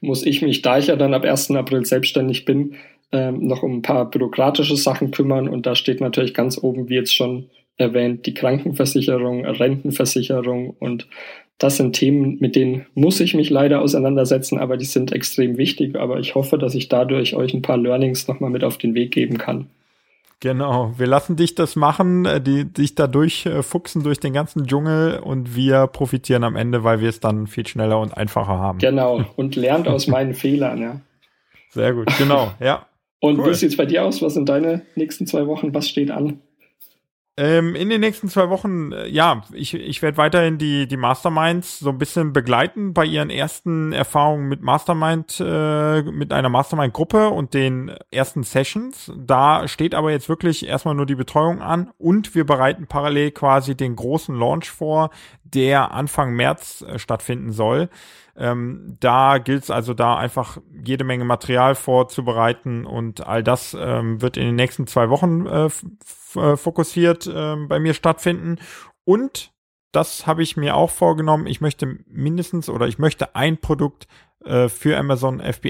muss 0.01 0.25
ich 0.25 0.41
mich, 0.41 0.61
da 0.61 0.79
ich 0.79 0.87
ja 0.87 0.95
dann 0.95 1.13
ab 1.13 1.23
1. 1.23 1.51
April 1.51 1.85
selbstständig 1.85 2.45
bin, 2.45 2.75
ähm, 3.11 3.47
noch 3.47 3.63
um 3.63 3.77
ein 3.77 3.81
paar 3.81 4.09
bürokratische 4.09 4.75
Sachen 4.75 5.11
kümmern. 5.11 5.47
Und 5.47 5.65
da 5.65 5.75
steht 5.75 6.01
natürlich 6.01 6.33
ganz 6.33 6.61
oben, 6.61 6.89
wie 6.89 6.95
jetzt 6.95 7.15
schon 7.15 7.49
erwähnt, 7.77 8.25
die 8.25 8.33
Krankenversicherung, 8.33 9.45
Rentenversicherung 9.45 10.71
und 10.79 11.07
das 11.57 11.77
sind 11.77 11.93
Themen, 11.93 12.37
mit 12.39 12.55
denen 12.55 12.85
muss 12.93 13.19
ich 13.19 13.33
mich 13.33 13.49
leider 13.49 13.81
auseinandersetzen, 13.81 14.59
aber 14.59 14.77
die 14.77 14.85
sind 14.85 15.11
extrem 15.11 15.57
wichtig. 15.57 15.95
Aber 15.95 16.19
ich 16.19 16.35
hoffe, 16.35 16.59
dass 16.59 16.75
ich 16.75 16.87
dadurch 16.87 17.35
euch 17.35 17.53
ein 17.53 17.63
paar 17.63 17.77
Learnings 17.77 18.27
nochmal 18.27 18.51
mit 18.51 18.63
auf 18.63 18.77
den 18.77 18.93
Weg 18.93 19.11
geben 19.11 19.39
kann. 19.39 19.67
Genau, 20.39 20.93
wir 20.97 21.07
lassen 21.07 21.35
dich 21.35 21.55
das 21.55 21.75
machen, 21.75 22.25
äh, 22.25 22.39
die 22.39 22.65
dich 22.65 22.93
da 22.93 23.07
durchfuchsen 23.07 24.03
durch 24.03 24.19
den 24.19 24.33
ganzen 24.33 24.67
Dschungel 24.67 25.17
und 25.17 25.55
wir 25.55 25.87
profitieren 25.87 26.43
am 26.43 26.55
Ende, 26.55 26.83
weil 26.83 27.01
wir 27.01 27.09
es 27.09 27.19
dann 27.19 27.47
viel 27.47 27.65
schneller 27.65 27.99
und 27.99 28.15
einfacher 28.15 28.59
haben. 28.59 28.77
Genau, 28.77 29.25
und 29.35 29.55
lernt 29.55 29.87
aus 29.87 30.05
meinen 30.07 30.35
Fehlern, 30.35 30.79
ja. 30.79 31.01
Sehr 31.69 31.93
gut, 31.93 32.15
genau, 32.19 32.51
ja. 32.59 32.85
Und 33.19 33.39
cool. 33.39 33.49
wie 33.49 33.53
sieht 33.55 33.71
es 33.71 33.77
bei 33.77 33.87
dir 33.87 34.05
aus? 34.05 34.21
Was 34.21 34.35
sind 34.35 34.47
deine 34.47 34.83
nächsten 34.93 35.25
zwei 35.25 35.47
Wochen? 35.47 35.73
Was 35.73 35.89
steht 35.89 36.11
an? 36.11 36.39
Ähm, 37.39 37.75
in 37.75 37.89
den 37.89 38.01
nächsten 38.01 38.29
zwei 38.29 38.49
Wochen, 38.49 38.91
äh, 38.91 39.07
ja, 39.07 39.43
ich, 39.53 39.75
ich 39.75 40.01
werde 40.01 40.17
weiterhin 40.17 40.57
die, 40.57 40.87
die 40.87 40.97
Masterminds 40.97 41.77
so 41.77 41.89
ein 41.89 41.99
bisschen 41.99 42.33
begleiten 42.33 42.95
bei 42.95 43.05
ihren 43.05 43.29
ersten 43.29 43.93
Erfahrungen 43.93 44.47
mit 44.47 44.63
Mastermind, 44.63 45.39
äh, 45.39 46.01
mit 46.01 46.33
einer 46.33 46.49
Mastermind-Gruppe 46.49 47.29
und 47.29 47.53
den 47.53 47.91
ersten 48.09 48.41
Sessions. 48.41 49.11
Da 49.15 49.67
steht 49.67 49.93
aber 49.93 50.09
jetzt 50.09 50.29
wirklich 50.29 50.65
erstmal 50.65 50.95
nur 50.95 51.05
die 51.05 51.13
Betreuung 51.13 51.61
an 51.61 51.91
und 51.99 52.33
wir 52.33 52.43
bereiten 52.43 52.87
parallel 52.87 53.29
quasi 53.29 53.77
den 53.77 53.95
großen 53.95 54.35
Launch 54.35 54.71
vor, 54.71 55.11
der 55.43 55.91
Anfang 55.91 56.33
März 56.33 56.81
äh, 56.87 56.97
stattfinden 56.97 57.51
soll. 57.51 57.89
Ähm, 58.35 58.97
da 58.99 59.37
gilt 59.37 59.63
es 59.63 59.71
also 59.71 59.93
da 59.93 60.15
einfach 60.15 60.57
jede 60.83 61.03
Menge 61.03 61.25
Material 61.25 61.75
vorzubereiten 61.75 62.85
und 62.85 63.25
all 63.25 63.43
das 63.43 63.75
ähm, 63.79 64.21
wird 64.21 64.37
in 64.37 64.45
den 64.45 64.55
nächsten 64.55 64.85
zwei 64.85 65.09
Wochen 65.09 65.47
äh, 65.47 65.69
fokussiert 66.57 67.27
äh, 67.27 67.55
bei 67.55 67.79
mir 67.79 67.93
stattfinden. 67.93 68.57
Und 69.05 69.51
das 69.91 70.27
habe 70.27 70.43
ich 70.43 70.57
mir 70.57 70.75
auch 70.75 70.91
vorgenommen. 70.91 71.47
Ich 71.47 71.61
möchte 71.61 71.97
mindestens 72.07 72.69
oder 72.69 72.87
ich 72.87 72.99
möchte 72.99 73.35
ein 73.35 73.57
Produkt 73.57 74.07
äh, 74.45 74.69
für 74.69 74.97
Amazon 74.97 75.41
FBA 75.41 75.69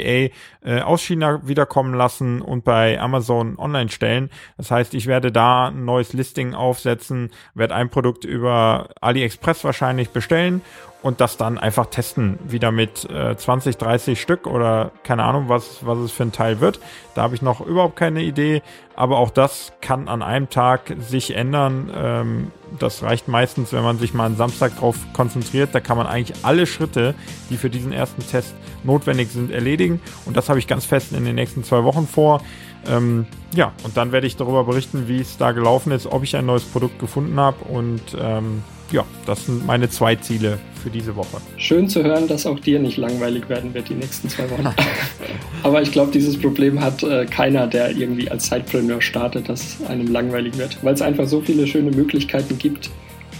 äh, 0.62 0.82
aus 0.84 1.02
China 1.02 1.48
wiederkommen 1.48 1.94
lassen 1.94 2.42
und 2.42 2.64
bei 2.64 3.00
Amazon 3.00 3.58
online 3.58 3.90
stellen. 3.90 4.30
Das 4.58 4.72
heißt, 4.72 4.94
ich 4.94 5.08
werde 5.08 5.32
da 5.32 5.68
ein 5.68 5.86
neues 5.86 6.14
Listing 6.14 6.54
aufsetzen, 6.54 7.32
werde 7.54 7.76
ein 7.76 7.90
Produkt 7.90 8.26
über 8.26 8.90
AliExpress 9.02 9.64
wahrscheinlich 9.64 10.10
bestellen 10.10 10.62
und 11.04 11.22
das 11.22 11.38
dann 11.38 11.58
einfach 11.58 11.86
testen, 11.88 12.40
wieder 12.48 12.72
mit 12.72 13.10
äh, 13.10 13.36
20, 13.36 13.78
30 13.78 14.20
Stück 14.20 14.48
oder 14.48 14.92
keine 15.04 15.24
Ahnung, 15.24 15.48
was, 15.48 15.86
was 15.86 16.00
es 16.00 16.12
für 16.12 16.24
ein 16.24 16.32
Teil 16.32 16.60
wird. 16.60 16.80
Da 17.14 17.22
habe 17.22 17.36
ich 17.36 17.42
noch 17.42 17.62
überhaupt 17.62 17.96
keine 17.96 18.22
Idee, 18.24 18.62
aber 18.96 19.18
auch 19.20 19.30
das 19.30 19.74
kann 19.80 20.08
an 20.08 20.22
einem 20.22 20.50
Tag 20.50 20.96
sich 21.00 21.36
ändern. 21.36 21.92
Ähm, 21.96 22.52
das 22.80 23.04
reicht 23.04 23.28
meistens, 23.28 23.74
wenn 23.74 23.84
man 23.84 24.00
sich 24.00 24.14
mal 24.14 24.26
einen 24.26 24.38
Samstag 24.38 24.78
drauf 24.78 24.98
konzentriert. 25.14 25.70
Da 25.74 25.80
kann 25.80 25.98
man 25.98 26.08
eigentlich 26.08 26.44
alle 26.44 26.66
Schritte, 26.66 27.14
die 27.50 27.58
für 27.58 27.70
diesen 27.70 27.92
ersten 27.92 28.26
Test 28.26 28.56
notwendig 28.84 29.30
sind, 29.30 29.52
erledigen. 29.52 30.02
Und 30.26 30.36
das 30.36 30.50
habe 30.50 30.60
ich 30.60 30.68
ganz 30.68 30.86
fest 30.86 31.14
in 31.14 31.26
den 31.26 31.36
nächsten 31.36 31.64
zwei 31.64 31.84
Wochen 31.84 32.08
vor. 32.08 32.42
Ähm, 32.88 33.28
ja, 33.54 33.72
und 33.84 33.98
dann 33.98 34.12
werde 34.12 34.28
ich 34.28 34.36
darüber 34.36 34.64
berichten, 34.64 35.08
wie 35.08 35.20
es 35.20 35.38
da 35.38 35.52
gelaufen 35.52 35.92
ist, 35.92 36.08
ob 36.08 36.24
ich 36.24 36.36
ein 36.36 36.46
neues 36.46 36.64
Produkt 36.64 37.00
gefunden 37.00 37.40
habe 37.40 37.64
und 37.66 38.02
ähm, 38.20 38.64
ja, 38.92 39.04
das 39.26 39.46
sind 39.46 39.66
meine 39.66 39.90
zwei 39.90 40.16
Ziele 40.16 40.60
für 40.88 40.94
diese 40.94 41.18
Woche. 41.18 41.42
Schön 41.58 41.90
zu 41.90 42.02
hören, 42.02 42.30
dass 42.30 42.46
auch 42.46 42.62
dir 42.62 42.80
nicht 42.80 42.96
langweilig 42.96 43.50
werden 43.50 43.74
wird 43.74 43.90
die 43.90 43.94
nächsten 43.94 44.30
zwei 44.30 44.50
Wochen. 44.50 44.74
Aber 45.64 45.82
ich 45.82 45.92
glaube, 45.92 46.12
dieses 46.14 46.40
Problem 46.40 46.80
hat 46.80 47.04
äh, 47.04 47.26
keiner, 47.26 47.68
der 47.68 47.92
irgendwie 47.92 48.32
als 48.32 48.48
Sidepreneur 48.48 49.02
startet, 49.02 49.50
dass 49.50 49.84
einem 49.90 50.08
langweilig 50.08 50.58
wird, 50.58 50.82
weil 50.86 50.94
es 50.94 51.02
einfach 51.02 51.28
so 51.28 51.42
viele 51.42 51.68
schöne 51.68 51.92
Möglichkeiten 51.92 52.58
gibt. 52.58 52.90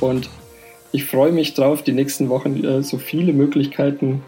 Und 0.02 0.30
ich 0.92 1.06
freue 1.06 1.32
mich 1.32 1.54
drauf, 1.54 1.84
die 1.84 1.94
nächsten 1.94 2.28
Wochen 2.28 2.66
äh, 2.66 2.84
so 2.84 2.98
viele 2.98 3.32
Möglichkeiten 3.32 4.24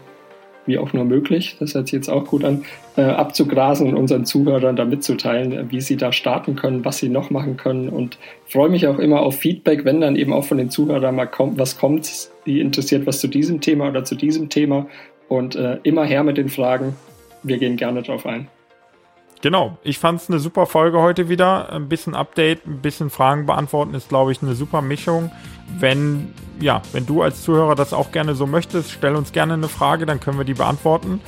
wie 0.70 0.78
auch 0.78 0.92
nur 0.92 1.04
möglich, 1.04 1.56
das 1.60 1.74
hört 1.74 1.88
sich 1.88 1.92
jetzt 1.92 2.08
auch 2.08 2.24
gut 2.24 2.44
an, 2.44 2.64
äh, 2.96 3.02
abzugrasen 3.02 3.88
und 3.88 3.96
unseren 3.96 4.24
Zuhörern 4.24 4.76
da 4.76 4.84
mitzuteilen, 4.84 5.52
äh, 5.52 5.64
wie 5.68 5.80
sie 5.80 5.96
da 5.96 6.12
starten 6.12 6.56
können, 6.56 6.84
was 6.84 6.98
sie 6.98 7.08
noch 7.08 7.30
machen 7.30 7.56
können. 7.56 7.88
Und 7.88 8.18
freue 8.46 8.70
mich 8.70 8.86
auch 8.86 8.98
immer 8.98 9.20
auf 9.20 9.38
Feedback, 9.38 9.84
wenn 9.84 10.00
dann 10.00 10.16
eben 10.16 10.32
auch 10.32 10.44
von 10.44 10.58
den 10.58 10.70
Zuhörern 10.70 11.14
mal 11.14 11.26
kommt, 11.26 11.58
was 11.58 11.76
kommt, 11.76 12.30
die 12.46 12.60
interessiert 12.60 13.06
was 13.06 13.20
zu 13.20 13.28
diesem 13.28 13.60
Thema 13.60 13.88
oder 13.88 14.04
zu 14.04 14.14
diesem 14.14 14.48
Thema. 14.48 14.86
Und 15.28 15.56
äh, 15.56 15.78
immer 15.82 16.04
her 16.04 16.24
mit 16.24 16.38
den 16.38 16.48
Fragen, 16.48 16.94
wir 17.42 17.58
gehen 17.58 17.76
gerne 17.76 18.02
drauf 18.02 18.24
ein. 18.26 18.48
Genau, 19.42 19.78
ich 19.82 19.98
fand 19.98 20.20
es 20.20 20.28
eine 20.28 20.38
super 20.38 20.66
Folge 20.66 21.00
heute 21.00 21.28
wieder. 21.28 21.72
Ein 21.72 21.88
bisschen 21.88 22.14
Update, 22.14 22.66
ein 22.66 22.80
bisschen 22.82 23.08
Fragen 23.08 23.46
beantworten 23.46 23.94
ist, 23.94 24.08
glaube 24.10 24.32
ich, 24.32 24.42
eine 24.42 24.54
super 24.54 24.82
Mischung. 24.82 25.30
Wenn, 25.78 26.34
ja, 26.60 26.82
wenn 26.92 27.06
du 27.06 27.22
als 27.22 27.42
Zuhörer 27.42 27.74
das 27.74 27.92
auch 27.94 28.12
gerne 28.12 28.34
so 28.34 28.46
möchtest, 28.46 28.90
stell 28.90 29.16
uns 29.16 29.32
gerne 29.32 29.54
eine 29.54 29.68
Frage, 29.68 30.04
dann 30.04 30.20
können 30.20 30.36
wir 30.36 30.44
die 30.44 30.54
beantworten. 30.54 31.20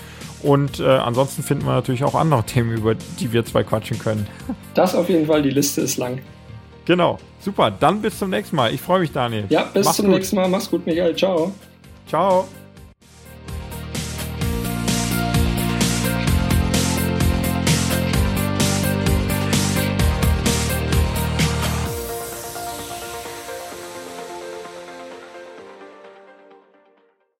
Und 0.42 0.80
äh, 0.80 0.84
ansonsten 0.86 1.42
finden 1.42 1.64
wir 1.64 1.72
natürlich 1.72 2.04
auch 2.04 2.14
andere 2.14 2.42
Themen, 2.46 2.76
über 2.76 2.94
die 2.94 3.32
wir 3.32 3.44
zwei 3.46 3.62
quatschen 3.62 3.98
können. 3.98 4.26
Das 4.74 4.94
auf 4.94 5.08
jeden 5.08 5.26
Fall, 5.26 5.42
die 5.42 5.50
Liste 5.50 5.80
ist 5.80 5.96
lang. 5.96 6.20
Genau, 6.84 7.18
super. 7.40 7.70
Dann 7.70 8.02
bis 8.02 8.18
zum 8.18 8.30
nächsten 8.30 8.56
Mal. 8.56 8.74
Ich 8.74 8.80
freue 8.80 9.00
mich, 9.00 9.12
Daniel. 9.12 9.46
Ja, 9.48 9.64
bis 9.72 9.86
Mach's 9.86 9.96
zum 9.96 10.06
gut. 10.06 10.16
nächsten 10.16 10.36
Mal. 10.36 10.48
Mach's 10.48 10.68
gut, 10.68 10.84
Michael. 10.84 11.16
Ciao. 11.16 11.52
Ciao. 12.08 12.46